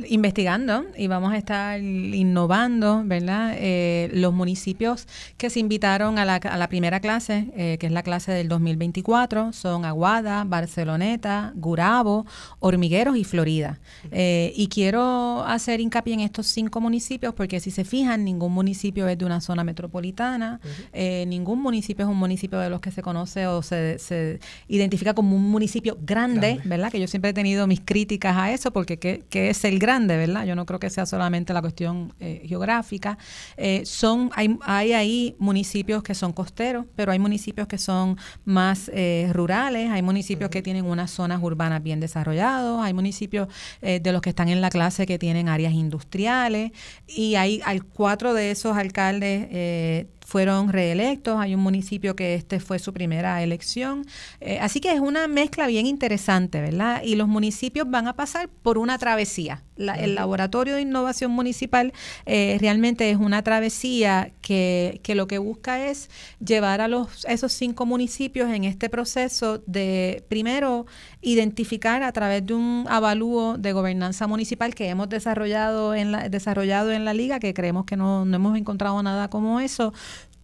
investigando 0.07 0.85
y 0.97 1.07
vamos 1.07 1.33
a 1.33 1.37
estar 1.37 1.79
innovando, 1.81 3.03
¿verdad? 3.05 3.55
Eh, 3.57 4.09
los 4.13 4.33
municipios 4.33 5.07
que 5.37 5.49
se 5.49 5.59
invitaron 5.59 6.19
a 6.19 6.25
la, 6.25 6.35
a 6.35 6.57
la 6.57 6.67
primera 6.67 6.99
clase, 6.99 7.77
que 7.79 7.85
es 7.85 7.91
la 7.91 8.03
clase 8.03 8.31
del 8.31 8.47
2024, 8.49 9.53
son 9.53 9.85
Aguada, 9.85 10.43
Barceloneta, 10.45 11.53
Gurabo, 11.55 12.25
Hormigueros 12.59 13.17
y 13.17 13.23
Florida. 13.23 13.79
y 14.11 14.67
quiero 14.67 15.43
hacer 15.45 15.79
hincapié 15.79 16.13
en 16.13 16.19
estos 16.21 16.47
cinco 16.47 16.81
municipios 16.81 17.33
porque 17.33 17.59
si 17.59 17.71
se 17.71 17.83
fijan, 17.83 18.23
ningún 18.23 18.53
municipio 18.53 19.07
es 19.07 19.17
de 19.17 19.25
una 19.25 19.41
zona 19.41 19.63
metropolitana, 19.63 20.59
eh, 20.93 21.25
ningún 21.27 21.61
municipio 21.61 22.05
es 22.05 22.11
un 22.11 22.17
municipio 22.17 22.59
de 22.59 22.69
los 22.69 22.81
que 22.81 22.91
se 22.91 23.01
conoce 23.01 23.47
o 23.47 23.61
se, 23.61 23.99
se 23.99 24.39
identifica 24.67 25.13
como 25.13 25.35
un 25.35 25.49
municipio 25.49 25.97
grande, 26.01 26.54
¿verdad? 26.63 26.91
Que 26.91 26.99
yo 26.99 27.07
siempre 27.07 27.31
he 27.31 27.33
tenido 27.33 27.67
mis 27.67 27.81
críticas 27.81 28.35
a 28.35 28.51
eso 28.51 28.71
porque 28.71 28.97
¿qué, 28.97 29.49
es 29.49 29.63
el 29.65 29.79
grande, 29.79 30.17
¿verdad? 30.17 30.45
Yo 30.45 30.55
no 30.55 30.65
creo 30.65 30.79
que 30.79 30.89
sea 30.89 31.05
solamente 31.05 31.53
la 31.53 31.61
cuestión 31.61 32.13
eh, 32.19 32.43
geográfica. 32.45 33.17
Eh, 33.57 33.83
son 33.85 34.31
hay, 34.33 34.57
hay 34.61 34.93
ahí 34.93 35.35
municipios 35.37 36.01
que 36.03 36.15
son 36.15 36.33
costeros, 36.33 36.85
pero 36.95 37.11
hay 37.11 37.19
municipios 37.19 37.67
que 37.67 37.77
son 37.77 38.17
más 38.45 38.89
rurales, 39.31 39.91
hay 39.91 40.01
municipios 40.01 40.49
que 40.49 40.61
tienen 40.61 40.85
unas 40.85 41.11
zonas 41.11 41.41
urbanas 41.41 41.83
bien 41.83 41.99
desarrolladas, 41.99 42.83
hay 42.83 42.93
municipios 42.93 43.47
de 43.81 44.11
los 44.11 44.21
que 44.21 44.29
están 44.29 44.49
en 44.49 44.61
la 44.61 44.69
clase 44.69 45.05
que 45.05 45.19
tienen 45.19 45.35
en 45.35 45.49
áreas 45.49 45.73
industriales 45.73 46.71
y 47.07 47.35
hay, 47.35 47.61
hay 47.65 47.79
cuatro 47.79 48.33
de 48.33 48.51
esos 48.51 48.77
alcaldes 48.77 49.47
eh, 49.51 50.07
fueron 50.25 50.69
reelectos, 50.69 51.39
hay 51.39 51.55
un 51.55 51.61
municipio 51.61 52.15
que 52.15 52.33
este 52.33 52.59
fue 52.59 52.79
su 52.79 52.91
primera 52.91 53.41
elección, 53.43 54.05
eh, 54.41 54.59
así 54.59 54.81
que 54.81 54.91
es 54.91 54.99
una 54.99 55.27
mezcla 55.27 55.67
bien 55.67 55.85
interesante, 55.85 56.59
¿verdad? 56.59 57.03
Y 57.03 57.15
los 57.15 57.27
municipios 57.27 57.89
van 57.89 58.07
a 58.07 58.15
pasar 58.15 58.49
por 58.49 58.77
una 58.77 58.97
travesía. 58.97 59.63
El 59.77 60.15
Laboratorio 60.15 60.75
de 60.75 60.81
Innovación 60.81 61.31
Municipal 61.31 61.93
eh, 62.25 62.57
realmente 62.59 63.09
es 63.09 63.17
una 63.17 63.43
travesía 63.43 64.31
que, 64.41 64.99
que, 65.03 65.15
lo 65.15 65.27
que 65.27 65.37
busca 65.37 65.85
es 65.87 66.09
llevar 66.43 66.81
a 66.81 66.87
los, 66.87 67.25
esos 67.25 67.51
cinco 67.53 67.85
municipios 67.85 68.49
en 68.51 68.63
este 68.63 68.89
proceso 68.89 69.61
de, 69.65 70.23
primero, 70.29 70.85
identificar 71.21 72.03
a 72.03 72.11
través 72.11 72.45
de 72.45 72.53
un 72.53 72.85
avalúo 72.89 73.57
de 73.57 73.73
gobernanza 73.73 74.27
municipal 74.27 74.75
que 74.75 74.87
hemos 74.89 75.09
desarrollado 75.09 75.93
en 75.93 76.11
la, 76.11 76.29
desarrollado 76.29 76.91
en 76.91 77.05
la 77.05 77.13
liga, 77.13 77.39
que 77.39 77.53
creemos 77.53 77.85
que 77.85 77.97
no, 77.97 78.25
no 78.25 78.35
hemos 78.35 78.57
encontrado 78.57 79.01
nada 79.03 79.29
como 79.29 79.59
eso, 79.59 79.93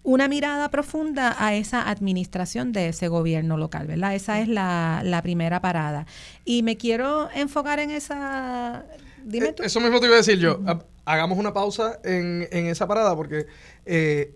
una 0.04 0.28
mirada 0.28 0.70
profunda 0.70 1.36
a 1.38 1.54
esa 1.54 1.88
administración 1.88 2.72
de 2.72 2.90
ese 2.90 3.08
gobierno 3.08 3.58
local, 3.58 3.88
¿verdad? 3.88 4.16
Esa 4.16 4.40
es 4.40 4.48
la, 4.48 5.02
la 5.04 5.22
primera 5.22 5.62
parada. 5.62 6.08
Y 6.44 6.64
me 6.64 6.78
quiero 6.78 7.30
enfocar 7.34 7.80
en 7.80 7.92
esa... 7.92 8.86
Dime 9.24 9.48
eh, 9.48 9.56
Eso 9.64 9.80
mismo 9.80 10.00
te 10.00 10.08
iba 10.08 10.16
a 10.16 10.18
decir 10.18 10.40
yo. 10.40 10.60
Hagamos 11.06 11.38
una 11.38 11.54
pausa 11.54 12.00
en, 12.04 12.48
en 12.52 12.68
esa 12.68 12.88
parada 12.88 13.16
porque 13.16 13.48
eh, 13.86 14.36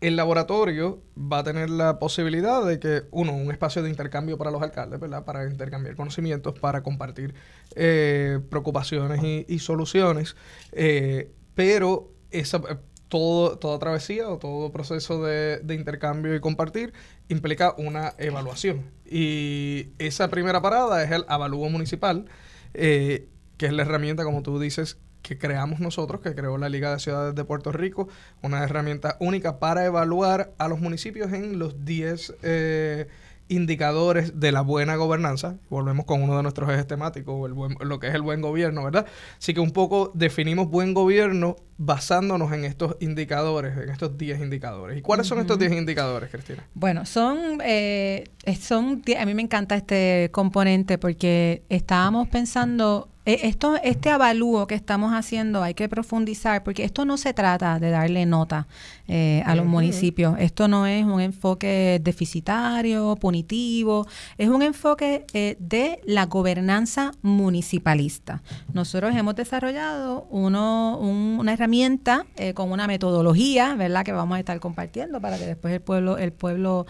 el 0.00 0.16
laboratorio 0.16 1.02
va 1.16 1.38
a 1.38 1.44
tener 1.44 1.70
la 1.70 1.98
posibilidad 1.98 2.64
de 2.64 2.78
que, 2.78 3.02
uno, 3.10 3.34
un 3.34 3.50
espacio 3.50 3.82
de 3.82 3.90
intercambio 3.90 4.38
para 4.38 4.50
los 4.50 4.62
alcaldes, 4.62 5.00
¿verdad? 5.00 5.24
Para 5.24 5.48
intercambiar 5.50 5.96
conocimientos, 5.96 6.58
para 6.58 6.82
compartir 6.82 7.34
eh, 7.74 8.38
preocupaciones 8.48 9.20
y, 9.48 9.58
soluciones, 9.58 10.36
eh, 10.72 11.32
pero 11.54 12.12
esa, 12.30 12.60
todo, 13.08 13.58
toda 13.58 13.78
travesía 13.78 14.28
o 14.28 14.38
todo 14.38 14.70
proceso 14.70 15.24
de, 15.24 15.60
intercambio 15.68 16.34
y 16.34 16.40
compartir 16.40 16.92
implica 17.28 17.74
una 17.76 18.14
evaluación. 18.18 18.84
Y 19.04 19.88
esa 19.98 20.28
primera 20.28 20.62
parada 20.62 21.02
es 21.02 21.10
el 21.10 21.24
avalúo 21.26 21.68
municipal, 21.70 22.26
eh, 22.74 23.28
que 23.58 23.66
es 23.66 23.72
la 23.72 23.82
herramienta, 23.82 24.24
como 24.24 24.42
tú 24.42 24.58
dices, 24.58 24.98
que 25.22 25.36
creamos 25.36 25.80
nosotros, 25.80 26.20
que 26.20 26.34
creó 26.34 26.56
la 26.56 26.68
Liga 26.68 26.92
de 26.92 27.00
Ciudades 27.00 27.34
de 27.34 27.44
Puerto 27.44 27.72
Rico, 27.72 28.08
una 28.40 28.64
herramienta 28.64 29.16
única 29.20 29.58
para 29.58 29.84
evaluar 29.84 30.52
a 30.58 30.68
los 30.68 30.80
municipios 30.80 31.32
en 31.32 31.58
los 31.58 31.84
10 31.84 32.34
eh, 32.42 33.08
indicadores 33.48 34.38
de 34.40 34.52
la 34.52 34.60
buena 34.60 34.96
gobernanza. 34.96 35.56
Volvemos 35.70 36.06
con 36.06 36.22
uno 36.22 36.36
de 36.36 36.42
nuestros 36.42 36.70
ejes 36.70 36.86
temáticos, 36.86 37.50
el 37.50 37.88
lo 37.88 37.98
que 37.98 38.08
es 38.08 38.14
el 38.14 38.22
buen 38.22 38.40
gobierno, 38.40 38.84
¿verdad? 38.84 39.06
Así 39.38 39.54
que 39.54 39.60
un 39.60 39.72
poco 39.72 40.12
definimos 40.14 40.68
buen 40.68 40.94
gobierno 40.94 41.56
basándonos 41.78 42.52
en 42.52 42.64
estos 42.64 42.96
indicadores, 43.00 43.76
en 43.76 43.88
estos 43.88 44.16
10 44.18 44.40
indicadores. 44.40 44.98
¿Y 44.98 45.02
cuáles 45.02 45.26
son 45.26 45.40
estos 45.40 45.58
10 45.58 45.72
indicadores, 45.72 46.30
Cristina? 46.30 46.66
Bueno, 46.74 47.06
son, 47.06 47.60
eh, 47.64 48.24
son, 48.60 49.02
a 49.18 49.26
mí 49.26 49.34
me 49.34 49.42
encanta 49.42 49.76
este 49.76 50.30
componente 50.32 50.98
porque 50.98 51.62
estábamos 51.68 52.28
pensando 52.28 53.08
esto, 53.28 53.76
este 53.82 54.08
avalúo 54.08 54.66
que 54.66 54.74
estamos 54.74 55.12
haciendo 55.12 55.62
hay 55.62 55.74
que 55.74 55.86
profundizar 55.86 56.62
porque 56.64 56.84
esto 56.84 57.04
no 57.04 57.18
se 57.18 57.34
trata 57.34 57.78
de 57.78 57.90
darle 57.90 58.24
nota 58.24 58.66
eh, 59.06 59.42
a 59.44 59.54
los 59.54 59.66
municipios. 59.66 60.36
Esto 60.38 60.66
no 60.66 60.86
es 60.86 61.04
un 61.04 61.20
enfoque 61.20 62.00
deficitario, 62.02 63.16
punitivo, 63.16 64.06
es 64.38 64.48
un 64.48 64.62
enfoque 64.62 65.26
eh, 65.34 65.56
de 65.58 66.00
la 66.06 66.24
gobernanza 66.24 67.12
municipalista. 67.20 68.42
Nosotros 68.72 69.14
hemos 69.14 69.36
desarrollado 69.36 70.26
uno, 70.30 70.98
una 70.98 71.52
herramienta 71.52 72.24
con 72.54 72.72
una 72.72 72.86
metodología, 72.86 73.74
¿verdad? 73.74 74.04
Que 74.04 74.12
vamos 74.12 74.36
a 74.36 74.38
estar 74.38 74.58
compartiendo 74.58 75.20
para 75.20 75.36
que 75.38 75.44
después 75.44 75.74
el 75.74 75.80
pueblo, 75.80 76.16
el 76.16 76.32
pueblo 76.32 76.86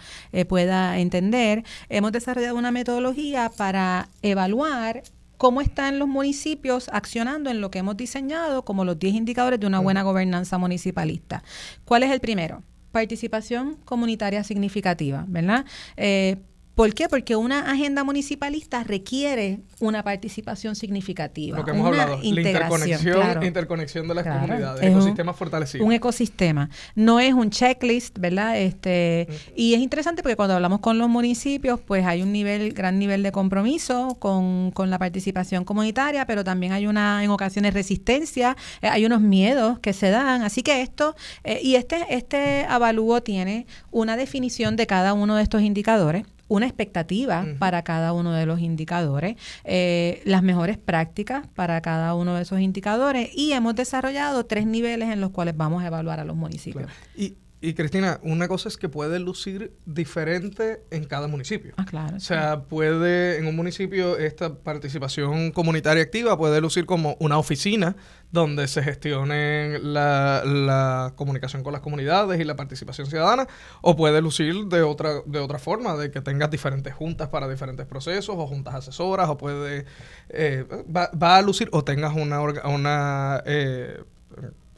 pueda 0.47 0.99
entender. 0.99 1.63
Hemos 1.89 2.13
desarrollado 2.13 2.55
una 2.55 2.71
metodología 2.71 3.51
para 3.55 4.07
evaluar 4.21 5.03
cómo 5.39 5.61
están 5.61 5.99
los 5.99 6.09
municipios 6.09 6.89
accionando 6.91 7.49
en 7.49 7.61
lo 7.61 7.71
que 7.71 7.79
hemos 7.79 7.95
diseñado 7.95 8.65
como 8.65 8.83
los 8.83 8.99
10 8.99 9.15
indicadores 9.15 9.57
de 9.57 9.67
una 9.67 9.79
buena 9.79 10.03
gobernanza 10.03 10.57
municipalista. 10.57 11.43
¿Cuál 11.85 12.03
es 12.03 12.11
el 12.11 12.19
primero? 12.19 12.61
Participación 12.91 13.77
comunitaria 13.85 14.43
significativa, 14.43 15.23
¿verdad? 15.29 15.65
Eh, 15.95 16.35
¿Por 16.79 16.93
qué? 16.93 17.09
Porque 17.09 17.35
una 17.35 17.69
agenda 17.69 18.05
municipalista 18.05 18.85
requiere 18.85 19.59
una 19.81 20.01
participación 20.01 20.77
significativa. 20.77 21.57
Lo 21.57 21.65
que 21.65 21.71
hemos 21.71 21.87
hablado, 21.87 22.17
la 22.21 22.23
interconexión, 22.23 23.43
interconexión 23.43 24.07
de 24.07 24.15
las 24.15 24.25
comunidades, 24.25 24.81
ecosistemas 24.81 25.35
fortalecidos. 25.35 25.85
Un 25.85 25.91
ecosistema. 25.91 26.69
No 26.95 27.19
es 27.19 27.33
un 27.33 27.49
checklist, 27.49 28.17
¿verdad? 28.17 28.57
Este, 28.57 29.27
Y 29.57 29.73
es 29.73 29.81
interesante 29.81 30.23
porque 30.23 30.37
cuando 30.37 30.55
hablamos 30.55 30.79
con 30.79 30.97
los 30.97 31.09
municipios, 31.09 31.81
pues 31.81 32.05
hay 32.05 32.21
un 32.21 32.31
nivel, 32.31 32.71
gran 32.71 32.97
nivel 32.97 33.23
de 33.23 33.33
compromiso 33.33 34.15
con, 34.17 34.71
la 34.89 34.99
participación 34.99 35.65
comunitaria, 35.65 36.25
pero 36.25 36.45
también 36.45 36.71
hay 36.71 36.87
una, 36.87 37.25
en 37.25 37.29
ocasiones, 37.29 37.73
resistencia, 37.73 38.55
eh, 38.81 38.87
hay 38.87 39.05
unos 39.05 39.19
miedos 39.19 39.79
que 39.79 39.91
se 39.91 40.11
dan. 40.11 40.43
Así 40.43 40.63
que 40.63 40.81
esto, 40.81 41.13
eh, 41.43 41.59
y 41.61 41.75
este, 41.75 42.05
este 42.09 42.65
avalúo 42.69 43.21
tiene 43.21 43.67
una 43.91 44.15
definición 44.15 44.77
de 44.77 44.87
cada 44.87 45.11
uno 45.11 45.35
de 45.35 45.43
estos 45.43 45.61
indicadores 45.61 46.23
una 46.49 46.65
expectativa 46.65 47.45
para 47.59 47.83
cada 47.83 48.11
uno 48.11 48.33
de 48.33 48.45
los 48.45 48.59
indicadores, 48.59 49.37
eh, 49.63 50.21
las 50.25 50.43
mejores 50.43 50.77
prácticas 50.77 51.47
para 51.55 51.79
cada 51.79 52.13
uno 52.15 52.35
de 52.35 52.41
esos 52.41 52.59
indicadores 52.59 53.29
y 53.33 53.53
hemos 53.53 53.75
desarrollado 53.75 54.45
tres 54.45 54.65
niveles 54.65 55.09
en 55.09 55.21
los 55.21 55.29
cuales 55.29 55.55
vamos 55.55 55.83
a 55.83 55.87
evaluar 55.87 56.19
a 56.19 56.25
los 56.25 56.35
municipios. 56.35 56.91
Y 57.15 57.35
y 57.61 57.73
Cristina, 57.73 58.21
una 58.23 58.47
cosa 58.47 58.69
es 58.69 58.77
que 58.77 58.87
puede 58.87 59.19
lucir 59.19 59.73
diferente 59.85 60.81
en 60.91 61.03
cada 61.03 61.27
municipio. 61.27 61.73
Ah, 61.75 61.85
claro. 61.85 62.15
O 62.15 62.19
sea, 62.21 62.61
puede, 62.63 63.37
en 63.37 63.47
un 63.47 63.55
municipio, 63.57 64.17
esta 64.17 64.55
participación 64.55 65.51
comunitaria 65.51 66.01
activa 66.01 66.37
puede 66.37 66.61
lucir 66.61 66.85
como 66.85 67.17
una 67.19 67.37
oficina 67.37 67.97
donde 68.31 68.65
se 68.69 68.81
gestione 68.81 69.77
la, 69.79 70.43
la, 70.45 71.13
comunicación 71.17 71.61
con 71.61 71.73
las 71.73 71.81
comunidades 71.81 72.39
y 72.39 72.45
la 72.45 72.55
participación 72.55 73.07
ciudadana, 73.07 73.45
o 73.81 73.97
puede 73.97 74.21
lucir 74.21 74.67
de 74.67 74.81
otra, 74.81 75.21
de 75.25 75.39
otra 75.39 75.59
forma, 75.59 75.97
de 75.97 76.11
que 76.11 76.21
tengas 76.21 76.49
diferentes 76.49 76.93
juntas 76.93 77.27
para 77.27 77.49
diferentes 77.49 77.85
procesos, 77.87 78.35
o 78.37 78.47
juntas 78.47 78.75
asesoras, 78.75 79.27
o 79.27 79.37
puede, 79.37 79.85
eh, 80.29 80.65
va, 80.95 81.11
va, 81.11 81.37
a 81.37 81.41
lucir, 81.41 81.67
o 81.73 81.83
tengas 81.83 82.15
una, 82.15 82.39
una 82.41 83.43
eh, 83.45 84.01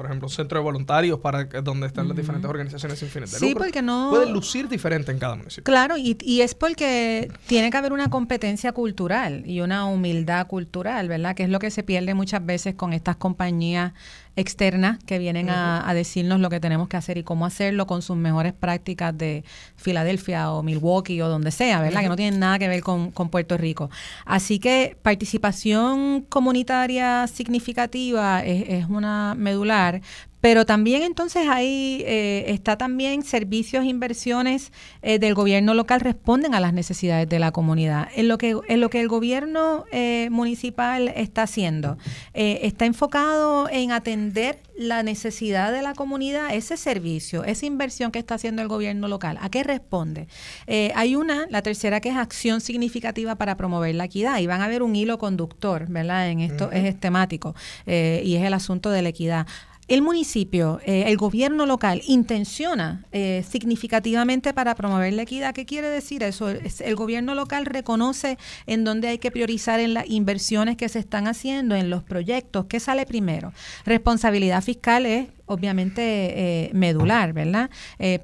por 0.02 0.08
ejemplo, 0.08 0.28
un 0.30 0.34
centro 0.34 0.58
de 0.58 0.64
voluntarios 0.64 1.20
para 1.20 1.44
donde 1.44 1.86
están 1.86 2.08
las 2.08 2.18
diferentes 2.18 2.50
organizaciones 2.50 2.98
sin 2.98 3.08
fines 3.10 3.32
de 3.32 3.38
sí, 3.38 3.54
porque 3.54 3.84
no... 3.84 4.10
Puede 4.10 4.32
lucir 4.32 4.68
diferente 4.68 5.12
en 5.12 5.20
cada 5.20 5.36
municipio. 5.36 5.64
Claro, 5.64 5.96
y, 5.96 6.18
y, 6.22 6.42
es 6.42 6.56
porque 6.56 7.32
tiene 7.46 7.70
que 7.70 7.78
haber 7.78 7.94
una 7.94 8.10
competencia 8.10 8.72
cultural 8.72 9.44
y 9.46 9.62
una 9.62 9.86
humildad 9.86 10.48
cultural, 10.48 11.08
¿verdad? 11.08 11.36
Que 11.36 11.44
es 11.44 11.50
lo 11.50 11.60
que 11.60 11.70
se 11.70 11.84
pierde 11.84 12.16
muchas 12.16 12.44
veces 12.44 12.74
con 12.74 12.94
estas 12.94 13.18
compañías 13.18 13.94
externas 14.36 14.98
que 15.06 15.20
vienen 15.20 15.50
a, 15.50 15.92
decirnos 15.94 16.40
lo 16.40 16.50
que 16.50 16.60
tenemos 16.60 16.88
que 16.88 16.98
hacer 16.98 17.18
y 17.18 17.24
cómo 17.24 17.46
hacerlo 17.46 17.86
con 17.86 18.02
sus 18.02 18.16
mejores 18.16 18.54
prácticas 18.54 19.18
de 19.18 19.44
Filadelfia 19.76 20.52
o 20.52 20.64
Milwaukee 20.64 21.22
o 21.22 21.28
donde 21.28 21.52
sea, 21.52 21.82
¿verdad? 21.82 22.02
Que 22.02 22.10
no 22.10 22.16
tienen 22.16 22.40
nada 22.40 22.58
que 22.58 22.68
ver 22.68 22.82
con, 22.82 23.12
con, 23.12 23.30
Puerto 23.30 23.58
Rico. 23.58 23.90
Así 24.26 24.60
que 24.60 24.98
participación 25.02 26.22
comunitaria 26.30 27.28
significativa 27.28 28.44
es, 28.44 28.64
es 28.68 28.86
una 28.86 29.36
medular, 29.36 30.02
pero 30.42 30.66
también 30.66 31.04
entonces 31.04 31.48
ahí 31.48 32.04
eh, 32.06 32.46
está 32.48 32.76
también 32.76 33.24
servicios, 33.24 33.86
inversiones 33.86 34.74
eh, 35.04 35.20
del 35.20 35.36
gobierno 35.36 35.76
local 35.76 36.02
responden 36.02 36.56
a 36.56 36.60
las 36.60 36.74
necesidades 36.74 37.30
de 37.30 37.40
la 37.40 37.52
comunidad. 37.52 38.10
En 38.16 38.28
lo 38.28 38.40
que, 38.40 38.58
en 38.68 38.82
lo 38.82 38.90
que 38.90 39.00
el 39.00 39.08
gobierno 39.08 39.86
eh, 39.92 40.30
municipal 40.32 41.10
está 41.10 41.44
haciendo, 41.44 41.98
está 42.34 42.86
enfocado 42.86 43.70
en 43.70 43.92
atender 43.92 44.60
la 44.76 45.04
necesidad 45.04 45.72
de 45.72 45.84
la 45.84 45.94
comunidad, 45.94 46.56
ese 46.56 46.76
servicio, 46.76 47.44
esa 47.44 47.68
inversión 47.68 48.12
que 48.12 48.18
está 48.18 48.36
haciendo 48.36 48.64
el 48.64 48.68
gobierno 48.68 49.08
local. 49.08 49.38
¿A 49.42 49.50
qué 49.50 49.64
responde? 49.64 50.28
hay 50.96 51.16
una, 51.16 51.46
la 51.50 51.62
tercera, 51.62 52.00
que 52.00 52.10
es 52.10 52.16
acción 52.16 52.62
significativa 52.62 53.36
para 53.36 53.58
promover 53.58 53.94
la 53.94 54.06
equidad. 54.06 54.40
Y 54.40 54.48
van 54.48 54.62
a 54.62 54.68
ver 54.68 54.82
un 54.82 54.96
hilo 54.96 55.20
conductor, 55.20 55.86
¿verdad? 55.88 56.30
En 56.30 56.40
esto 56.40 56.72
es 56.72 57.00
temático 57.00 57.54
y 57.86 58.36
es 58.36 58.44
el 58.44 58.54
asunto 58.54 58.90
de 58.90 59.02
la 59.04 59.10
equidad 59.10 59.46
el 59.92 60.02
municipio, 60.02 60.80
eh, 60.86 61.04
el 61.08 61.18
gobierno 61.18 61.66
local 61.66 62.02
intenciona 62.08 63.04
eh, 63.12 63.44
significativamente 63.50 64.54
para 64.54 64.74
promover 64.74 65.12
la 65.12 65.24
equidad. 65.24 65.54
¿Qué 65.54 65.66
quiere 65.66 65.90
decir 65.90 66.24
eso? 66.24 66.48
El 66.50 66.96
gobierno 66.96 67.36
local 67.36 67.66
reconoce 67.66 68.38
en 68.68 68.86
dónde 68.86 69.10
hay 69.10 69.18
que 69.18 69.32
priorizar 69.32 69.82
en 69.82 69.94
las 69.94 70.10
inversiones 70.10 70.78
que 70.78 70.88
se 70.88 71.00
están 71.00 71.28
haciendo, 71.28 71.76
en 71.76 71.90
los 71.90 72.04
proyectos. 72.04 72.68
¿Qué 72.70 72.80
sale 72.80 73.06
primero? 73.06 73.52
Responsabilidad 73.84 74.64
fiscal 74.64 75.06
es 75.06 75.28
obviamente 75.46 76.02
eh, 76.04 76.72
medular, 76.74 77.34
¿verdad? 77.34 77.70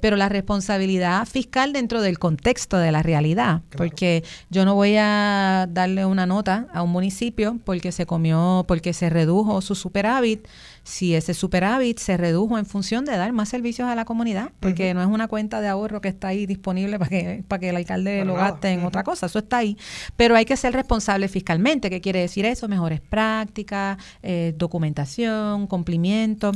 pero 0.00 0.16
la 0.16 0.30
responsabilidad 0.30 1.26
fiscal 1.26 1.74
dentro 1.74 2.00
del 2.00 2.18
contexto 2.18 2.78
de 2.78 2.90
la 2.90 3.02
realidad, 3.02 3.60
porque 3.76 4.24
yo 4.48 4.64
no 4.64 4.74
voy 4.74 4.96
a 4.96 5.68
darle 5.68 6.06
una 6.06 6.24
nota 6.24 6.68
a 6.72 6.80
un 6.80 6.90
municipio 6.90 7.58
porque 7.66 7.92
se 7.92 8.06
comió, 8.06 8.64
porque 8.66 8.94
se 8.94 9.10
redujo 9.10 9.60
su 9.60 9.74
superávit 9.74 10.46
si 10.88 11.14
ese 11.14 11.34
superávit 11.34 11.98
se 11.98 12.16
redujo 12.16 12.56
en 12.58 12.64
función 12.64 13.04
de 13.04 13.14
dar 13.14 13.30
más 13.32 13.50
servicios 13.50 13.86
a 13.88 13.94
la 13.94 14.06
comunidad, 14.06 14.52
porque 14.58 14.94
no 14.94 15.02
es 15.02 15.06
una 15.06 15.28
cuenta 15.28 15.60
de 15.60 15.68
ahorro 15.68 16.00
que 16.00 16.08
está 16.08 16.28
ahí 16.28 16.46
disponible 16.46 16.98
para 16.98 17.10
que, 17.10 17.44
para 17.46 17.60
que 17.60 17.68
el 17.68 17.76
alcalde 17.76 18.24
lo 18.24 18.34
gaste 18.34 18.70
en 18.70 18.82
otra 18.84 19.04
cosa, 19.04 19.26
eso 19.26 19.38
está 19.38 19.58
ahí. 19.58 19.76
Pero 20.16 20.34
hay 20.34 20.46
que 20.46 20.56
ser 20.56 20.72
responsable 20.72 21.28
fiscalmente. 21.28 21.90
¿Qué 21.90 22.00
quiere 22.00 22.20
decir 22.20 22.46
eso? 22.46 22.68
Mejores 22.68 23.02
prácticas, 23.02 23.98
eh, 24.22 24.54
documentación, 24.56 25.66
cumplimiento, 25.66 26.52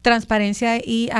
transparencia 0.00 0.78
y, 0.78 1.10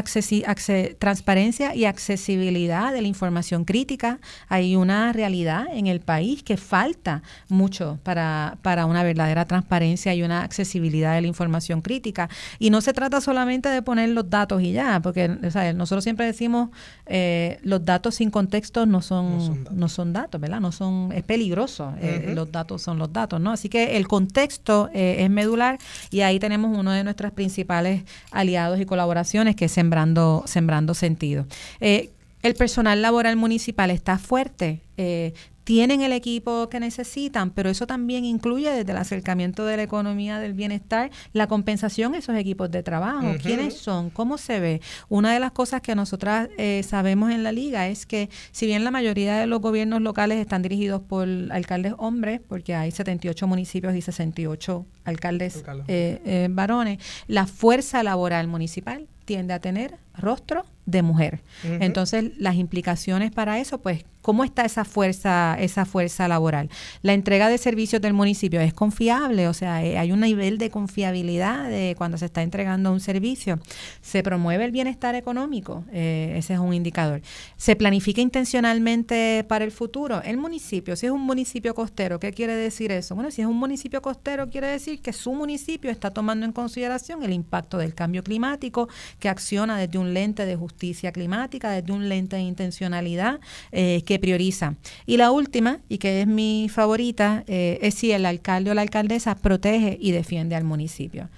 transparencia 0.98 1.74
y 1.74 1.84
accesibilidad 1.84 2.94
de 2.94 3.02
la 3.02 3.08
información 3.08 3.66
crítica. 3.66 4.20
Hay 4.48 4.74
una 4.74 5.12
realidad 5.12 5.66
en 5.70 5.86
el 5.86 6.00
país 6.00 6.42
que 6.42 6.56
falta 6.56 7.22
mucho 7.48 7.98
para, 8.04 8.56
para 8.62 8.86
una 8.86 9.02
verdadera 9.02 9.44
transparencia 9.44 10.14
y 10.14 10.22
una 10.22 10.44
accesibilidad 10.44 11.14
de 11.14 11.20
la 11.20 11.26
información 11.26 11.82
crítica. 11.82 12.30
Y 12.58 12.70
no 12.70 12.80
se 12.80 12.92
trata 12.92 13.20
solamente 13.20 13.68
de 13.68 13.82
poner 13.82 14.10
los 14.10 14.28
datos 14.28 14.62
y 14.62 14.72
ya, 14.72 15.00
porque 15.00 15.28
nosotros 15.28 16.04
siempre 16.04 16.26
decimos 16.26 16.70
eh, 17.06 17.58
los 17.62 17.84
datos 17.84 18.16
sin 18.16 18.30
contexto 18.30 18.86
no 18.86 19.02
son, 19.02 19.66
no 19.70 19.88
son, 19.88 20.12
datos. 20.12 20.40
¿verdad? 20.40 20.60
No 20.60 20.72
son, 20.72 21.12
es 21.12 21.22
peligroso. 21.22 21.94
Eh, 22.00 22.32
los 22.34 22.50
datos 22.50 22.82
son 22.82 22.98
los 22.98 23.12
datos, 23.12 23.40
¿no? 23.40 23.52
Así 23.52 23.68
que 23.68 23.96
el 23.96 24.08
contexto 24.08 24.90
eh, 24.92 25.16
es 25.20 25.30
medular 25.30 25.78
y 26.10 26.20
ahí 26.20 26.38
tenemos 26.38 26.76
uno 26.76 26.92
de 26.92 27.04
nuestros 27.04 27.32
principales 27.32 28.02
aliados 28.30 28.80
y 28.80 28.86
colaboraciones, 28.86 29.56
que 29.56 29.66
es 29.66 29.72
Sembrando, 29.72 30.44
sembrando 30.46 30.94
Sentido. 30.94 31.46
Eh, 31.80 32.10
el 32.44 32.54
personal 32.54 33.00
laboral 33.00 33.36
municipal 33.36 33.90
está 33.90 34.18
fuerte. 34.18 34.82
Eh, 34.98 35.32
tienen 35.64 36.02
el 36.02 36.12
equipo 36.12 36.68
que 36.68 36.78
necesitan, 36.78 37.50
pero 37.50 37.70
eso 37.70 37.86
también 37.86 38.24
incluye 38.24 38.70
desde 38.70 38.92
el 38.92 38.98
acercamiento 38.98 39.64
de 39.64 39.78
la 39.78 39.82
economía 39.82 40.38
del 40.38 40.52
bienestar, 40.52 41.10
la 41.32 41.46
compensación 41.46 42.14
a 42.14 42.18
esos 42.18 42.36
equipos 42.36 42.70
de 42.70 42.82
trabajo. 42.82 43.26
¿Quiénes 43.42 43.74
son? 43.78 44.10
¿Cómo 44.10 44.38
se 44.38 44.60
ve? 44.60 44.80
Una 45.08 45.32
de 45.32 45.40
las 45.40 45.52
cosas 45.52 45.80
que 45.80 45.94
nosotras 45.94 46.48
eh, 46.58 46.82
sabemos 46.86 47.32
en 47.32 47.42
la 47.42 47.52
liga 47.52 47.88
es 47.88 48.04
que 48.06 48.28
si 48.52 48.66
bien 48.66 48.84
la 48.84 48.90
mayoría 48.90 49.36
de 49.38 49.46
los 49.46 49.60
gobiernos 49.60 50.02
locales 50.02 50.38
están 50.38 50.62
dirigidos 50.62 51.02
por 51.02 51.26
alcaldes 51.50 51.94
hombres, 51.98 52.40
porque 52.46 52.74
hay 52.74 52.90
78 52.90 53.46
municipios 53.46 53.94
y 53.94 54.02
68 54.02 54.86
alcaldes 55.04 55.64
eh, 55.88 56.20
eh, 56.24 56.48
varones, 56.50 56.98
la 57.26 57.46
fuerza 57.46 58.02
laboral 58.02 58.48
municipal 58.48 59.08
tiende 59.24 59.54
a 59.54 59.58
tener 59.60 59.96
rostro 60.16 60.66
de 60.84 61.02
mujer. 61.02 61.40
Entonces, 61.64 62.32
las 62.36 62.56
implicaciones 62.56 63.30
para 63.30 63.58
eso, 63.58 63.78
pues, 63.78 64.04
¿cómo 64.24 64.42
está 64.42 64.64
esa 64.64 64.86
fuerza, 64.86 65.54
esa 65.60 65.84
fuerza 65.84 66.26
laboral? 66.28 66.70
La 67.02 67.12
entrega 67.12 67.50
de 67.50 67.58
servicios 67.58 68.00
del 68.00 68.14
municipio 68.14 68.58
es 68.58 68.72
confiable, 68.72 69.48
o 69.48 69.52
sea, 69.52 69.84
eh, 69.84 69.98
hay 69.98 70.12
un 70.12 70.20
nivel 70.20 70.56
de 70.56 70.70
confiabilidad 70.70 71.68
de 71.68 71.94
cuando 71.98 72.16
se 72.16 72.24
está 72.24 72.40
entregando 72.42 72.90
un 72.90 73.00
servicio. 73.00 73.60
Se 74.00 74.22
promueve 74.22 74.64
el 74.64 74.72
bienestar 74.72 75.14
económico, 75.14 75.84
eh, 75.92 76.32
ese 76.38 76.54
es 76.54 76.58
un 76.58 76.72
indicador. 76.72 77.20
Se 77.58 77.76
planifica 77.76 78.22
intencionalmente 78.22 79.44
para 79.46 79.62
el 79.62 79.72
futuro. 79.72 80.22
El 80.22 80.38
municipio, 80.38 80.96
si 80.96 81.04
es 81.04 81.12
un 81.12 81.20
municipio 81.20 81.74
costero, 81.74 82.18
¿qué 82.18 82.32
quiere 82.32 82.56
decir 82.56 82.92
eso? 82.92 83.14
Bueno, 83.14 83.30
si 83.30 83.42
es 83.42 83.46
un 83.46 83.58
municipio 83.58 84.00
costero, 84.00 84.48
quiere 84.48 84.68
decir 84.68 85.02
que 85.02 85.12
su 85.12 85.34
municipio 85.34 85.90
está 85.90 86.10
tomando 86.10 86.46
en 86.46 86.52
consideración 86.52 87.22
el 87.24 87.34
impacto 87.34 87.76
del 87.76 87.94
cambio 87.94 88.24
climático, 88.24 88.88
que 89.18 89.28
acciona 89.28 89.76
desde 89.76 89.98
un 89.98 90.14
lente 90.14 90.46
de 90.46 90.56
justicia 90.56 91.12
climática, 91.12 91.70
desde 91.70 91.92
un 91.92 92.08
lente 92.08 92.36
de 92.36 92.42
intencionalidad 92.42 93.38
eh, 93.70 94.02
que 94.06 94.13
prioriza. 94.18 94.74
Y 95.06 95.16
la 95.16 95.30
última, 95.30 95.80
y 95.88 95.98
que 95.98 96.22
es 96.22 96.26
mi 96.26 96.68
favorita, 96.72 97.44
eh, 97.46 97.78
es 97.82 97.94
si 97.94 98.12
el 98.12 98.26
alcalde 98.26 98.70
o 98.70 98.74
la 98.74 98.82
alcaldesa 98.82 99.34
protege 99.34 99.96
y 100.00 100.12
defiende 100.12 100.56
al 100.56 100.64
municipio. 100.64 101.28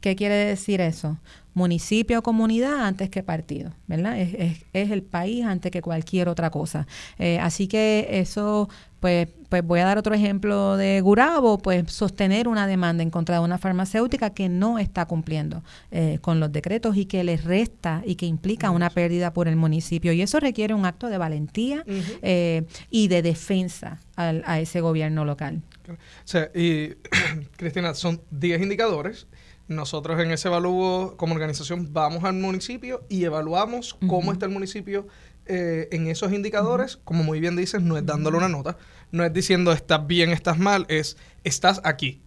¿Qué 0.00 0.16
quiere 0.16 0.34
decir 0.34 0.80
eso? 0.80 1.18
Municipio 1.54 2.18
o 2.18 2.22
comunidad 2.22 2.84
antes 2.86 3.08
que 3.08 3.22
partido, 3.22 3.72
¿verdad? 3.86 4.18
Es, 4.18 4.58
el 4.72 5.02
país 5.02 5.44
antes 5.44 5.70
que 5.70 5.80
cualquier 5.80 6.28
otra 6.28 6.50
cosa. 6.50 6.88
Eh, 7.18 7.38
así 7.38 7.68
que 7.68 8.08
eso 8.10 8.68
pues, 9.02 9.26
pues 9.48 9.64
voy 9.64 9.80
a 9.80 9.84
dar 9.84 9.98
otro 9.98 10.14
ejemplo 10.14 10.76
de 10.76 11.00
Gurabo, 11.00 11.58
pues 11.58 11.90
sostener 11.92 12.46
una 12.46 12.68
demanda 12.68 13.02
en 13.02 13.10
contra 13.10 13.34
de 13.34 13.44
una 13.44 13.58
farmacéutica 13.58 14.30
que 14.30 14.48
no 14.48 14.78
está 14.78 15.06
cumpliendo 15.06 15.64
eh, 15.90 16.20
con 16.20 16.38
los 16.38 16.52
decretos 16.52 16.96
y 16.96 17.06
que 17.06 17.24
le 17.24 17.36
resta 17.36 18.02
y 18.06 18.14
que 18.14 18.26
implica 18.26 18.70
una 18.70 18.90
pérdida 18.90 19.32
por 19.32 19.48
el 19.48 19.56
municipio. 19.56 20.12
Y 20.12 20.22
eso 20.22 20.38
requiere 20.38 20.72
un 20.72 20.86
acto 20.86 21.08
de 21.08 21.18
valentía 21.18 21.84
eh, 22.22 22.62
y 22.90 23.08
de 23.08 23.22
defensa 23.22 23.98
a 24.14 24.60
ese 24.60 24.80
gobierno 24.80 25.24
local. 25.24 25.62
O 25.88 25.96
sea, 26.22 26.52
y 26.54 26.90
Cristina, 27.56 27.94
son 27.94 28.22
10 28.30 28.62
indicadores 28.62 29.26
nosotros 29.68 30.20
en 30.20 30.30
ese 30.30 30.48
evalúo 30.48 31.16
como 31.16 31.34
organización 31.34 31.92
vamos 31.92 32.24
al 32.24 32.34
municipio 32.34 33.04
y 33.08 33.24
evaluamos 33.24 33.94
cómo 34.06 34.32
está 34.32 34.46
el 34.46 34.52
municipio 34.52 35.06
eh, 35.46 35.88
en 35.92 36.06
esos 36.06 36.32
indicadores, 36.32 36.96
como 36.96 37.24
muy 37.24 37.40
bien 37.40 37.56
dices, 37.56 37.82
no 37.82 37.96
es 37.96 38.06
dándole 38.06 38.36
una 38.36 38.48
nota, 38.48 38.76
no 39.10 39.24
es 39.24 39.32
diciendo 39.32 39.72
estás 39.72 40.06
bien, 40.06 40.30
estás 40.30 40.58
mal, 40.58 40.86
es 40.88 41.16
estás 41.44 41.80
aquí. 41.84 42.22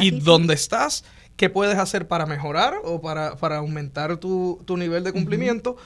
y 0.00 0.10
dónde 0.10 0.54
estás, 0.54 1.04
qué 1.36 1.48
puedes 1.48 1.78
hacer 1.78 2.08
para 2.08 2.26
mejorar 2.26 2.74
o 2.84 3.00
para, 3.00 3.36
para 3.36 3.58
aumentar 3.58 4.16
tu, 4.16 4.62
tu 4.66 4.76
nivel 4.76 5.04
de 5.04 5.12
cumplimiento 5.12 5.76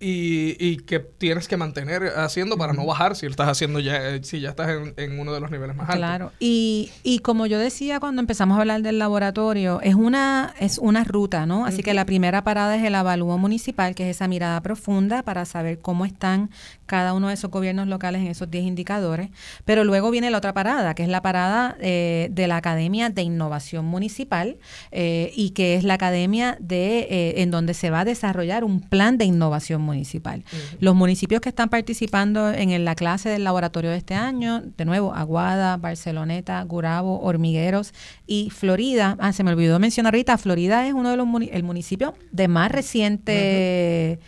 y, 0.00 0.56
y, 0.64 0.76
que 0.76 1.00
tienes 1.00 1.48
que 1.48 1.56
mantener 1.56 2.12
haciendo 2.16 2.56
para 2.56 2.72
no 2.72 2.86
bajar 2.86 3.16
si 3.16 3.26
estás 3.26 3.48
haciendo 3.48 3.80
ya 3.80 4.10
eh, 4.10 4.20
si 4.22 4.38
ya 4.38 4.50
estás 4.50 4.68
en, 4.96 5.18
uno 5.18 5.32
de 5.32 5.40
los 5.40 5.50
niveles 5.50 5.74
más 5.74 5.88
altos. 5.88 5.96
Claro. 5.96 6.32
Y, 6.38 6.92
y 7.02 7.18
como 7.18 7.46
yo 7.46 7.58
decía 7.58 7.98
cuando 7.98 8.20
empezamos 8.20 8.58
a 8.58 8.60
hablar 8.60 8.82
del 8.82 9.00
laboratorio, 9.00 9.80
es 9.82 9.96
una 9.96 10.54
es 10.60 10.78
una 10.78 11.02
ruta, 11.02 11.46
¿no? 11.46 11.66
Así 11.66 11.82
que 11.82 11.94
la 11.94 12.04
primera 12.04 12.44
parada 12.44 12.76
es 12.76 12.84
el 12.84 12.94
avalúo 12.94 13.38
municipal, 13.38 13.96
que 13.96 14.08
es 14.08 14.16
esa 14.16 14.28
mirada 14.28 14.60
profunda 14.60 15.24
para 15.24 15.44
saber 15.44 15.80
cómo 15.80 16.04
están 16.04 16.50
cada 16.86 17.12
uno 17.12 17.28
de 17.28 17.34
esos 17.34 17.50
gobiernos 17.50 17.88
locales 17.88 18.22
en 18.22 18.28
esos 18.28 18.48
10 18.48 18.66
indicadores. 18.66 19.30
Pero 19.64 19.82
luego 19.82 20.12
viene 20.12 20.30
la 20.30 20.38
otra 20.38 20.54
parada, 20.54 20.94
que 20.94 21.02
es 21.02 21.08
la 21.08 21.22
parada 21.22 21.76
eh, 21.80 22.28
de 22.30 22.46
la 22.46 22.56
Academia 22.56 23.10
de 23.10 23.22
Innovación 23.22 23.84
Municipal 23.84 24.58
eh, 24.92 25.32
y 25.34 25.50
que 25.50 25.74
es 25.74 25.82
la 25.82 25.94
academia 25.94 26.56
de 26.60 27.34
en 27.38 27.50
donde 27.50 27.74
se 27.74 27.90
va 27.90 28.00
a 28.00 28.04
desarrollar 28.04 28.62
un 28.62 28.80
plan 28.80 29.18
de 29.18 29.24
innovación 29.24 29.87
municipal. 29.88 30.44
Los 30.80 30.94
municipios 30.94 31.40
que 31.40 31.48
están 31.48 31.68
participando 31.68 32.50
en 32.50 32.84
la 32.84 32.94
clase 32.94 33.28
del 33.28 33.44
laboratorio 33.44 33.90
de 33.90 33.96
este 33.96 34.14
año, 34.14 34.62
de 34.76 34.84
nuevo, 34.84 35.14
Aguada, 35.14 35.76
Barceloneta, 35.76 36.62
Gurabo, 36.62 37.20
Hormigueros 37.20 37.92
y 38.26 38.50
Florida. 38.50 39.16
Ah, 39.18 39.32
se 39.32 39.42
me 39.42 39.52
olvidó 39.52 39.78
mencionar 39.78 40.14
ahorita, 40.14 40.38
Florida 40.38 40.86
es 40.86 40.92
uno 40.92 41.10
de 41.10 41.16
los 41.16 41.26
el 41.50 41.62
municipio 41.62 42.14
de 42.32 42.48
más 42.48 42.70
reciente... 42.70 44.18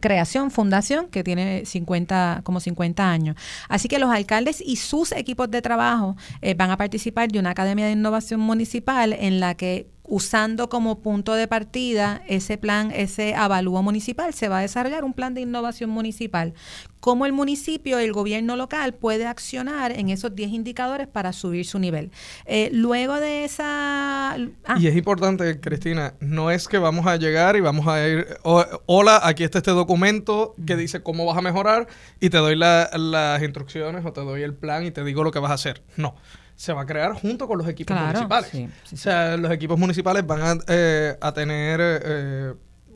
Creación. 0.00 0.50
fundación, 0.50 1.08
que 1.08 1.22
tiene 1.22 1.66
50, 1.66 2.40
como 2.44 2.60
50 2.60 3.10
años. 3.10 3.36
Así 3.68 3.88
que 3.88 3.98
los 3.98 4.10
alcaldes 4.10 4.62
y 4.64 4.76
sus 4.76 5.12
equipos 5.12 5.50
de 5.50 5.60
trabajo 5.60 6.16
eh, 6.40 6.54
van 6.54 6.70
a 6.70 6.78
participar 6.78 7.30
de 7.30 7.38
una 7.38 7.50
academia 7.50 7.84
de 7.84 7.92
innovación 7.92 8.40
municipal 8.40 9.12
en 9.12 9.38
la 9.38 9.54
que 9.54 9.86
usando 10.10 10.68
como 10.68 10.98
punto 10.98 11.34
de 11.34 11.46
partida 11.46 12.22
ese 12.26 12.58
plan, 12.58 12.90
ese 12.90 13.34
avalúo 13.34 13.80
municipal, 13.80 14.34
se 14.34 14.48
va 14.48 14.58
a 14.58 14.62
desarrollar 14.62 15.04
un 15.04 15.14
plan 15.14 15.34
de 15.34 15.40
innovación 15.40 15.88
municipal. 15.88 16.52
Cómo 16.98 17.26
el 17.26 17.32
municipio, 17.32 17.98
el 17.98 18.12
gobierno 18.12 18.56
local 18.56 18.92
puede 18.92 19.26
accionar 19.26 19.92
en 19.92 20.10
esos 20.10 20.34
10 20.34 20.50
indicadores 20.50 21.06
para 21.06 21.32
subir 21.32 21.64
su 21.64 21.78
nivel. 21.78 22.10
Eh, 22.44 22.70
luego 22.72 23.20
de 23.20 23.44
esa... 23.44 24.32
Ah. 24.34 24.76
Y 24.78 24.88
es 24.88 24.96
importante, 24.96 25.60
Cristina, 25.60 26.14
no 26.18 26.50
es 26.50 26.66
que 26.66 26.78
vamos 26.78 27.06
a 27.06 27.16
llegar 27.16 27.56
y 27.56 27.60
vamos 27.60 27.86
a 27.86 28.06
ir, 28.06 28.26
hola, 28.42 29.20
aquí 29.22 29.44
está 29.44 29.58
este 29.58 29.70
documento 29.70 30.56
que 30.66 30.76
dice 30.76 31.02
cómo 31.02 31.24
vas 31.24 31.38
a 31.38 31.40
mejorar 31.40 31.86
y 32.18 32.30
te 32.30 32.38
doy 32.38 32.56
las 32.56 33.42
instrucciones 33.42 34.04
o 34.04 34.12
te 34.12 34.22
doy 34.22 34.42
el 34.42 34.54
plan 34.54 34.84
y 34.84 34.90
te 34.90 35.04
digo 35.04 35.22
lo 35.22 35.30
que 35.30 35.38
vas 35.38 35.52
a 35.52 35.54
hacer. 35.54 35.82
No 35.96 36.16
se 36.60 36.74
va 36.74 36.82
a 36.82 36.86
crear 36.86 37.14
junto 37.14 37.48
con 37.48 37.56
los 37.56 37.66
equipos 37.66 37.98
municipales. 37.98 38.68
o 38.92 38.96
sea, 38.98 39.34
los 39.38 39.50
equipos 39.50 39.78
municipales 39.78 40.26
van 40.26 40.42
a, 40.42 40.58
eh, 40.68 41.16
tener 41.34 41.80
eh, 41.80 42.52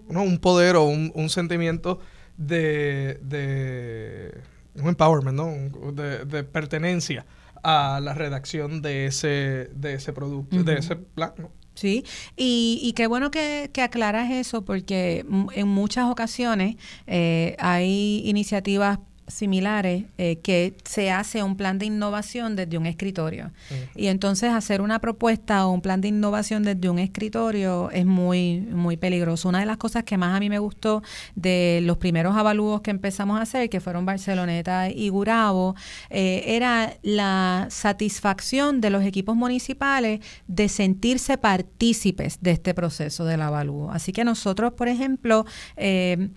un 0.08 0.38
poder 0.38 0.76
o 0.76 0.84
un, 0.84 1.30
sentimiento 1.30 1.98
de, 2.36 3.18
de, 3.22 4.38
un 4.74 4.88
empowerment, 4.88 5.38
¿no? 5.38 5.92
De, 5.94 6.44
pertenencia 6.44 7.24
a 7.62 8.00
la 8.02 8.12
redacción 8.12 8.82
de 8.82 9.06
ese, 9.06 9.70
de 9.74 9.94
ese 9.94 10.12
producto, 10.12 10.62
de 10.62 10.74
ese 10.74 10.96
plan. 10.96 11.32
Sí, 11.74 12.04
y, 12.36 12.78
y, 12.82 12.92
qué 12.92 13.06
bueno 13.06 13.30
que, 13.30 13.70
que, 13.72 13.80
aclaras 13.80 14.30
eso 14.30 14.62
porque 14.62 15.24
en 15.54 15.68
muchas 15.68 16.10
ocasiones 16.10 16.76
eh, 17.06 17.56
hay 17.58 18.20
iniciativas 18.26 18.98
similares 19.26 20.04
eh, 20.18 20.36
que 20.36 20.76
se 20.84 21.10
hace 21.10 21.42
un 21.42 21.56
plan 21.56 21.78
de 21.78 21.86
innovación 21.86 22.56
desde 22.56 22.78
un 22.78 22.86
escritorio. 22.86 23.50
Y 23.94 24.08
entonces 24.08 24.50
hacer 24.50 24.80
una 24.80 24.98
propuesta 24.98 25.66
o 25.66 25.70
un 25.70 25.80
plan 25.80 26.00
de 26.00 26.08
innovación 26.08 26.62
desde 26.62 26.88
un 26.88 26.98
escritorio 26.98 27.90
es 27.90 28.06
muy, 28.06 28.60
muy 28.60 28.96
peligroso. 28.96 29.48
Una 29.48 29.60
de 29.60 29.66
las 29.66 29.76
cosas 29.76 30.04
que 30.04 30.16
más 30.16 30.36
a 30.36 30.40
mí 30.40 30.50
me 30.50 30.58
gustó 30.58 31.02
de 31.34 31.80
los 31.82 31.96
primeros 31.98 32.36
avalúos 32.36 32.80
que 32.82 32.90
empezamos 32.90 33.38
a 33.38 33.42
hacer, 33.42 33.70
que 33.70 33.80
fueron 33.80 34.04
Barceloneta 34.04 34.90
y 34.90 35.08
Gurabo, 35.08 35.74
eh, 36.10 36.42
era 36.46 36.94
la 37.02 37.66
satisfacción 37.70 38.80
de 38.80 38.90
los 38.90 39.04
equipos 39.04 39.36
municipales 39.36 40.20
de 40.46 40.68
sentirse 40.68 41.38
partícipes 41.38 42.38
de 42.40 42.52
este 42.52 42.74
proceso 42.74 43.24
del 43.24 43.42
avalúo. 43.42 43.90
Así 43.90 44.12
que 44.12 44.24
nosotros, 44.24 44.72
por 44.74 44.88
ejemplo, 44.88 45.44
eh, 45.76 46.30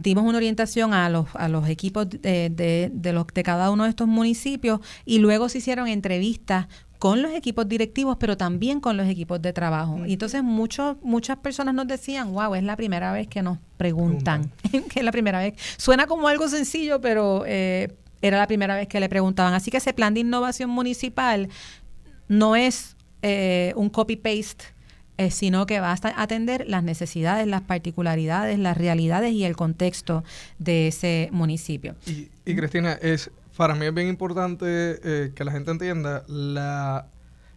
dimos 0.00 0.24
una 0.24 0.38
orientación 0.38 0.94
a 0.94 1.08
los, 1.08 1.26
a 1.34 1.48
los 1.48 1.68
equipos 1.68 2.08
de, 2.08 2.50
de, 2.92 3.12
los, 3.12 3.26
de 3.26 3.42
cada 3.42 3.70
uno 3.70 3.84
de 3.84 3.90
estos 3.90 4.08
municipios 4.08 4.80
y 5.04 5.18
luego 5.18 5.48
se 5.48 5.58
hicieron 5.58 5.88
entrevistas 5.88 6.66
con 6.98 7.22
los 7.22 7.32
equipos 7.32 7.68
directivos, 7.68 8.16
pero 8.18 8.36
también 8.36 8.80
con 8.80 8.96
los 8.96 9.06
equipos 9.06 9.40
de 9.42 9.52
trabajo. 9.52 10.06
Y 10.06 10.14
entonces 10.14 10.42
muchos, 10.42 10.96
muchas 11.02 11.38
personas 11.38 11.74
nos 11.74 11.86
decían, 11.86 12.32
wow, 12.32 12.54
es 12.54 12.62
la 12.62 12.76
primera 12.76 13.12
vez 13.12 13.28
que 13.28 13.42
nos 13.42 13.58
preguntan, 13.76 14.50
que 14.70 15.00
es 15.00 15.04
la 15.04 15.12
primera 15.12 15.38
vez. 15.38 15.54
Suena 15.76 16.06
como 16.06 16.28
algo 16.28 16.48
sencillo, 16.48 17.00
pero 17.00 17.44
eh, 17.46 17.94
era 18.22 18.38
la 18.38 18.46
primera 18.46 18.74
vez 18.74 18.88
que 18.88 19.00
le 19.00 19.08
preguntaban. 19.08 19.54
Así 19.54 19.70
que 19.70 19.76
ese 19.76 19.92
plan 19.92 20.14
de 20.14 20.20
innovación 20.20 20.70
municipal 20.70 21.48
no 22.28 22.56
es 22.56 22.96
eh, 23.22 23.72
un 23.76 23.90
copy-paste 23.90 24.75
eh, 25.18 25.30
sino 25.30 25.64
que 25.64 25.80
va 25.80 25.92
a 25.92 26.22
atender 26.22 26.66
las 26.68 26.82
necesidades, 26.82 27.46
las 27.46 27.62
particularidades, 27.62 28.58
las 28.58 28.76
realidades 28.76 29.32
y 29.32 29.44
el 29.44 29.56
contexto 29.56 30.24
de 30.58 30.88
ese 30.88 31.30
municipio. 31.32 31.94
Y, 32.44 32.54
Cristina, 32.54 32.92
es 32.92 33.30
para 33.56 33.74
mí 33.74 33.86
es 33.86 33.94
bien 33.94 34.08
importante 34.08 34.66
eh, 34.68 35.32
que 35.34 35.44
la 35.44 35.52
gente 35.52 35.70
entienda 35.70 36.22
la, 36.28 37.06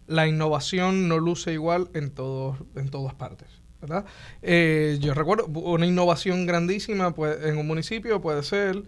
la 0.07 0.25
innovación 0.25 1.09
no 1.09 1.19
luce 1.19 1.51
igual 1.51 1.89
en 1.93 2.11
todos 2.11 2.59
en 2.75 2.89
todas 2.89 3.13
partes. 3.15 3.49
¿verdad? 3.81 4.05
Eh, 4.41 4.97
yo 5.01 5.13
recuerdo 5.13 5.47
una 5.47 5.85
innovación 5.85 6.45
grandísima 6.45 7.13
pues, 7.13 7.43
en 7.43 7.57
un 7.57 7.67
municipio 7.67 8.21
puede 8.21 8.43
ser, 8.43 8.83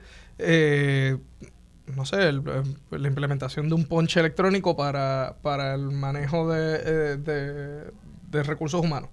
no 1.87 2.05
sé, 2.05 2.31
la 2.31 3.07
implementación 3.07 3.67
de 3.67 3.75
un 3.75 3.83
ponche 3.83 4.21
electrónico 4.21 4.77
para, 4.77 5.35
para 5.41 5.75
el 5.75 5.91
manejo 5.91 6.49
de 6.49 7.91
recursos 8.31 8.81
humanos. 8.81 9.09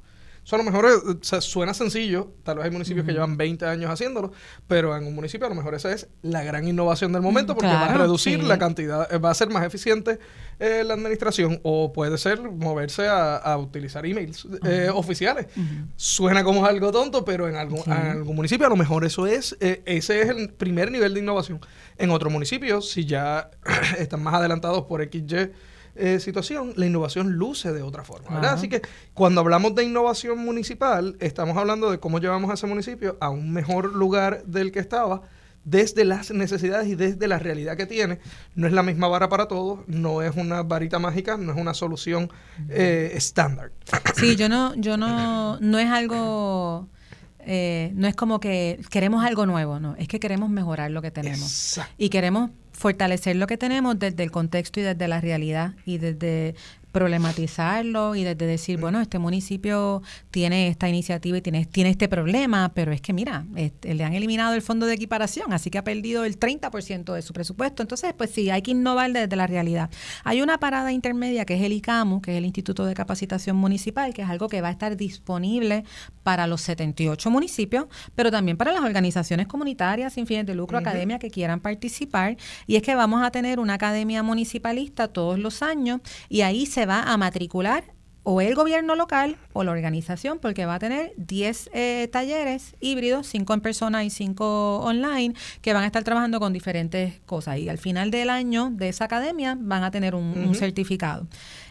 Eso 0.49 0.57
a 0.57 0.59
lo 0.61 0.65
mejor 0.65 1.19
suena 1.43 1.75
sencillo, 1.75 2.33
tal 2.43 2.57
vez 2.57 2.65
hay 2.65 2.71
municipios 2.71 3.05
que 3.05 3.13
llevan 3.13 3.37
20 3.37 3.67
años 3.67 3.91
haciéndolo, 3.91 4.33
pero 4.67 4.97
en 4.97 5.07
un 5.07 5.15
municipio 5.15 5.47
a 5.47 5.51
lo 5.51 5.55
mejor 5.55 5.75
esa 5.75 5.93
es 5.93 6.09
la 6.23 6.43
gran 6.43 6.67
innovación 6.67 7.13
del 7.13 7.21
momento 7.21 7.55
porque 7.55 7.67
va 7.67 7.85
a 7.85 7.99
reducir 7.99 8.43
la 8.43 8.59
cantidad, 8.59 9.13
eh, 9.13 9.19
va 9.19 9.31
a 9.31 9.35
ser 9.35 9.51
más 9.51 9.63
eficiente 9.63 10.19
eh, 10.59 10.85
la 10.87 10.95
administración 10.95 11.61
o 11.65 11.93
puede 11.93 12.17
ser 12.17 12.41
moverse 12.41 13.07
a, 13.09 13.59
utilizar 13.59 14.07
emails 14.07 14.49
eh, 14.65 14.89
oficiales. 14.91 15.49
Suena 15.97 16.43
como 16.43 16.65
algo 16.65 16.93
tonto, 16.93 17.27
pero 17.27 17.47
en 17.47 17.57
algún, 17.57 17.83
algún 17.93 18.35
municipio 18.35 18.67
a 18.67 18.71
lo 18.71 18.77
mejor 18.77 19.05
eso 19.05 19.27
es, 19.27 19.55
ese 19.61 20.23
es 20.23 20.31
el 20.31 20.49
primer 20.49 20.91
nivel 20.91 21.13
de 21.13 21.21
innovación. 21.21 21.61
En 21.99 22.09
otro 22.09 22.31
municipio, 22.31 22.81
si 22.81 23.05
ya 23.05 23.51
están 23.99 24.23
más 24.23 24.33
adelantados 24.33 24.85
por 24.85 25.03
XY, 25.05 25.51
eh, 25.99 26.21
situación, 26.21 26.73
la 26.77 26.87
innovación 26.87 27.33
luce 27.33 27.73
de 27.73 27.83
otra 27.83 28.05
forma. 28.05 28.41
Así 28.51 28.69
que 28.69 28.83
cuando 29.15 29.41
hablamos 29.41 29.75
de 29.75 29.85
innovación 29.85 30.39
municipal, 30.39 31.17
estamos 31.21 31.57
hablando 31.57 31.91
de 31.91 31.99
cómo 31.99 32.21
llevamos 32.21 32.51
a 32.51 32.55
ese 32.55 32.67
municipio 32.67 33.17
a 33.21 33.31
un 33.31 33.53
mejor 33.53 33.95
lugar 33.95 34.45
del 34.45 34.73
que 34.73 34.79
estaba 34.79 35.23
desde 35.65 36.05
las 36.05 36.31
necesidades 36.31 36.89
y 36.89 36.95
desde 36.95 37.29
la 37.29 37.39
realidad 37.39 37.77
que 37.77 37.87
tiene. 37.87 38.21
No 38.55 38.67
es 38.67 38.73
la 38.73 38.83
misma 38.83 39.09
vara 39.09 39.29
para 39.29 39.49
todos, 39.49 39.81
no 39.87 40.23
es 40.23 40.35
una 40.37 40.63
varita 40.63 40.99
mágica, 40.99 41.37
no 41.37 41.53
es 41.53 41.59
una 41.59 41.75
solución 41.75 42.31
eh, 42.69 43.11
estándar. 43.15 43.73
sí, 44.15 44.37
yo 44.37 44.49
no, 44.49 44.75
yo 44.77 44.97
no, 44.97 45.59
no 45.61 45.79
es 45.79 45.91
algo... 45.91 46.89
Eh, 47.51 47.93
no 47.95 48.07
es 48.07 48.15
como 48.15 48.41
que 48.41 48.79
queremos 48.91 49.25
algo 49.25 49.47
nuevo, 49.47 49.81
no, 49.81 49.97
es 49.97 50.07
que 50.07 50.21
queremos 50.21 50.51
mejorar 50.51 50.91
lo 50.91 51.01
que 51.01 51.11
tenemos. 51.11 51.81
Y 51.97 52.11
queremos 52.11 52.51
fortalecer 52.79 53.35
lo 53.35 53.49
que 53.49 53.59
tenemos 53.59 53.99
desde 53.99 54.23
el 54.23 54.31
contexto 54.31 54.79
y 54.79 54.85
desde 54.85 55.09
la 55.09 55.21
realidad 55.21 55.73
y 55.85 55.99
desde 55.99 56.55
problematizarlo 56.93 58.15
y 58.15 58.25
desde 58.25 58.47
decir, 58.47 58.79
bueno, 58.79 59.01
este 59.01 59.19
municipio 59.19 60.03
tiene 60.31 60.69
esta 60.69 60.89
iniciativa 60.89 61.39
y 61.39 61.41
tiene, 61.41 61.67
tiene 61.67 61.91
este 61.91 62.09
problema, 62.09 62.73
pero 62.75 62.93
es 62.93 63.01
que 63.01 63.13
mira, 63.13 63.45
este, 63.57 63.95
le 63.95 64.05
han 64.05 64.15
eliminado 64.15 64.55
el 64.55 64.63
fondo 64.63 64.87
de 64.87 64.95
equiparación, 64.95 65.53
así 65.53 65.71
que 65.71 65.79
ha 65.79 65.85
perdido 65.85 66.25
el 66.25 66.39
30% 66.39 67.13
de 67.13 67.23
su 67.23 67.33
presupuesto. 67.33 67.83
Entonces, 67.83 68.15
pues 68.17 68.31
sí, 68.31 68.51
hay 68.51 68.63
que 68.63 68.71
innovar 68.71 69.13
desde 69.13 69.37
la 69.37 69.47
realidad. 69.47 69.91
Hay 70.25 70.43
una 70.43 70.59
parada 70.59 70.93
intermedia 70.93 71.45
que 71.45 71.55
es 71.55 71.63
el 71.63 71.73
ICAMU, 71.73 72.21
que 72.21 72.33
es 72.33 72.39
el 72.39 72.45
Instituto 72.45 72.85
de 72.85 72.95
Capacitación 72.95 73.57
Municipal, 73.57 74.15
que 74.15 74.23
es 74.23 74.29
algo 74.29 74.49
que 74.49 74.61
va 74.61 74.69
a 74.69 74.73
estar 74.73 74.97
disponible 74.97 75.85
para 76.23 76.47
los 76.47 76.61
78 76.63 77.31
municipios, 77.31 77.87
pero 78.15 78.31
también 78.31 78.57
para 78.57 78.73
las 78.73 78.83
organizaciones 78.83 79.47
comunitarias 79.47 80.13
sin 80.13 80.27
fines 80.27 80.47
de 80.47 80.55
lucro, 80.55 80.79
academia 80.79 81.19
que 81.19 81.31
quieran 81.31 81.61
participar. 81.61 82.37
Y 82.67 82.77
es 82.77 82.83
que 82.83 82.95
vamos 82.95 83.23
a 83.23 83.31
tener 83.31 83.61
una 83.61 83.75
academia 83.75 84.23
municipalista 84.23 85.09
todos 85.09 85.39
los 85.39 85.63
años 85.63 86.01
y 86.29 86.43
ahí 86.43 86.67
se 86.67 86.78
se 86.79 86.87
va 86.87 87.03
a 87.03 87.17
matricular 87.17 87.83
o 88.23 88.41
el 88.41 88.55
gobierno 88.55 88.95
local 88.95 89.37
o 89.53 89.65
la 89.65 89.73
organización, 89.73 90.39
porque 90.39 90.65
va 90.65 90.77
a 90.77 90.79
tener 90.79 91.13
10 91.17 91.71
eh, 91.75 92.09
talleres 92.13 92.77
híbridos, 92.79 93.27
5 93.27 93.53
en 93.55 93.61
persona 93.63 94.05
y 94.05 94.11
5 94.11 94.79
online, 94.85 95.35
que 95.61 95.73
van 95.73 95.83
a 95.83 95.87
estar 95.87 96.05
trabajando 96.05 96.39
con 96.39 96.53
diferentes 96.53 97.19
cosas. 97.27 97.59
Y 97.59 97.69
al 97.69 97.79
final 97.79 98.13
del 98.13 98.31
año 98.31 98.71
de 98.71 98.91
esa 98.91 99.07
academia 99.07 99.59
van 99.59 99.83
a 99.83 99.91
tener 99.91 100.15
un 100.15 100.55
certificado. 100.55 101.27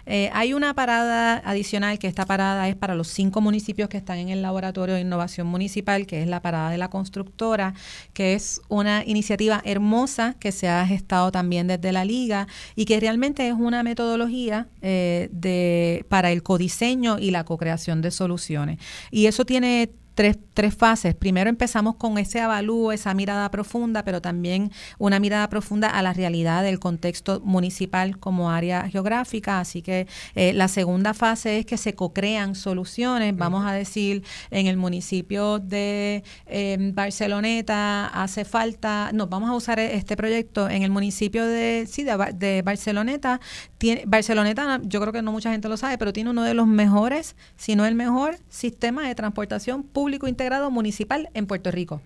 Eh, 0.09 0.29
hay 0.33 0.53
una 0.53 0.73
parada 0.73 1.41
adicional, 1.45 1.99
que 1.99 2.07
esta 2.07 2.25
parada 2.25 2.69
es 2.69 2.75
para 2.75 2.95
los 2.95 3.09
cinco 3.09 3.41
municipios 3.41 3.89
que 3.89 3.97
están 3.97 4.17
en 4.19 4.29
el 4.29 4.41
Laboratorio 4.41 4.95
de 4.95 5.01
Innovación 5.01 5.47
Municipal, 5.47 6.07
que 6.07 6.21
es 6.21 6.27
la 6.27 6.41
parada 6.41 6.69
de 6.69 6.77
la 6.77 6.89
constructora, 6.89 7.73
que 8.13 8.33
es 8.33 8.61
una 8.69 9.03
iniciativa 9.05 9.61
hermosa 9.65 10.35
que 10.39 10.53
se 10.53 10.69
ha 10.69 10.85
gestado 10.87 11.31
también 11.31 11.67
desde 11.67 11.91
la 11.91 12.05
liga 12.05 12.47
y 12.75 12.85
que 12.85 12.99
realmente 13.01 13.47
es 13.47 13.53
una 13.53 13.83
metodología 13.83 14.67
eh, 14.81 15.27
de, 15.33 16.05
para 16.07 16.31
el 16.31 16.41
codiseño 16.41 17.19
y 17.19 17.31
la 17.31 17.43
co-creación 17.43 18.01
de 18.01 18.11
soluciones. 18.11 18.79
Y 19.11 19.25
eso 19.25 19.45
tiene 19.45 19.89
tres, 20.17 20.39
tres 20.55 20.75
fases. 20.75 21.13
Primero 21.13 21.47
empezamos 21.47 21.95
con 21.95 22.17
ese 22.17 22.39
avalúo, 22.39 22.91
esa 22.91 23.13
mirada 23.13 23.51
profunda, 23.51 24.03
pero 24.03 24.19
también 24.19 24.71
una 24.97 25.19
mirada 25.19 25.47
profunda 25.47 25.89
a 25.89 26.01
la 26.01 26.11
realidad 26.11 26.63
del 26.63 26.79
contexto 26.79 27.39
municipal 27.41 28.17
como 28.17 28.49
área 28.49 28.89
geográfica. 28.89 29.59
Así 29.59 29.83
que 29.83 30.07
eh, 30.33 30.53
la 30.53 30.69
segunda 30.69 31.13
fase 31.13 31.59
es 31.59 31.67
que 31.67 31.77
se 31.77 31.93
co-crean 31.93 32.55
soluciones. 32.55 33.37
Vamos 33.37 33.63
a 33.67 33.73
decir, 33.73 34.23
en 34.49 34.65
el 34.65 34.75
municipio 34.75 35.59
de 35.59 36.23
em, 36.47 36.95
Barceloneta 36.95 38.07
hace 38.07 38.43
falta, 38.43 39.11
no, 39.13 39.27
vamos 39.27 39.51
a 39.51 39.53
usar 39.53 39.79
este 39.79 40.17
proyecto 40.17 40.67
en 40.67 40.81
el 40.81 40.89
municipio 40.89 41.45
de, 41.45 41.87
sí, 41.87 42.03
de, 42.03 42.17
de 42.33 42.63
Barceloneta. 42.63 43.39
Tiene, 43.77 44.03
Barceloneta, 44.07 44.81
yo 44.83 44.99
creo 44.99 45.13
que 45.13 45.21
no 45.21 45.31
mucha 45.31 45.51
gente 45.51 45.69
lo 45.69 45.77
sabe, 45.77 45.99
pero 45.99 46.11
tiene 46.11 46.31
uno 46.31 46.41
de 46.41 46.55
los 46.55 46.65
mejores, 46.65 47.35
si 47.55 47.75
no 47.75 47.85
el 47.85 47.93
mejor, 47.93 48.39
sistema 48.49 49.07
de 49.07 49.13
transportación 49.13 49.83
pública 49.83 50.06
público 50.07 50.29
integrado 50.29 50.71
municipal 50.71 51.29
en 51.33 51.47
Puerto 51.47 51.69
Rico. 51.69 52.01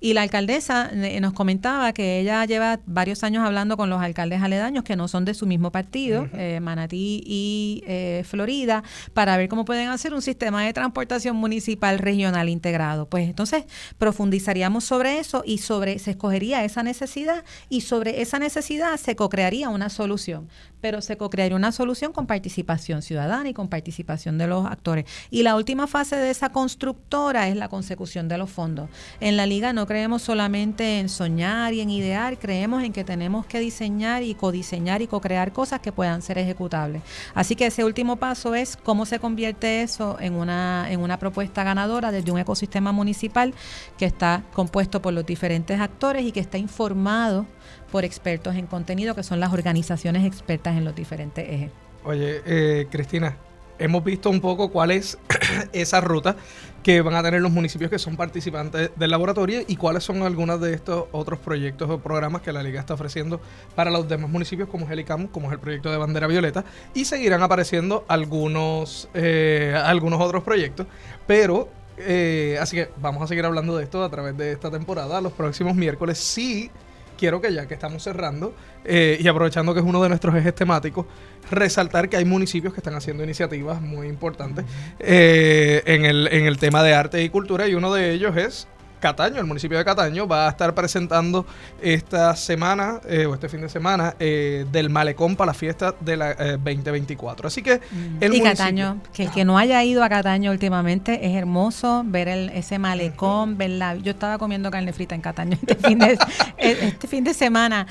Y 0.00 0.12
la 0.12 0.22
alcaldesa 0.22 0.90
eh, 0.92 1.20
nos 1.20 1.32
comentaba 1.32 1.92
que 1.92 2.20
ella 2.20 2.44
lleva 2.44 2.78
varios 2.86 3.24
años 3.24 3.44
hablando 3.44 3.76
con 3.76 3.90
los 3.90 4.00
alcaldes 4.00 4.42
aledaños 4.42 4.84
que 4.84 4.94
no 4.94 5.08
son 5.08 5.24
de 5.24 5.34
su 5.34 5.46
mismo 5.46 5.72
partido, 5.72 6.28
eh, 6.34 6.60
Manatí 6.60 7.22
y 7.26 7.82
eh, 7.86 8.22
Florida, 8.24 8.84
para 9.12 9.36
ver 9.36 9.48
cómo 9.48 9.64
pueden 9.64 9.88
hacer 9.88 10.14
un 10.14 10.22
sistema 10.22 10.64
de 10.64 10.72
transportación 10.72 11.36
municipal 11.36 11.98
regional 11.98 12.48
integrado. 12.48 13.08
Pues 13.08 13.28
entonces 13.28 13.64
profundizaríamos 13.98 14.84
sobre 14.84 15.18
eso 15.18 15.42
y 15.44 15.58
sobre 15.58 15.98
se 15.98 16.12
escogería 16.12 16.64
esa 16.64 16.84
necesidad 16.84 17.44
y 17.68 17.80
sobre 17.80 18.22
esa 18.22 18.38
necesidad 18.38 18.96
se 18.98 19.16
co-crearía 19.16 19.68
una 19.68 19.88
solución 19.88 20.48
pero 20.80 21.00
se 21.00 21.16
co-crearía 21.16 21.56
una 21.56 21.72
solución 21.72 22.12
con 22.12 22.26
participación 22.26 23.02
ciudadana 23.02 23.48
y 23.48 23.54
con 23.54 23.68
participación 23.68 24.38
de 24.38 24.46
los 24.46 24.66
actores. 24.66 25.06
Y 25.30 25.42
la 25.42 25.56
última 25.56 25.86
fase 25.86 26.16
de 26.16 26.30
esa 26.30 26.50
constructora 26.50 27.48
es 27.48 27.56
la 27.56 27.68
consecución 27.68 28.28
de 28.28 28.38
los 28.38 28.50
fondos. 28.50 28.88
En 29.20 29.36
la 29.36 29.46
liga 29.46 29.72
no 29.72 29.86
creemos 29.88 30.20
solamente 30.20 31.00
en 31.00 31.08
soñar 31.08 31.72
y 31.72 31.80
en 31.80 31.88
idear, 31.88 32.38
creemos 32.38 32.84
en 32.84 32.92
que 32.92 33.04
tenemos 33.04 33.46
que 33.46 33.58
diseñar 33.58 34.22
y 34.22 34.34
codiseñar 34.34 35.00
y 35.00 35.06
co-crear 35.06 35.50
cosas 35.52 35.80
que 35.80 35.92
puedan 35.92 36.20
ser 36.20 36.36
ejecutables. 36.36 37.00
Así 37.34 37.56
que 37.56 37.66
ese 37.66 37.84
último 37.84 38.16
paso 38.16 38.54
es 38.54 38.76
cómo 38.76 39.06
se 39.06 39.18
convierte 39.18 39.80
eso 39.80 40.18
en 40.20 40.34
una, 40.34 40.88
en 40.90 41.00
una 41.00 41.18
propuesta 41.18 41.64
ganadora 41.64 42.12
desde 42.12 42.30
un 42.30 42.38
ecosistema 42.38 42.92
municipal 42.92 43.54
que 43.96 44.04
está 44.04 44.44
compuesto 44.52 45.00
por 45.00 45.14
los 45.14 45.24
diferentes 45.24 45.80
actores 45.80 46.26
y 46.26 46.32
que 46.32 46.40
está 46.40 46.58
informado 46.58 47.46
por 47.90 48.04
expertos 48.04 48.56
en 48.56 48.66
contenido, 48.66 49.14
que 49.14 49.22
son 49.22 49.40
las 49.40 49.54
organizaciones 49.54 50.26
expertas 50.26 50.76
en 50.76 50.84
los 50.84 50.94
diferentes 50.94 51.48
ejes. 51.48 51.70
Oye, 52.04 52.42
eh, 52.44 52.86
Cristina, 52.90 53.38
hemos 53.78 54.04
visto 54.04 54.28
un 54.28 54.40
poco 54.42 54.70
cuál 54.70 54.90
es 54.90 55.18
esa 55.72 56.02
ruta 56.02 56.36
que 56.88 57.02
van 57.02 57.16
a 57.16 57.22
tener 57.22 57.42
los 57.42 57.52
municipios 57.52 57.90
que 57.90 57.98
son 57.98 58.16
participantes 58.16 58.92
del 58.96 59.10
laboratorio 59.10 59.60
y 59.68 59.76
cuáles 59.76 60.02
son 60.02 60.22
algunos 60.22 60.58
de 60.58 60.72
estos 60.72 61.04
otros 61.12 61.38
proyectos 61.38 61.90
o 61.90 61.98
programas 61.98 62.40
que 62.40 62.50
la 62.50 62.62
Liga 62.62 62.80
está 62.80 62.94
ofreciendo 62.94 63.42
para 63.74 63.90
los 63.90 64.08
demás 64.08 64.30
municipios 64.30 64.70
como 64.70 64.86
es 64.86 64.92
el 64.92 65.04
como 65.30 65.48
es 65.48 65.52
el 65.52 65.58
proyecto 65.58 65.90
de 65.90 65.98
Bandera 65.98 66.26
Violeta 66.26 66.64
y 66.94 67.04
seguirán 67.04 67.42
apareciendo 67.42 68.06
algunos, 68.08 69.10
eh, 69.12 69.78
algunos 69.84 70.18
otros 70.18 70.42
proyectos, 70.44 70.86
pero 71.26 71.68
eh, 71.98 72.56
así 72.58 72.76
que 72.76 72.88
vamos 72.96 73.22
a 73.22 73.26
seguir 73.26 73.44
hablando 73.44 73.76
de 73.76 73.84
esto 73.84 74.02
a 74.02 74.08
través 74.08 74.34
de 74.38 74.52
esta 74.52 74.70
temporada 74.70 75.20
los 75.20 75.34
próximos 75.34 75.74
miércoles. 75.74 76.16
Sí 76.16 76.70
quiero 77.18 77.40
que 77.40 77.52
ya 77.52 77.66
que 77.66 77.74
estamos 77.74 78.02
cerrando 78.02 78.54
eh, 78.84 79.18
y 79.20 79.28
aprovechando 79.28 79.74
que 79.74 79.80
es 79.80 79.86
uno 79.86 80.02
de 80.02 80.08
nuestros 80.08 80.34
ejes 80.34 80.54
temáticos, 80.54 81.04
resaltar 81.50 82.08
que 82.08 82.16
hay 82.16 82.24
municipios 82.24 82.72
que 82.72 82.80
están 82.80 82.94
haciendo 82.94 83.22
iniciativas 83.24 83.82
muy 83.82 84.06
importantes 84.06 84.64
eh, 84.98 85.82
en, 85.84 86.04
el, 86.04 86.28
en 86.28 86.46
el 86.46 86.58
tema 86.58 86.82
de 86.82 86.94
arte 86.94 87.22
y 87.22 87.28
cultura 87.28 87.68
y 87.68 87.74
uno 87.74 87.92
de 87.92 88.12
ellos 88.12 88.36
es 88.36 88.68
Cataño, 88.98 89.40
el 89.40 89.46
municipio 89.46 89.78
de 89.78 89.84
Cataño, 89.84 90.26
va 90.26 90.46
a 90.46 90.50
estar 90.50 90.74
presentando 90.74 91.46
esta 91.80 92.34
semana 92.36 93.00
eh, 93.08 93.26
o 93.26 93.34
este 93.34 93.48
fin 93.48 93.60
de 93.60 93.68
semana 93.68 94.14
eh, 94.18 94.66
del 94.72 94.90
malecón 94.90 95.36
para 95.36 95.48
la 95.48 95.54
fiesta 95.54 95.94
de 96.00 96.16
la 96.16 96.34
2024. 96.34 97.46
Eh, 97.46 97.48
Así 97.48 97.62
que 97.62 97.76
mm. 97.76 98.16
el 98.22 98.34
y 98.34 98.40
Cataño, 98.40 99.00
que 99.12 99.24
el 99.24 99.30
que 99.30 99.44
no 99.44 99.58
haya 99.58 99.82
ido 99.84 100.02
a 100.02 100.08
Cataño 100.08 100.50
últimamente 100.50 101.26
es 101.26 101.36
hermoso 101.36 102.02
ver 102.04 102.28
el, 102.28 102.50
ese 102.50 102.78
malecón, 102.78 103.56
verla. 103.56 103.96
Yo 103.96 104.10
estaba 104.10 104.38
comiendo 104.38 104.70
carne 104.70 104.92
frita 104.92 105.14
en 105.14 105.20
Cataño 105.20 105.56
este 105.60 105.74
fin 105.76 105.98
de, 105.98 106.18
este 106.58 107.06
fin 107.06 107.24
de 107.24 107.34
semana, 107.34 107.86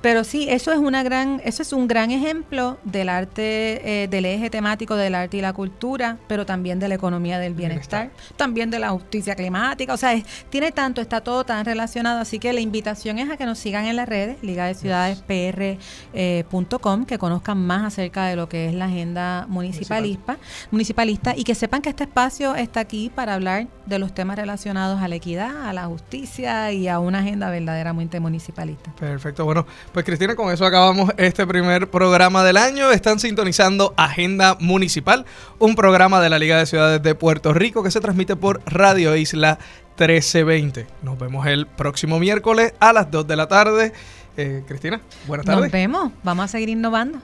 pero 0.00 0.24
sí, 0.24 0.46
eso 0.48 0.72
es 0.72 0.78
una 0.78 1.02
gran, 1.02 1.40
eso 1.44 1.62
es 1.62 1.72
un 1.72 1.88
gran 1.88 2.10
ejemplo 2.10 2.78
del 2.84 3.08
arte, 3.08 4.08
del 4.10 4.24
eje 4.24 4.50
temático 4.50 4.96
del 4.96 5.14
arte 5.14 5.38
y 5.38 5.40
la 5.40 5.52
cultura, 5.52 6.18
pero 6.28 6.46
también 6.46 6.78
de 6.78 6.88
la 6.88 6.94
economía 6.94 7.38
del 7.38 7.54
bienestar, 7.54 8.08
bienestar. 8.08 8.36
también 8.36 8.70
de 8.70 8.78
la 8.78 8.90
justicia 8.90 9.34
climática, 9.34 9.94
o 9.94 9.96
sea, 9.96 10.12
es 10.12 10.24
tiene 10.50 10.72
tanto, 10.72 11.00
está 11.00 11.20
todo 11.20 11.44
tan 11.44 11.64
relacionado, 11.64 12.20
así 12.20 12.38
que 12.38 12.52
la 12.52 12.60
invitación 12.60 13.18
es 13.18 13.30
a 13.30 13.36
que 13.36 13.46
nos 13.46 13.58
sigan 13.58 13.86
en 13.86 13.96
las 13.96 14.08
redes, 14.08 14.42
liga 14.42 14.66
de 14.66 14.74
ciudades 14.74 15.22
pr.com, 15.26 17.04
que 17.04 17.18
conozcan 17.18 17.58
más 17.58 17.84
acerca 17.84 18.26
de 18.26 18.36
lo 18.36 18.48
que 18.48 18.68
es 18.68 18.74
la 18.74 18.86
agenda 18.86 19.46
municipalista, 19.48 20.38
municipalista 20.70 21.34
y 21.36 21.44
que 21.44 21.54
sepan 21.54 21.82
que 21.82 21.90
este 21.90 22.04
espacio 22.04 22.54
está 22.54 22.80
aquí 22.80 23.10
para 23.14 23.34
hablar 23.34 23.66
de 23.86 23.98
los 23.98 24.14
temas 24.14 24.36
relacionados 24.36 25.00
a 25.00 25.08
la 25.08 25.14
equidad, 25.14 25.68
a 25.68 25.72
la 25.72 25.86
justicia 25.86 26.72
y 26.72 26.88
a 26.88 26.98
una 26.98 27.18
agenda 27.20 27.50
verdaderamente 27.50 28.20
municipalista. 28.20 28.92
Perfecto, 28.98 29.44
bueno, 29.44 29.66
pues 29.92 30.04
Cristina, 30.04 30.34
con 30.34 30.52
eso 30.52 30.64
acabamos 30.64 31.10
este 31.16 31.46
primer 31.46 31.90
programa 31.90 32.44
del 32.44 32.56
año. 32.56 32.90
Están 32.90 33.18
sintonizando 33.18 33.94
Agenda 33.96 34.56
Municipal, 34.60 35.24
un 35.58 35.74
programa 35.74 36.20
de 36.20 36.30
la 36.30 36.38
Liga 36.38 36.58
de 36.58 36.66
Ciudades 36.66 37.02
de 37.02 37.14
Puerto 37.14 37.52
Rico 37.52 37.82
que 37.82 37.90
se 37.90 38.00
transmite 38.00 38.36
por 38.36 38.62
Radio 38.66 39.16
Isla 39.16 39.58
1320. 39.98 40.86
Nos 41.02 41.18
vemos 41.18 41.46
el 41.46 41.66
próximo 41.66 42.18
miércoles 42.18 42.74
a 42.80 42.92
las 42.92 43.10
2 43.10 43.26
de 43.26 43.36
la 43.36 43.46
tarde. 43.46 43.92
Eh, 44.36 44.64
Cristina, 44.66 45.00
buenas 45.26 45.46
tardes. 45.46 45.62
Nos 45.62 45.72
vemos, 45.72 46.12
vamos 46.22 46.44
a 46.46 46.48
seguir 46.48 46.68
innovando. 46.68 47.20